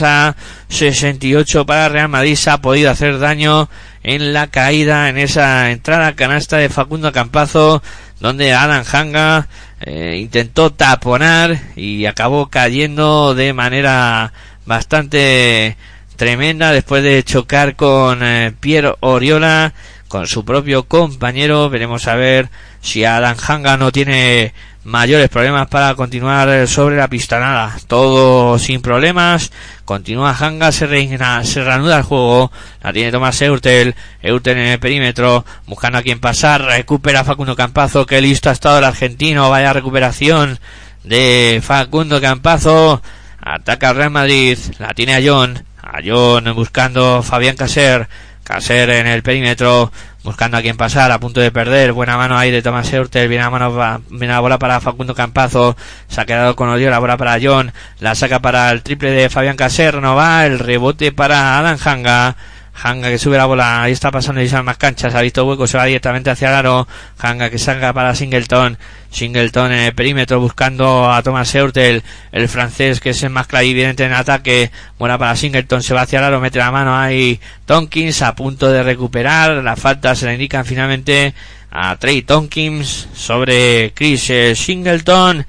[0.68, 2.36] 68 para Real Madrid.
[2.36, 3.68] Se ha podido hacer daño
[4.02, 5.08] en la caída.
[5.08, 7.82] En esa entrada canasta de Facundo Campazo.
[8.20, 9.48] Donde Adam Hanga
[9.80, 14.32] eh, intentó taponar y acabó cayendo de manera
[14.64, 15.76] bastante
[16.16, 18.54] tremenda después de chocar con eh,
[19.00, 19.74] Oriola,
[20.14, 21.68] con su propio compañero.
[21.68, 22.48] Veremos a ver
[22.80, 24.54] si Adam Hanga no tiene
[24.84, 27.40] mayores problemas para continuar sobre la pista.
[27.40, 29.50] Nada, todo sin problemas.
[29.84, 32.52] Continúa Hanga, se, reina, se reanuda el juego.
[32.80, 33.96] La tiene Tomás Eurtel.
[34.22, 36.62] Eurtel en el perímetro, buscando a quien pasar.
[36.62, 38.06] Recupera Facundo Campazo.
[38.06, 39.50] Que listo ha estado el argentino.
[39.50, 40.60] Vaya recuperación
[41.02, 43.02] de Facundo Campazo.
[43.40, 44.58] Ataca al Real Madrid.
[44.78, 45.64] La tiene a John.
[45.82, 48.08] A John buscando Fabián Caser.
[48.44, 49.90] Caser en el perímetro
[50.22, 53.44] buscando a quien pasar, a punto de perder, buena mano ahí de Tomás Eurtel, viene
[53.44, 55.76] la mano, bola para Facundo Campazo,
[56.08, 59.28] se ha quedado con odio la bola para John, la saca para el triple de
[59.28, 62.36] Fabián Caser, no va, el rebote para Adam Hanga,
[62.82, 65.78] Hanga que sube la bola, ahí está pasando y más canchas, ha visto hueco, se
[65.78, 66.88] va directamente hacia el aro,
[67.18, 68.76] Hanga que salga para Singleton,
[69.10, 72.02] Singleton en el perímetro buscando a Thomas Eurtel,
[72.32, 76.18] el francés que es el más clarividente en ataque, buena para Singleton, se va hacia
[76.18, 80.32] el aro, mete la mano ahí, Tonkins a punto de recuperar, la falta se la
[80.32, 81.32] indican finalmente
[81.70, 85.46] a Trey Tonkins sobre Chris eh, Singleton,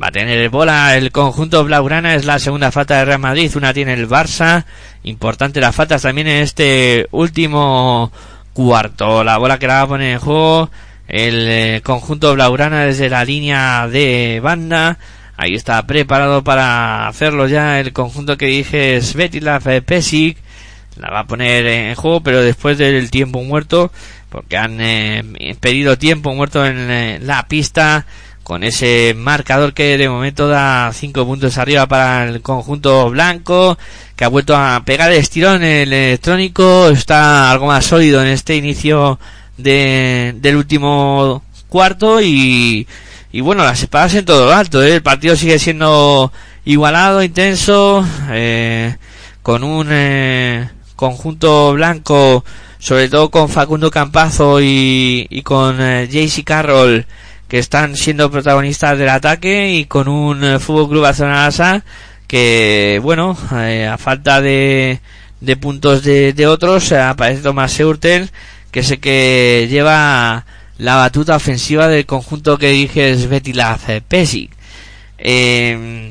[0.00, 3.74] Va a tener bola el conjunto Blaugrana, es la segunda falta de Real Madrid, una
[3.74, 4.64] tiene el Barça.
[5.04, 8.12] Importante las faltas también en este último
[8.52, 9.24] cuarto.
[9.24, 10.70] La bola que la va a poner en juego
[11.08, 14.98] el eh, conjunto Blaugrana desde la línea de banda.
[15.36, 20.38] Ahí está preparado para hacerlo ya el conjunto que dije Svetislav Pesic.
[20.96, 23.90] La va a poner en juego, pero después del tiempo muerto,
[24.28, 28.06] porque han eh, pedido tiempo muerto en eh, la pista
[28.42, 33.78] con ese marcador que de momento da 5 puntos arriba para el conjunto blanco
[34.16, 38.56] que ha vuelto a pegar el estirón el electrónico está algo más sólido en este
[38.56, 39.18] inicio
[39.56, 42.86] de, del último cuarto y,
[43.30, 44.96] y bueno las espadas en todo lo alto ¿eh?
[44.96, 46.32] el partido sigue siendo
[46.64, 48.96] igualado intenso eh,
[49.42, 52.44] con un eh, conjunto blanco
[52.78, 57.06] sobre todo con Facundo Campazo y, y con eh, JC Carroll
[57.52, 61.84] que están siendo protagonistas del ataque y con un eh, Fútbol Club Barcelona
[62.26, 65.00] que bueno eh, a falta de,
[65.38, 68.30] de puntos de, otros eh, aparece Tomás Eurtel
[68.70, 70.46] que sé que lleva
[70.78, 74.50] la batuta ofensiva del conjunto que dije Svetilav Pesic.
[75.18, 76.10] Eh,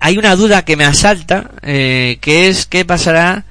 [0.00, 3.44] hay una duda que me asalta que es qué pasará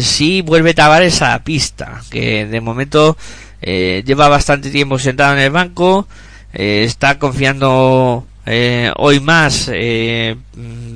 [0.00, 3.16] si vuelve Tavares a la pista que de momento
[3.62, 6.06] eh, lleva bastante tiempo sentado en el banco,
[6.52, 10.36] eh, está confiando eh, hoy más eh,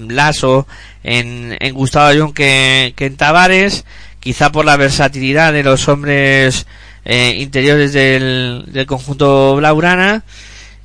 [0.09, 0.67] Lazo
[1.05, 3.85] en, Gustavo Ayón que, que, en Tavares,
[4.19, 6.67] quizá por la versatilidad de los hombres
[7.05, 10.25] eh, interiores del, del conjunto Blaurana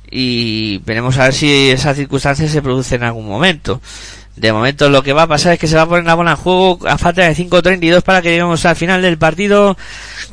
[0.08, 3.80] y veremos a ver si esas circunstancias se producen en algún momento.
[4.34, 6.30] De momento lo que va a pasar es que se va a poner la bola
[6.30, 9.76] en juego a falta de 5.32 para que lleguemos al final del partido.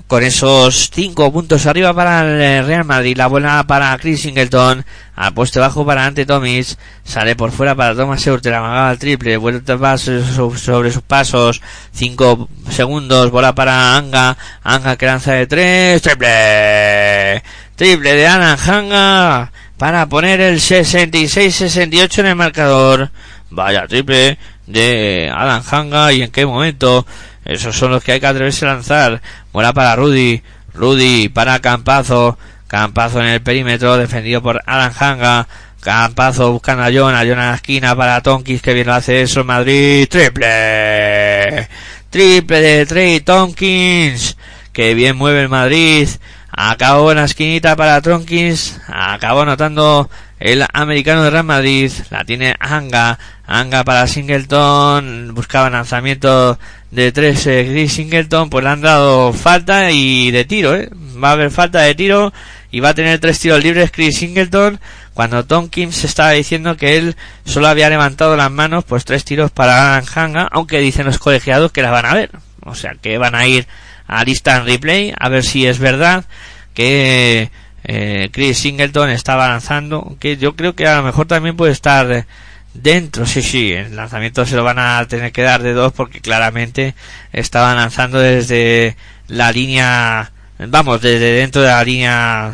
[0.08, 3.18] Con esos 5 puntos arriba para el Real Madrid.
[3.18, 4.86] La bola para Chris Singleton,
[5.16, 9.36] al poste bajo para Ante Tomis, sale por fuera para Thomas Eurter, amagaba al triple,
[9.36, 11.62] vuelta sobre sus pasos,
[11.92, 17.44] 5 segundos, bola para Anga, Anga que lanza de 3, triple,
[17.76, 19.52] triple de Ana Anga.
[19.78, 23.12] Para poner el 66-68 en el marcador.
[23.52, 27.06] Vaya triple de Adam Hanga y en qué momento.
[27.46, 29.22] Esos son los que hay que atreverse a lanzar.
[29.52, 30.42] Bola para Rudy.
[30.74, 32.38] Rudy para Campazo.
[32.68, 35.48] Campazo en el perímetro defendido por Adam Hanga.
[35.82, 37.16] Campazo buscando a John.
[37.16, 40.08] A John a la esquina para Tonkins que bien lo hace eso en Madrid.
[40.08, 41.68] Triple.
[42.10, 44.38] Triple de Trey Tonkins.
[44.72, 46.08] Que bien mueve el Madrid.
[46.52, 48.80] Acabó en la esquinita para Tonkins.
[48.88, 50.10] Acabó anotando
[50.40, 51.92] el americano de Real Madrid.
[52.10, 53.20] La tiene Anga.
[53.46, 56.60] Anga para Singleton, buscaba lanzamiento
[56.92, 60.90] de 3 eh, Chris Singleton, pues le han dado falta y de tiro, ¿eh?
[61.22, 62.32] Va a haber falta de tiro
[62.72, 64.80] y va a tener tres tiros libres Chris Singleton
[65.16, 69.98] cuando Tonkins estaba diciendo que él solo había levantado las manos, pues tres tiros para
[69.98, 72.32] Hanga, aunque dicen los colegiados que la van a ver.
[72.64, 73.68] O sea, que van a ir
[74.08, 76.26] a lista en replay a ver si es verdad
[76.74, 77.52] que
[77.92, 82.28] eh, Chris Singleton estaba lanzando, que yo creo que a lo mejor también puede estar
[82.76, 86.22] dentro, sí, sí, el lanzamiento se lo van a tener que dar de dos porque
[86.22, 86.94] claramente
[87.34, 88.96] estaban lanzando desde
[89.28, 92.54] la línea, vamos, desde dentro de la línea,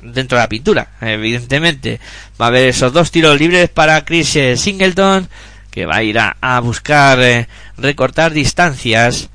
[0.00, 1.98] dentro de la pintura, evidentemente.
[2.40, 5.28] Va a haber esos dos tiros libres para Chris eh, Singleton,
[5.72, 7.48] que va a ir a, buscar eh,
[7.78, 9.28] recortar distancias.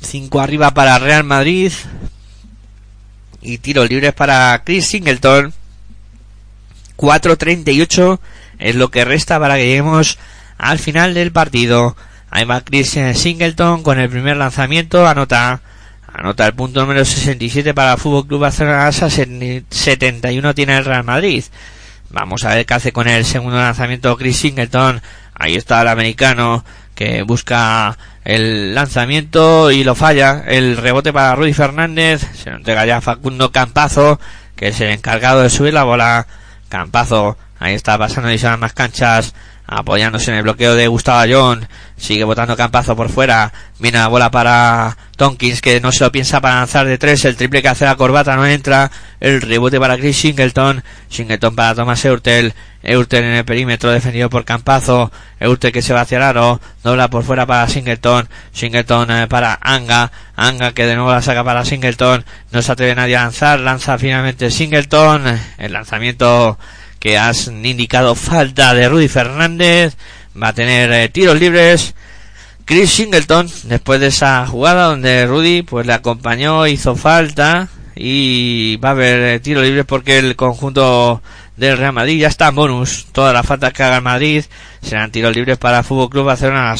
[0.00, 1.70] Cinco arriba para Real Madrid,
[3.42, 5.52] y tiros libres para Chris Singleton.
[6.96, 8.18] 4.38
[8.58, 10.18] es lo que resta para que lleguemos
[10.58, 11.96] al final del partido.
[12.30, 15.62] Ahí va Chris Singleton con el primer lanzamiento, anota,
[16.12, 21.44] anota el punto número 67 para el Fútbol Club Barcelona 71 tiene el Real Madrid.
[22.10, 25.00] Vamos a ver qué hace con el segundo lanzamiento Chris Singleton.
[25.34, 26.64] Ahí está el americano
[26.94, 30.44] que busca el lanzamiento y lo falla.
[30.46, 32.26] El rebote para Rudy Fernández.
[32.34, 34.20] Se lo entrega ya Facundo Campazo,
[34.56, 36.26] que es el encargado de subir la bola.
[36.68, 39.34] Campazo, ahí está pasando y se más canchas
[39.70, 44.96] apoyándose en el bloqueo de Gustavo Ayón, sigue botando Campazo por fuera, la bola para
[45.16, 47.94] Tonkins que no se lo piensa para lanzar de tres, el triple que hace la
[47.94, 48.90] corbata no entra,
[49.20, 52.52] el rebote para Chris Singleton, Singleton para Thomas Eurtel,
[52.82, 57.08] Eurtel en el perímetro defendido por Campazo, Eurtel que se va hacia el aro, dobla
[57.08, 61.64] por fuera para Singleton, Singleton eh, para Anga, Anga que de nuevo la saca para
[61.64, 66.58] Singleton, no se atreve nadie a lanzar, lanza finalmente Singleton, el lanzamiento
[67.00, 69.96] que has indicado falta de Rudy Fernández.
[70.40, 71.94] Va a tener eh, tiros libres.
[72.64, 78.90] Chris Singleton, después de esa jugada donde Rudy pues le acompañó, hizo falta y va
[78.90, 81.20] a haber eh, tiros libres porque el conjunto
[81.56, 83.06] del Real Madrid ya está en bonus.
[83.10, 84.44] Todas las faltas que haga el Madrid
[84.82, 86.76] serán tiros libres para Fútbol Club Barcelona.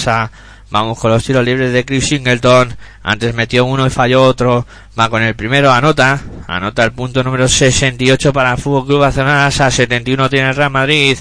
[0.70, 2.76] Vamos con los tiros libres de Chris Singleton.
[3.02, 4.66] Antes metió uno y falló otro.
[4.98, 6.20] Va con el primero, anota.
[6.46, 9.46] Anota el punto número 68 para el Fútbol Club Barcelona.
[9.46, 11.18] A 71 tiene el Real Madrid.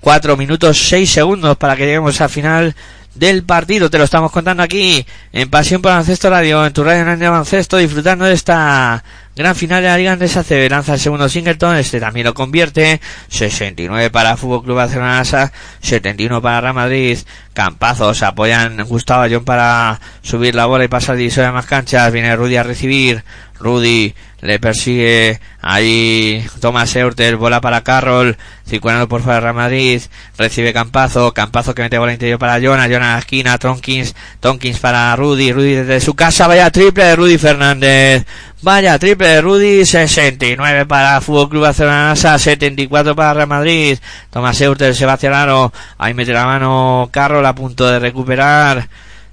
[0.00, 2.74] 4 minutos 6 segundos para que lleguemos al final
[3.14, 3.88] del partido.
[3.88, 7.28] Te lo estamos contando aquí en Pasión por Baloncesto Radio, en tu radio en de
[7.28, 9.02] baloncesto, disfrutando de esta
[9.36, 13.00] Gran final de la Liga Andesa el segundo Singleton, este también lo convierte.
[13.28, 17.16] 69 para Fútbol Club Barcelona 71 para Real Madrid.
[17.54, 22.12] Campazos apoyan Gustavo John para subir la bola y pasar divisor de más canchas.
[22.12, 23.22] Viene Rudy a recibir.
[23.60, 30.00] Rudy le persigue ahí Thomas Eurter, bola para Carroll, circulando por fuera de Real Madrid,
[30.38, 34.78] recibe Campazo, Campazo que mete bola interior para Jonah, Jonah a la esquina, Tonkins, Tonkins
[34.78, 38.24] para Rudy, Rudy desde su casa, vaya triple de Rudy Fernández,
[38.62, 43.98] Vaya, triple de Rudy, 69 para Fútbol Club Barcelona, 74 para Real Madrid.
[44.28, 45.72] Tomás Eurter se va hacia el aro.
[45.96, 48.86] Ahí mete la mano Carroll a punto de recuperar.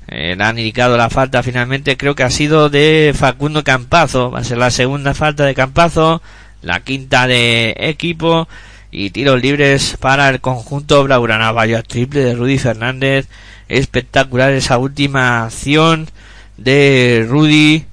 [0.07, 4.31] Eh, le han indicado la falta finalmente, creo que ha sido de Facundo Campazo.
[4.31, 6.21] Va a ser la segunda falta de Campazo,
[6.61, 8.47] la quinta de equipo.
[8.91, 11.51] Y tiros libres para el conjunto Braurana.
[11.51, 13.27] Vaya, triple de Rudy Fernández.
[13.67, 16.07] Espectacular esa última acción
[16.55, 17.86] de Rudy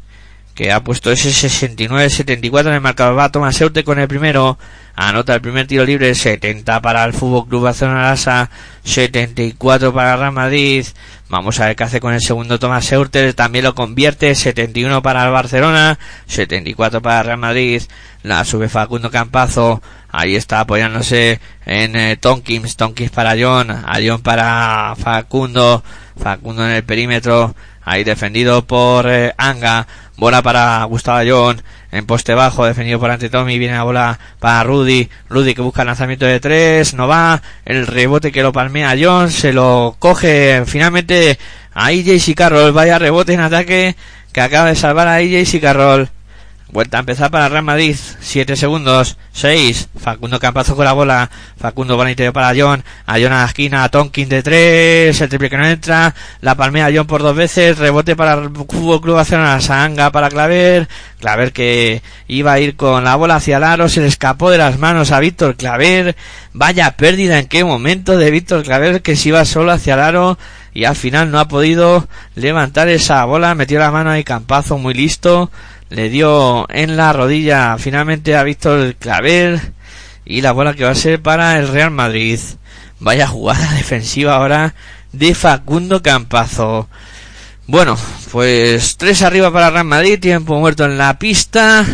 [0.55, 3.19] que ha puesto ese 69-74 en el marcador.
[3.19, 4.57] Va Tomás Eute con el primero.
[4.95, 6.15] Anota el primer tiro libre.
[6.15, 8.51] 70 para el Fútbol Club Barcelona Lasa.
[8.85, 10.87] 74 para Real Madrid.
[11.29, 13.35] Vamos a ver qué hace con el segundo Tomás Eurter.
[13.35, 14.33] También lo convierte.
[14.35, 15.99] 71 para el Barcelona.
[16.27, 17.83] 74 para Real Madrid.
[18.23, 19.83] La sube Facundo Campazo.
[20.11, 22.77] Ahí está apoyándose en eh, Tonkins.
[22.77, 23.73] Tonkins para John.
[23.73, 25.83] A John para Facundo.
[26.17, 27.57] Facundo en el perímetro.
[27.83, 29.87] Ahí defendido por eh, Anga.
[30.17, 31.63] Bola para Gustavo John.
[31.91, 33.59] En poste bajo, defendido por ante Tommy.
[33.59, 35.09] Viene la bola para Rudy.
[35.29, 36.95] Rudy que busca el lanzamiento de tres.
[36.95, 37.43] No va.
[37.65, 39.31] El rebote que lo palmea John.
[39.31, 41.39] Se lo coge finalmente
[41.73, 42.73] a EJ Carroll.
[42.73, 43.97] Vaya rebote en ataque
[44.33, 46.09] que acaba de salvar a EJ Carroll.
[46.71, 47.95] Vuelta a empezar para Real Madrid.
[48.21, 49.17] 7 segundos.
[49.33, 49.91] 6.
[49.97, 51.31] Facundo Campazo con la bola.
[51.57, 52.83] Facundo bola interior para John.
[53.07, 53.89] A John a la esquina.
[53.89, 55.21] Tonkin de 3.
[55.21, 56.15] El triple que no entra.
[56.41, 57.79] La palmea John por dos veces.
[57.79, 59.61] Rebote para el Fútbol Club Barcelona.
[59.61, 60.89] Sanga para Claver.
[61.21, 63.89] Claver que iba a ir con la bola hacia el aro.
[63.89, 66.17] Se le escapó de las manos a Víctor Claver.
[66.55, 70.39] Vaya pérdida en qué momento de Víctor Claver que se iba solo hacia el aro
[70.75, 74.93] y al final no ha podido levantar esa bola, metió la mano ahí Campazo muy
[74.93, 75.51] listo,
[75.95, 79.61] le dio en la rodilla finalmente a Víctor Claver
[80.25, 82.41] y la bola que va a ser para el Real Madrid.
[82.99, 84.75] Vaya jugada defensiva ahora
[85.13, 86.89] de Facundo Campazo.
[87.69, 87.97] Bueno,
[88.33, 91.87] pues tres arriba para Real Madrid, tiempo muerto en la pista,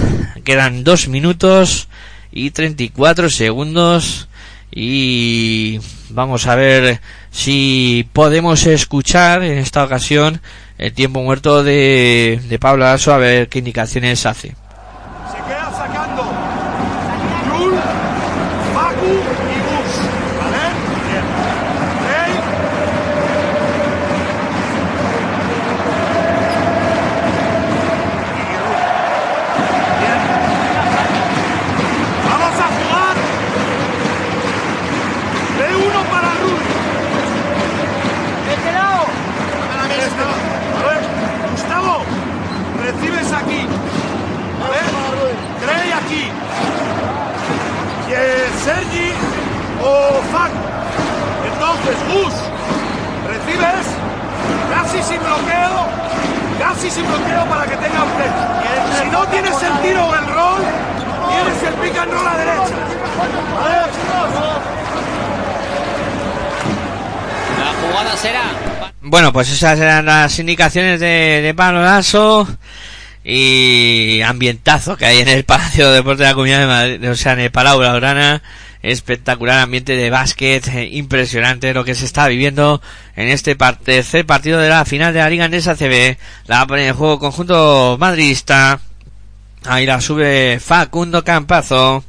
[0.44, 1.89] quedan dos minutos
[2.32, 4.28] y 34 segundos
[4.72, 5.78] y
[6.09, 10.40] vamos a ver si podemos escuchar en esta ocasión
[10.81, 14.55] el tiempo muerto de, de Pablo Alonso a ver qué indicaciones hace.
[56.91, 58.31] Sin bloqueo para que tenga usted.
[59.01, 60.62] Si no tiene sentido el rol,
[61.29, 62.77] tienes el pick and roll a la derecha.
[63.19, 63.75] ¿Vale?
[67.59, 68.43] La jugada será.
[69.03, 72.47] Bueno, pues esas eran las indicaciones de, de Pablo Lasso
[73.23, 77.15] y ambientazo que hay en el Palacio de Deportes de la Comunidad de Madrid, o
[77.15, 78.43] sea, en el Palau Blaugrana.
[78.82, 82.81] Espectacular ambiente de básquet, eh, impresionante lo que se está viviendo
[83.15, 86.16] en este tercer partido de la final de la Liga Andesa CB.
[86.47, 88.81] La poner en juego conjunto madridista.
[89.65, 92.05] Ahí la sube Facundo Campazo.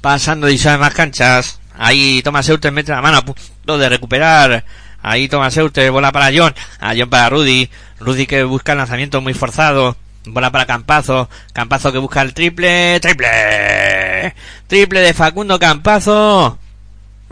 [0.00, 1.60] Pasando y sabe más canchas.
[1.76, 4.64] Ahí Thomas Euter mete la mano a punto de recuperar.
[5.02, 6.54] Ahí Thomas Euter, bola para John.
[6.78, 7.68] A John para Rudy.
[7.98, 9.96] Rudy que busca el lanzamiento muy forzado.
[10.26, 11.28] Bola para Campazo.
[11.52, 13.00] Campazo que busca el triple.
[13.00, 14.34] Triple.
[14.66, 16.58] Triple de Facundo Campazo.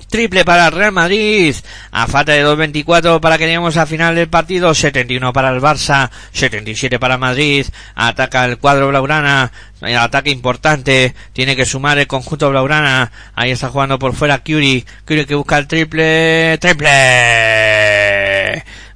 [0.08, 1.54] Triple para el Real Madrid.
[1.90, 4.72] A falta de 2.24 para que lleguemos al final del partido.
[4.74, 6.10] 71 para el Barça.
[6.32, 7.66] 77 para Madrid.
[7.94, 9.52] Ataca el cuadro Blaugrana.
[9.82, 11.14] El ataque importante.
[11.32, 13.12] Tiene que sumar el conjunto Blaugrana.
[13.34, 14.86] Ahí está jugando por fuera Curie.
[15.06, 16.56] Curie que busca el triple.
[16.58, 16.88] Triple.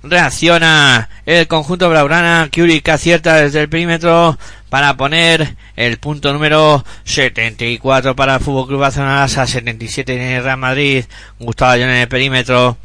[0.03, 2.49] Reacciona el conjunto Blaugrana.
[2.51, 4.39] Que acierta desde el perímetro
[4.69, 10.57] para poner el punto número 74 para el Fútbol Club Barcelona, 77 en el Real
[10.57, 11.05] Madrid,
[11.39, 12.77] Gustavo Ayón en el perímetro.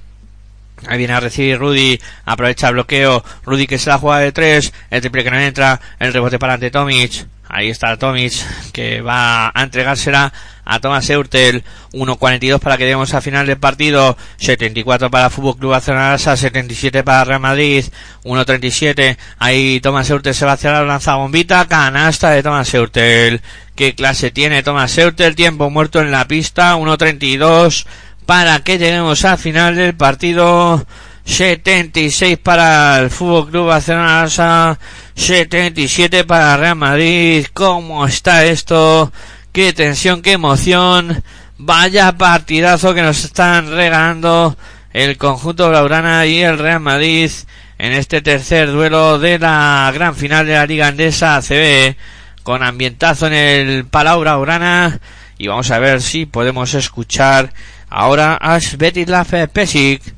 [0.85, 4.73] Ahí viene a recibir Rudy, aprovecha el bloqueo, Rudy que se la juega de tres,
[4.91, 8.33] el triple que no entra, el rebote para ante Tomic, ahí está Tomic
[8.71, 10.33] que va a entregársela
[10.65, 11.63] a Thomas Eurtel,
[11.93, 17.23] 1.42 para que lleguemos al final del partido, 74 para Fútbol Club Barcelona, 77 para
[17.23, 17.85] Real Madrid,
[18.23, 23.41] 1.37, ahí Thomas Eurtel se va hacia la lanza bombita, canasta de Thomas Eurtel,
[23.75, 27.85] qué clase tiene Thomas Eurtel, tiempo muerto en la pista, 1.32
[28.27, 30.85] para que lleguemos al final del partido.
[31.27, 34.77] 76 para el Fútbol Club Barcelona, Barça,
[35.13, 37.45] 77 para Real Madrid.
[37.53, 39.11] ¿Cómo está esto?
[39.51, 41.21] Qué tensión, qué emoción.
[41.57, 44.57] Vaya partidazo que nos están regalando
[44.93, 47.29] el conjunto Blaugrana y el Real Madrid
[47.77, 51.95] en este tercer duelo de la gran final de la Liga Andesa ACB
[52.41, 54.99] con ambientazo en el Palau Blaugrana
[55.37, 57.53] y vamos a ver si podemos escuchar
[57.89, 60.16] ahora a Svetislav Pesic.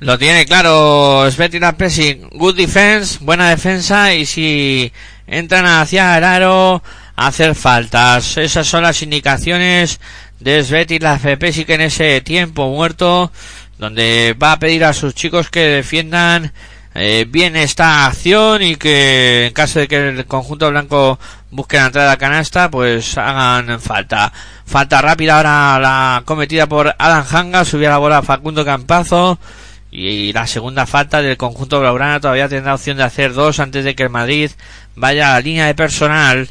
[0.00, 2.28] Lo tiene claro Svetislav Pesic.
[2.32, 4.92] Good defense, buena defensa y si
[5.26, 6.82] entran hacia el aro
[7.16, 8.36] hacer faltas.
[8.36, 10.00] Esas son las indicaciones
[10.40, 13.32] de Svetislav Pesic en ese tiempo muerto
[13.78, 16.52] donde va a pedir a sus chicos que defiendan
[16.94, 21.18] eh, bien esta acción y que en caso de que el conjunto blanco
[21.50, 24.32] busque la entrada a canasta pues hagan falta
[24.64, 29.38] falta rápida ahora la cometida por Alan Hanga subía la bola Facundo Campazo
[29.90, 33.94] y la segunda falta del conjunto blaugrana todavía tendrá opción de hacer dos antes de
[33.94, 34.50] que el Madrid
[34.96, 36.48] vaya a la línea de personal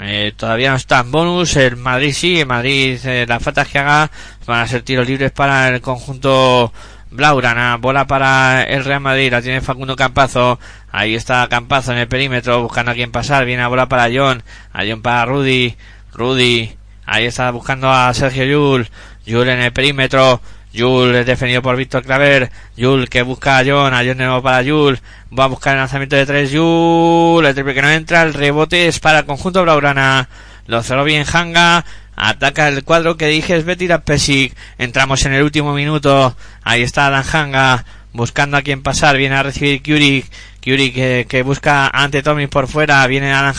[0.00, 1.56] eh, todavía no está en bonus.
[1.56, 4.10] El Madrid sí, el Madrid, eh, las faltas que haga
[4.46, 6.72] van a ser tiros libres para el conjunto
[7.10, 7.76] Blaugrana.
[7.76, 10.58] Bola para el Real Madrid, la tiene Facundo Campazo.
[10.90, 13.44] Ahí está Campazo en el perímetro, buscando a quien pasar.
[13.44, 15.76] Viene a bola para John, a John para Rudy.
[16.12, 16.76] Rudy,
[17.06, 18.88] ahí está buscando a Sergio Yul.
[19.26, 20.40] Yul en el perímetro.
[20.72, 22.50] Yul es defendido por Víctor Claver.
[22.76, 23.94] Yul que busca a John.
[23.94, 24.98] A John de nuevo para Yul.
[25.36, 26.50] Va a buscar el lanzamiento de tres.
[26.50, 27.44] Yul.
[27.44, 28.22] El triple que no entra.
[28.22, 30.28] El rebote es para el conjunto Blaugrana.
[30.66, 31.84] Lo cerró bien Hanga.
[32.20, 34.52] Ataca el cuadro que dije Betty Pesic.
[34.76, 36.36] Entramos en el último minuto.
[36.64, 37.84] Ahí está Alan Hanga.
[38.12, 39.16] Buscando a quien pasar.
[39.16, 40.24] Viene a recibir Curie.
[40.60, 43.06] Curie que, que busca ante Tommy por fuera.
[43.06, 43.54] Viene Alan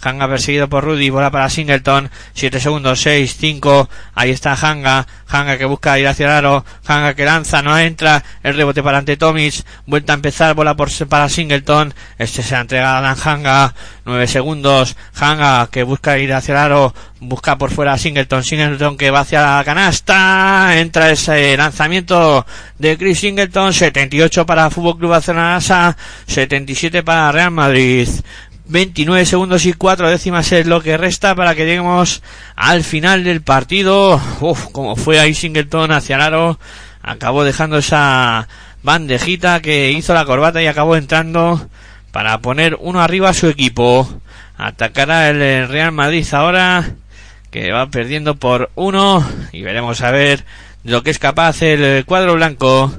[0.00, 0.28] Hanga.
[0.28, 1.10] Perseguido por Rudy.
[1.10, 2.10] Bola para Singleton.
[2.34, 3.00] 7 segundos.
[3.00, 3.88] 6, 5.
[4.14, 5.06] Ahí está Hanga.
[5.28, 6.64] Hanga que busca ir hacia el aro.
[6.86, 7.62] Hanga que lanza.
[7.62, 8.24] No entra.
[8.42, 9.64] El rebote para ante Tomic.
[9.86, 10.54] Vuelta a empezar.
[10.54, 11.94] Bola por, para Singleton.
[12.18, 13.74] Este se ha entregado a Alan Hanga.
[14.04, 14.96] 9 segundos.
[15.18, 16.94] Hanga que busca ir hacia el aro.
[17.20, 18.44] Busca por fuera a Singleton.
[18.44, 20.78] Singleton que va hacia la canasta.
[20.78, 22.46] Entra ese lanzamiento
[22.78, 23.72] de Chris Singleton.
[23.72, 25.60] 78 para Fútbol Club Barcelona.
[26.26, 28.08] 77 para Real Madrid
[28.68, 32.22] 29 segundos y 4 décimas es lo que resta para que lleguemos
[32.54, 34.20] al final del partido.
[34.40, 36.58] Uf, como fue ahí Singleton hacia el aro,
[37.02, 38.46] acabó dejando esa
[38.82, 41.66] bandejita que hizo la corbata y acabó entrando
[42.12, 44.06] para poner uno arriba a su equipo.
[44.58, 46.92] Atacará el Real Madrid ahora,
[47.50, 50.44] que va perdiendo por uno y veremos a ver
[50.84, 52.92] lo que es capaz el cuadro blanco.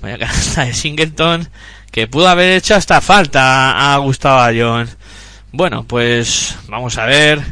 [0.00, 1.48] Vaya canasta de Singleton
[1.92, 4.88] que pudo haber hecho hasta falta a Gustavo Ayón.
[5.54, 7.42] Bueno, pues vamos a ver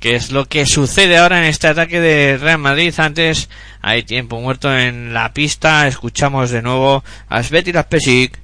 [0.00, 2.92] qué es lo que sucede ahora en este ataque de Real Madrid.
[2.98, 3.48] Antes
[3.80, 5.88] hay tiempo muerto en la pista.
[5.88, 8.38] Escuchamos de nuevo a Sveti Pesic.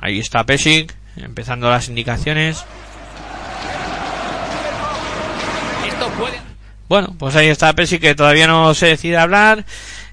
[0.00, 2.64] Ahí está Pesic, empezando las indicaciones.
[6.88, 9.64] Bueno, pues ahí está Pesic que todavía no se decide hablar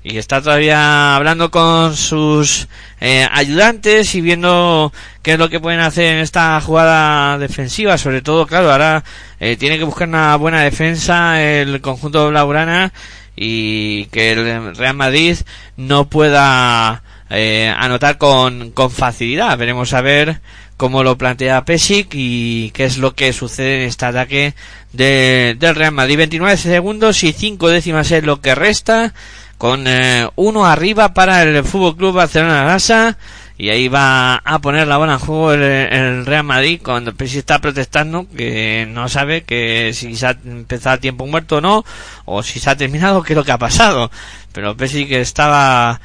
[0.07, 2.67] y está todavía hablando con sus
[3.01, 7.97] eh, ayudantes y viendo qué es lo que pueden hacer en esta jugada defensiva.
[7.97, 9.03] Sobre todo, claro, ahora
[9.39, 12.93] eh, tiene que buscar una buena defensa el conjunto Blaugrana
[13.35, 15.37] y que el Real Madrid
[15.75, 17.01] no pueda
[17.31, 19.57] eh, anotar con, con facilidad.
[19.57, 20.39] Veremos a ver
[20.77, 24.53] cómo lo plantea Pesic y qué es lo que sucede en este ataque
[24.93, 26.17] de, del Real Madrid.
[26.17, 29.15] 29 segundos y 5 décimas es lo que resta
[29.65, 33.17] con eh, uno arriba para el Fútbol Club Barcelona Lasa
[33.57, 37.57] y ahí va a poner la bola en juego el, Real Madrid cuando Pesi está
[37.57, 41.83] protestando que no sabe que si se ha empezado tiempo muerto o no
[42.25, 44.11] o si se ha terminado qué es lo que ha pasado.
[44.53, 45.99] Pero Pesi que estaba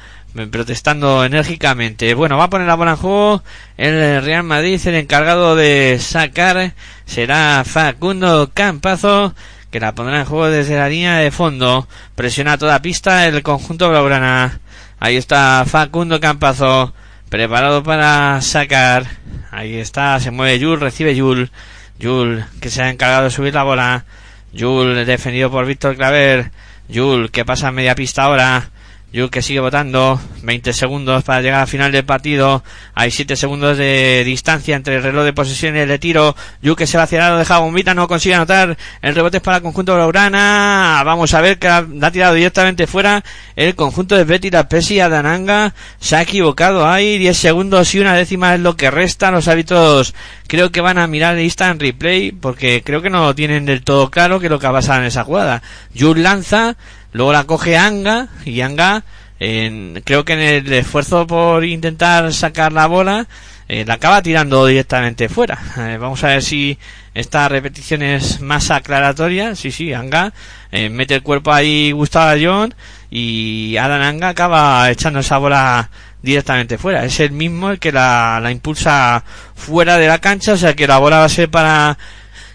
[0.49, 2.15] protestando enérgicamente.
[2.15, 3.43] Bueno va a poner la bola en juego
[3.77, 4.81] el Real Madrid.
[4.85, 6.73] El encargado de sacar
[7.05, 9.35] será Facundo Campazo
[9.71, 11.87] que la pondrá en juego desde la línea de fondo.
[12.15, 14.59] Presiona toda pista el conjunto blaugrana.
[14.99, 16.93] Ahí está Facundo Campazo,
[17.29, 19.07] preparado para sacar.
[19.49, 21.51] Ahí está, se mueve Yul, recibe Yul.
[21.97, 24.05] Yul, que se ha encargado de subir la bola.
[24.53, 26.51] Yul, defendido por Víctor Claver.
[26.89, 28.69] Yul, que pasa a media pista ahora.
[29.13, 30.19] Yul que sigue votando.
[30.43, 32.63] 20 segundos para llegar al final del partido.
[32.93, 36.35] Hay 7 segundos de distancia entre el reloj de posesión y el de tiro.
[36.61, 38.77] Yul que se va hacia el lado, deja bombita, no consigue anotar.
[39.01, 41.01] El rebote es para el conjunto de Laurana.
[41.05, 43.23] Vamos a ver que ha, ha, tirado directamente fuera
[43.55, 45.73] el conjunto de Betty La Pesi Adananga.
[45.99, 46.87] Se ha equivocado.
[46.87, 49.29] Hay 10 segundos y una décima es lo que resta.
[49.29, 50.15] Los hábitos
[50.47, 54.09] creo que van a mirar el instant replay porque creo que no tienen del todo
[54.09, 55.61] claro que lo que ha pasado en esa jugada.
[55.93, 56.77] Yul lanza
[57.13, 59.03] Luego la coge Anga y Anga,
[59.39, 63.27] creo que en el esfuerzo por intentar sacar la bola,
[63.73, 65.57] eh, la acaba tirando directamente fuera.
[65.77, 66.77] Eh, vamos a ver si
[67.13, 69.55] esta repetición es más aclaratoria.
[69.55, 70.33] Sí, sí, Anga
[70.73, 72.75] eh, mete el cuerpo ahí Gustavo John
[73.09, 75.89] y Alan Anga acaba echando esa bola
[76.21, 77.05] directamente fuera.
[77.05, 79.23] Es el mismo el que la, la impulsa
[79.55, 81.97] fuera de la cancha, o sea que la bola va a ser para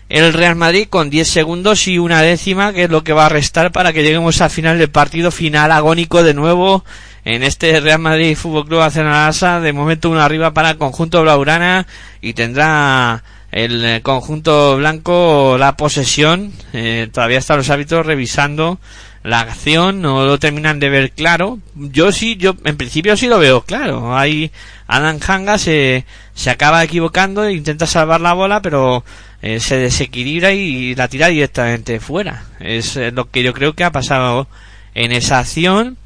[0.09, 3.31] el Real Madrid con 10 segundos y una décima, que es lo que va a
[3.31, 6.85] restar para que lleguemos al final del partido final agónico de nuevo
[7.25, 9.61] en este Real Madrid Fútbol Club Asa.
[9.61, 11.87] De momento uno arriba para el conjunto blaugrana
[12.21, 16.53] y tendrá el eh, conjunto blanco la posesión.
[16.73, 18.79] Eh, todavía están los hábitos revisando
[19.27, 21.59] la acción, no lo terminan de ver claro.
[21.75, 24.17] Yo sí, yo en principio sí lo veo claro.
[24.17, 24.53] Ahí
[24.87, 26.05] Adam Hanga se,
[26.35, 29.05] se acaba equivocando, e intenta salvar la bola, pero
[29.43, 32.45] eh, se desequilibra y la tira directamente fuera.
[32.61, 34.47] Es eh, lo que yo creo que ha pasado
[34.95, 35.97] en esa acción,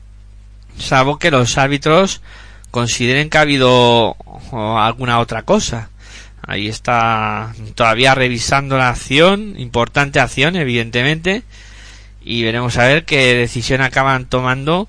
[0.79, 2.23] salvo que los árbitros
[2.71, 4.17] consideren que ha habido
[4.51, 5.91] alguna otra cosa.
[6.41, 11.43] Ahí está todavía revisando la acción, importante acción, evidentemente,
[12.23, 14.89] y veremos a ver qué decisión acaban tomando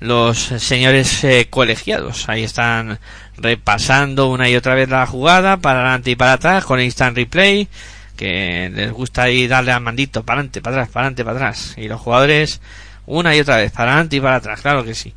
[0.00, 2.28] los señores eh, colegiados.
[2.28, 2.98] Ahí están
[3.36, 7.68] repasando una y otra vez la jugada para adelante y para atrás con instant replay
[8.16, 11.74] que les gusta ahí darle al mandito para adelante, para atrás, para adelante, para atrás
[11.76, 12.60] y los jugadores
[13.06, 15.14] una y otra vez para adelante y para atrás, claro que sí.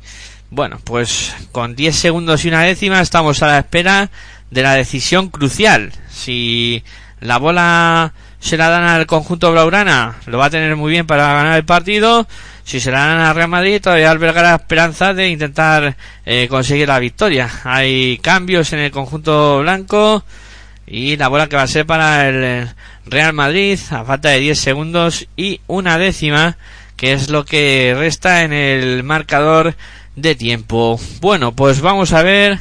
[0.50, 4.10] Bueno, pues con 10 segundos y una décima estamos a la espera
[4.50, 5.92] de la decisión crucial.
[6.08, 6.84] Si
[7.20, 8.12] la bola
[8.46, 11.64] se la dan al conjunto Blaurana, lo va a tener muy bien para ganar el
[11.64, 12.26] partido
[12.66, 16.98] si se la dan a Real Madrid todavía albergará esperanza de intentar eh, conseguir la
[16.98, 17.48] victoria.
[17.62, 20.24] Hay cambios en el conjunto blanco
[20.84, 22.68] y la bola que va a ser para el
[23.06, 26.56] Real Madrid a falta de 10 segundos y una décima
[26.96, 29.76] que es lo que resta en el marcador
[30.16, 30.98] de tiempo.
[31.20, 32.58] Bueno, pues vamos a ver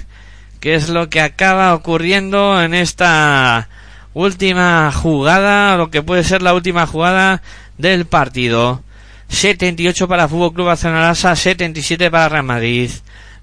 [0.60, 3.70] qué es lo que acaba ocurriendo en esta
[4.16, 7.44] última jugada, lo que puede ser la última jugada
[7.78, 8.82] del partido.
[9.28, 12.90] 78 para Fútbol Club Barcelona 77 para Real Madrid.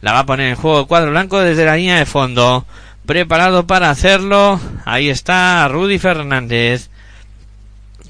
[0.00, 2.66] La va a poner en juego el cuadro blanco desde la línea de fondo.
[3.06, 4.58] preparado para hacerlo.
[4.84, 6.88] Ahí está Rudy Fernández.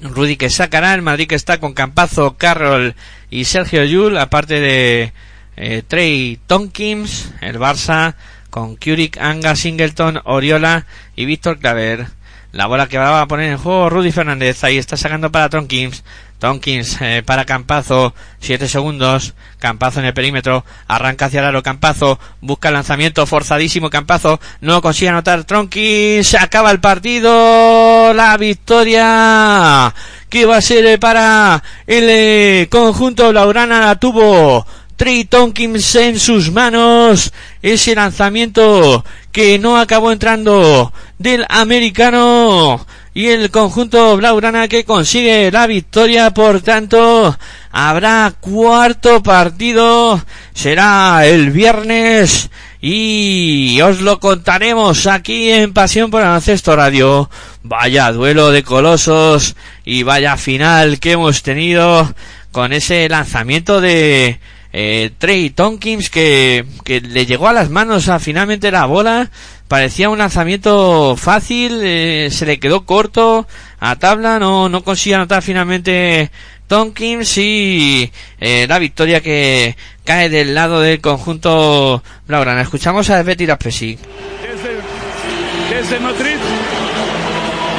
[0.01, 2.95] Rudy que sacará, el Madrid que está con Campazo, Carroll
[3.29, 5.13] y Sergio Yul, aparte de
[5.55, 8.15] eh, Trey Tonkins, el Barça
[8.49, 10.85] con Curic, Anga, Singleton, Oriola
[11.15, 12.07] y Víctor Claver.
[12.53, 16.03] La bola que va a poner en juego Rudy Fernández, ahí está sacando para Tonkins.
[16.37, 19.33] Tonkins eh, para Campazo, 7 segundos.
[19.57, 23.25] Campazo en el perímetro, arranca hacia el Campazo, busca el lanzamiento.
[23.25, 29.91] Forzadísimo Campazo, no consigue anotar Tonkins, se acaba el partido, la victoria.
[30.29, 34.63] Que va a ser para el eh, conjunto Laurana la tuvo
[34.95, 37.31] Trey Tonkins en sus manos.
[37.61, 45.67] Ese lanzamiento que no acabó entrando del americano y el conjunto Blaugrana que consigue la
[45.67, 47.37] victoria, por tanto,
[47.71, 52.49] habrá cuarto partido, será el viernes
[52.81, 57.29] y os lo contaremos aquí en Pasión por Ancesto Radio.
[57.61, 59.55] Vaya duelo de colosos
[59.85, 62.13] y vaya final que hemos tenido
[62.51, 64.39] con ese lanzamiento de
[64.73, 69.29] eh, Trey Tonkins que, que le llegó a las manos a finalmente la bola
[69.73, 73.47] parecía un lanzamiento fácil, eh, se le quedó corto
[73.79, 76.29] a tabla, no, no consiguió anotar finalmente
[76.67, 82.61] Tonkins y eh, la victoria que cae del lado del conjunto Blaugrana.
[82.61, 83.97] Escuchamos a Betty Laspesi.
[84.41, 86.35] Desde, desde Madrid,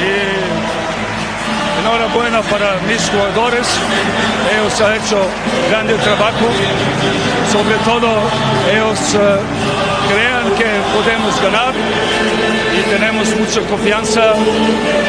[0.01, 0.34] eh,
[1.85, 3.67] enhorabuena para mis jugadores,
[4.51, 5.17] ellos han hecho
[5.69, 6.45] grande trabajo,
[7.51, 8.07] sobre todo
[8.71, 9.37] ellos eh,
[10.09, 11.73] crean que podemos ganar
[12.73, 14.33] y tenemos mucha confianza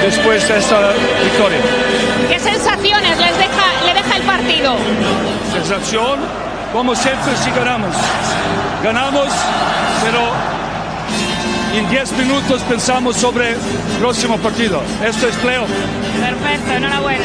[0.02, 0.92] después de esta
[1.24, 1.60] victoria.
[2.28, 4.76] ¿Qué sensaciones les deja, le deja el partido?
[5.52, 6.20] Sensación,
[6.72, 7.94] como siempre si ganamos.
[8.82, 9.28] Ganamos,
[10.04, 10.20] pero
[11.78, 13.58] en 10 minutos pensamos sobre el
[13.98, 14.80] próximo partido.
[15.04, 15.68] Esto es playoff.
[16.20, 17.24] Perfecto, enhorabuena.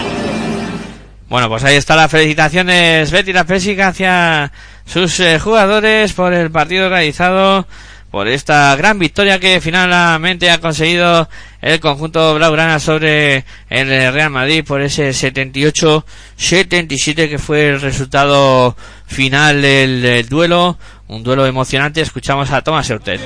[1.30, 4.52] Bueno, pues ahí está la felicitaciones Betty la Pésica hacia
[4.86, 7.66] sus eh, jugadores por el partido realizado,
[8.10, 11.30] por esta gran victoria que finalmente ha conseguido
[11.62, 18.76] el conjunto blaugrana sobre el Real Madrid por ese 78-77 que fue el resultado
[19.06, 22.02] final del, del duelo, un duelo emocionante.
[22.02, 23.22] Escuchamos a Thomas Eurtel.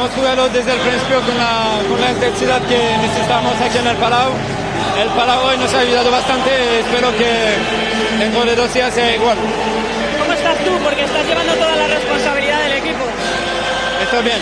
[0.00, 3.96] Hemos jugado desde el principio con la, con la intensidad que necesitamos aquí en el
[3.98, 4.32] Palau.
[4.98, 6.80] El Palau hoy nos ha ayudado bastante.
[6.80, 7.28] Espero que
[8.18, 9.36] dentro de dos días sea igual.
[10.18, 10.70] ¿Cómo estás tú?
[10.82, 13.04] Porque estás llevando toda la responsabilidad del equipo.
[14.02, 14.38] Está bien.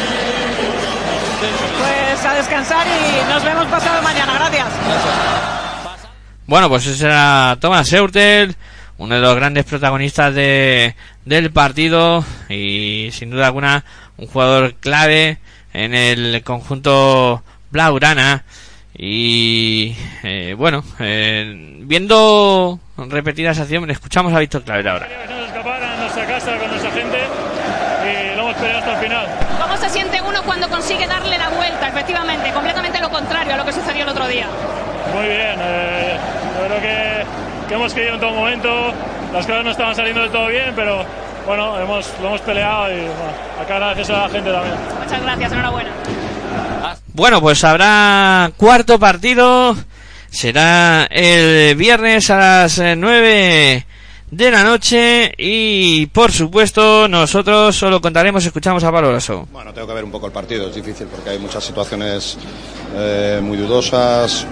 [1.81, 4.35] Pues a descansar y nos vemos pasado mañana.
[4.35, 4.67] Gracias.
[6.47, 8.55] Bueno, pues ese era Thomas Eurtel,
[8.99, 10.95] uno de los grandes protagonistas de,
[11.25, 13.85] del partido y sin duda alguna
[14.19, 15.39] un jugador clave
[15.73, 18.45] en el conjunto Blaugrana.
[19.01, 25.09] Y eh, bueno, eh, viendo repetidas acciones, escuchamos a Víctor Claver ahora.
[25.09, 27.19] Dejamos escapar a nuestra casa con nuestra gente
[28.03, 29.27] y lo hemos peleado hasta el final.
[29.61, 31.89] ¿Cómo se siente uno cuando consigue darle la vuelta?
[31.89, 34.49] Efectivamente, completamente lo contrario a lo que sucedió el otro día.
[35.15, 36.17] Muy bien, eh,
[36.59, 38.93] yo creo que, que hemos querido en todo momento,
[39.33, 41.05] las cosas no estaban saliendo del todo bien, pero
[41.49, 44.75] bueno, hemos, lo hemos peleado y bueno, acá gracias a la gente también.
[45.03, 45.91] Muchas gracias, enhorabuena.
[47.15, 49.75] Bueno, pues habrá cuarto partido.
[50.31, 53.87] Será el viernes a las eh, nueve
[54.31, 59.49] de la noche y por supuesto nosotros solo contaremos, escuchamos a Pablo Lasso.
[59.51, 62.37] Bueno, tengo que ver un poco el partido, es difícil porque hay muchas situaciones
[62.95, 64.47] eh, muy dudosas.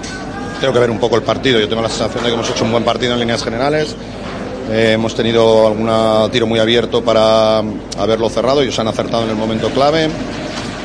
[0.61, 1.61] Tengo que ver un poco el partido.
[1.61, 3.95] Yo tengo la sensación de que hemos hecho un buen partido en líneas generales.
[4.71, 5.89] Eh, hemos tenido algún
[6.31, 7.59] tiro muy abierto para
[7.99, 10.09] haberlo cerrado y os han acertado en el momento clave.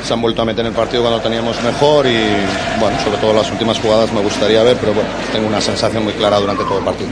[0.05, 2.17] Se han vuelto a meter en el partido cuando teníamos mejor y,
[2.79, 6.13] bueno, sobre todo las últimas jugadas me gustaría ver, pero bueno, tengo una sensación muy
[6.13, 7.09] clara durante todo el partido.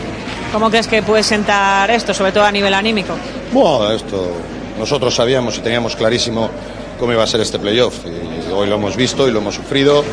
[0.51, 3.13] ¿Cómo crees que puede sentar esto, sobre todo a nivel anímico?
[3.51, 4.31] Bueno, esto
[4.79, 6.49] nosotros sabíamos y teníamos clarísimo
[6.99, 10.03] cómo iba a ser este playoff y hoy lo hemos visto y lo hemos sufrido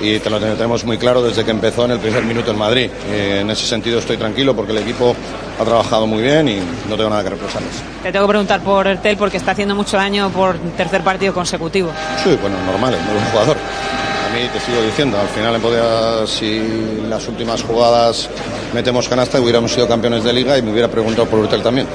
[0.00, 2.90] y te lo tenemos muy claro desde que empezó en el primer minuto en Madrid.
[3.10, 5.16] Y en ese sentido estoy tranquilo porque el equipo
[5.58, 6.58] ha trabajado muy bien y
[6.88, 7.72] no tengo nada que reprocharles.
[8.02, 11.90] Te tengo que preguntar por Ertel porque está haciendo mucho daño por tercer partido consecutivo.
[12.22, 13.56] Sí, bueno, normal, es muy buen jugador.
[13.56, 18.28] A mí te sigo diciendo, al final podía, si en las últimas jugadas
[18.74, 21.86] metemos canasta hubiéramos sido campeones de liga y me hubiera preguntado por Urtel también.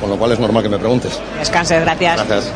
[0.00, 1.18] Con lo cual es normal que me preguntes.
[1.38, 2.16] Descanse, gracias.
[2.16, 2.52] Gracias.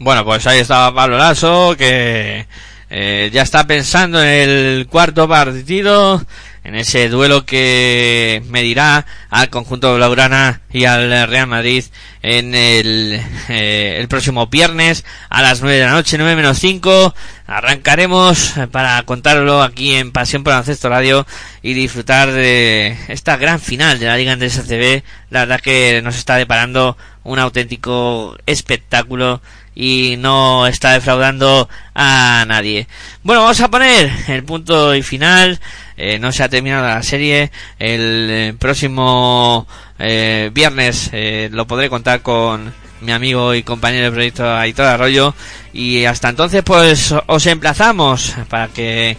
[0.00, 2.46] Bueno, pues ahí estaba Pablo Lasso que
[2.88, 6.24] eh, ya está pensando en el cuarto partido
[6.62, 11.84] en ese duelo que medirá al conjunto blaugrana y al Real Madrid
[12.22, 17.14] en el, eh, el próximo viernes a las 9 de la noche, 9 menos 5.
[17.46, 21.26] Arrancaremos para contarlo aquí en Pasión por Ancesto Radio
[21.62, 25.02] y disfrutar de esta gran final de la Liga Andesa CB.
[25.30, 29.40] La verdad que nos está deparando un auténtico espectáculo
[29.80, 32.88] y no está defraudando a nadie.
[33.22, 35.60] Bueno, vamos a poner el punto y final.
[35.96, 37.52] Eh, no se ha terminado la serie.
[37.78, 39.68] El eh, próximo
[40.00, 41.12] eh, viernes
[41.52, 45.32] lo podré contar con mi amigo y compañero de proyecto Aitor Arroyo.
[45.72, 49.16] Y hasta entonces, pues os emplazamos para que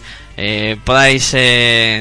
[0.84, 1.34] podáis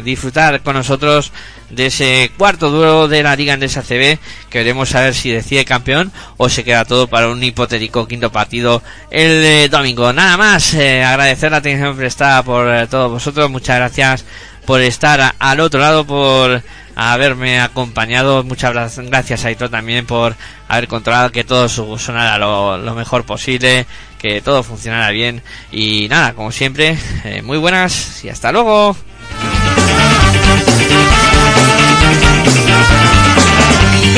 [0.03, 1.31] disfrutar con nosotros
[1.69, 4.17] de ese cuarto duro de la Liga Andesa CB
[4.49, 8.31] que veremos a ver si decide campeón o se queda todo para un hipotético quinto
[8.31, 8.81] partido
[9.11, 10.11] el eh, domingo.
[10.13, 14.25] Nada más, eh, agradecer la atención prestada por eh, todos vosotros, muchas gracias
[14.65, 16.61] por estar al otro lado, por
[16.95, 20.35] haberme acompañado, muchas gracias a Ito también por
[20.67, 23.85] haber controlado que todo sonara lo mejor posible,
[24.19, 25.41] que todo funcionara bien
[25.71, 26.97] y nada, como siempre,
[27.43, 28.95] muy buenas y hasta luego.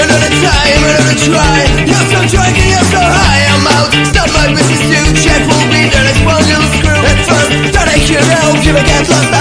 [0.02, 1.62] Another time, another try.
[1.86, 3.90] You're so drunk and you're so high I'm out.
[4.10, 7.98] Stop my business to check will be next one you'll screw At first, don't I
[8.04, 9.41] care now Feel I get lost,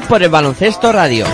[0.11, 1.25] por el baloncesto radio.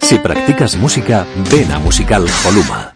[0.00, 2.88] Si practicas música, ven a Musical Holuma.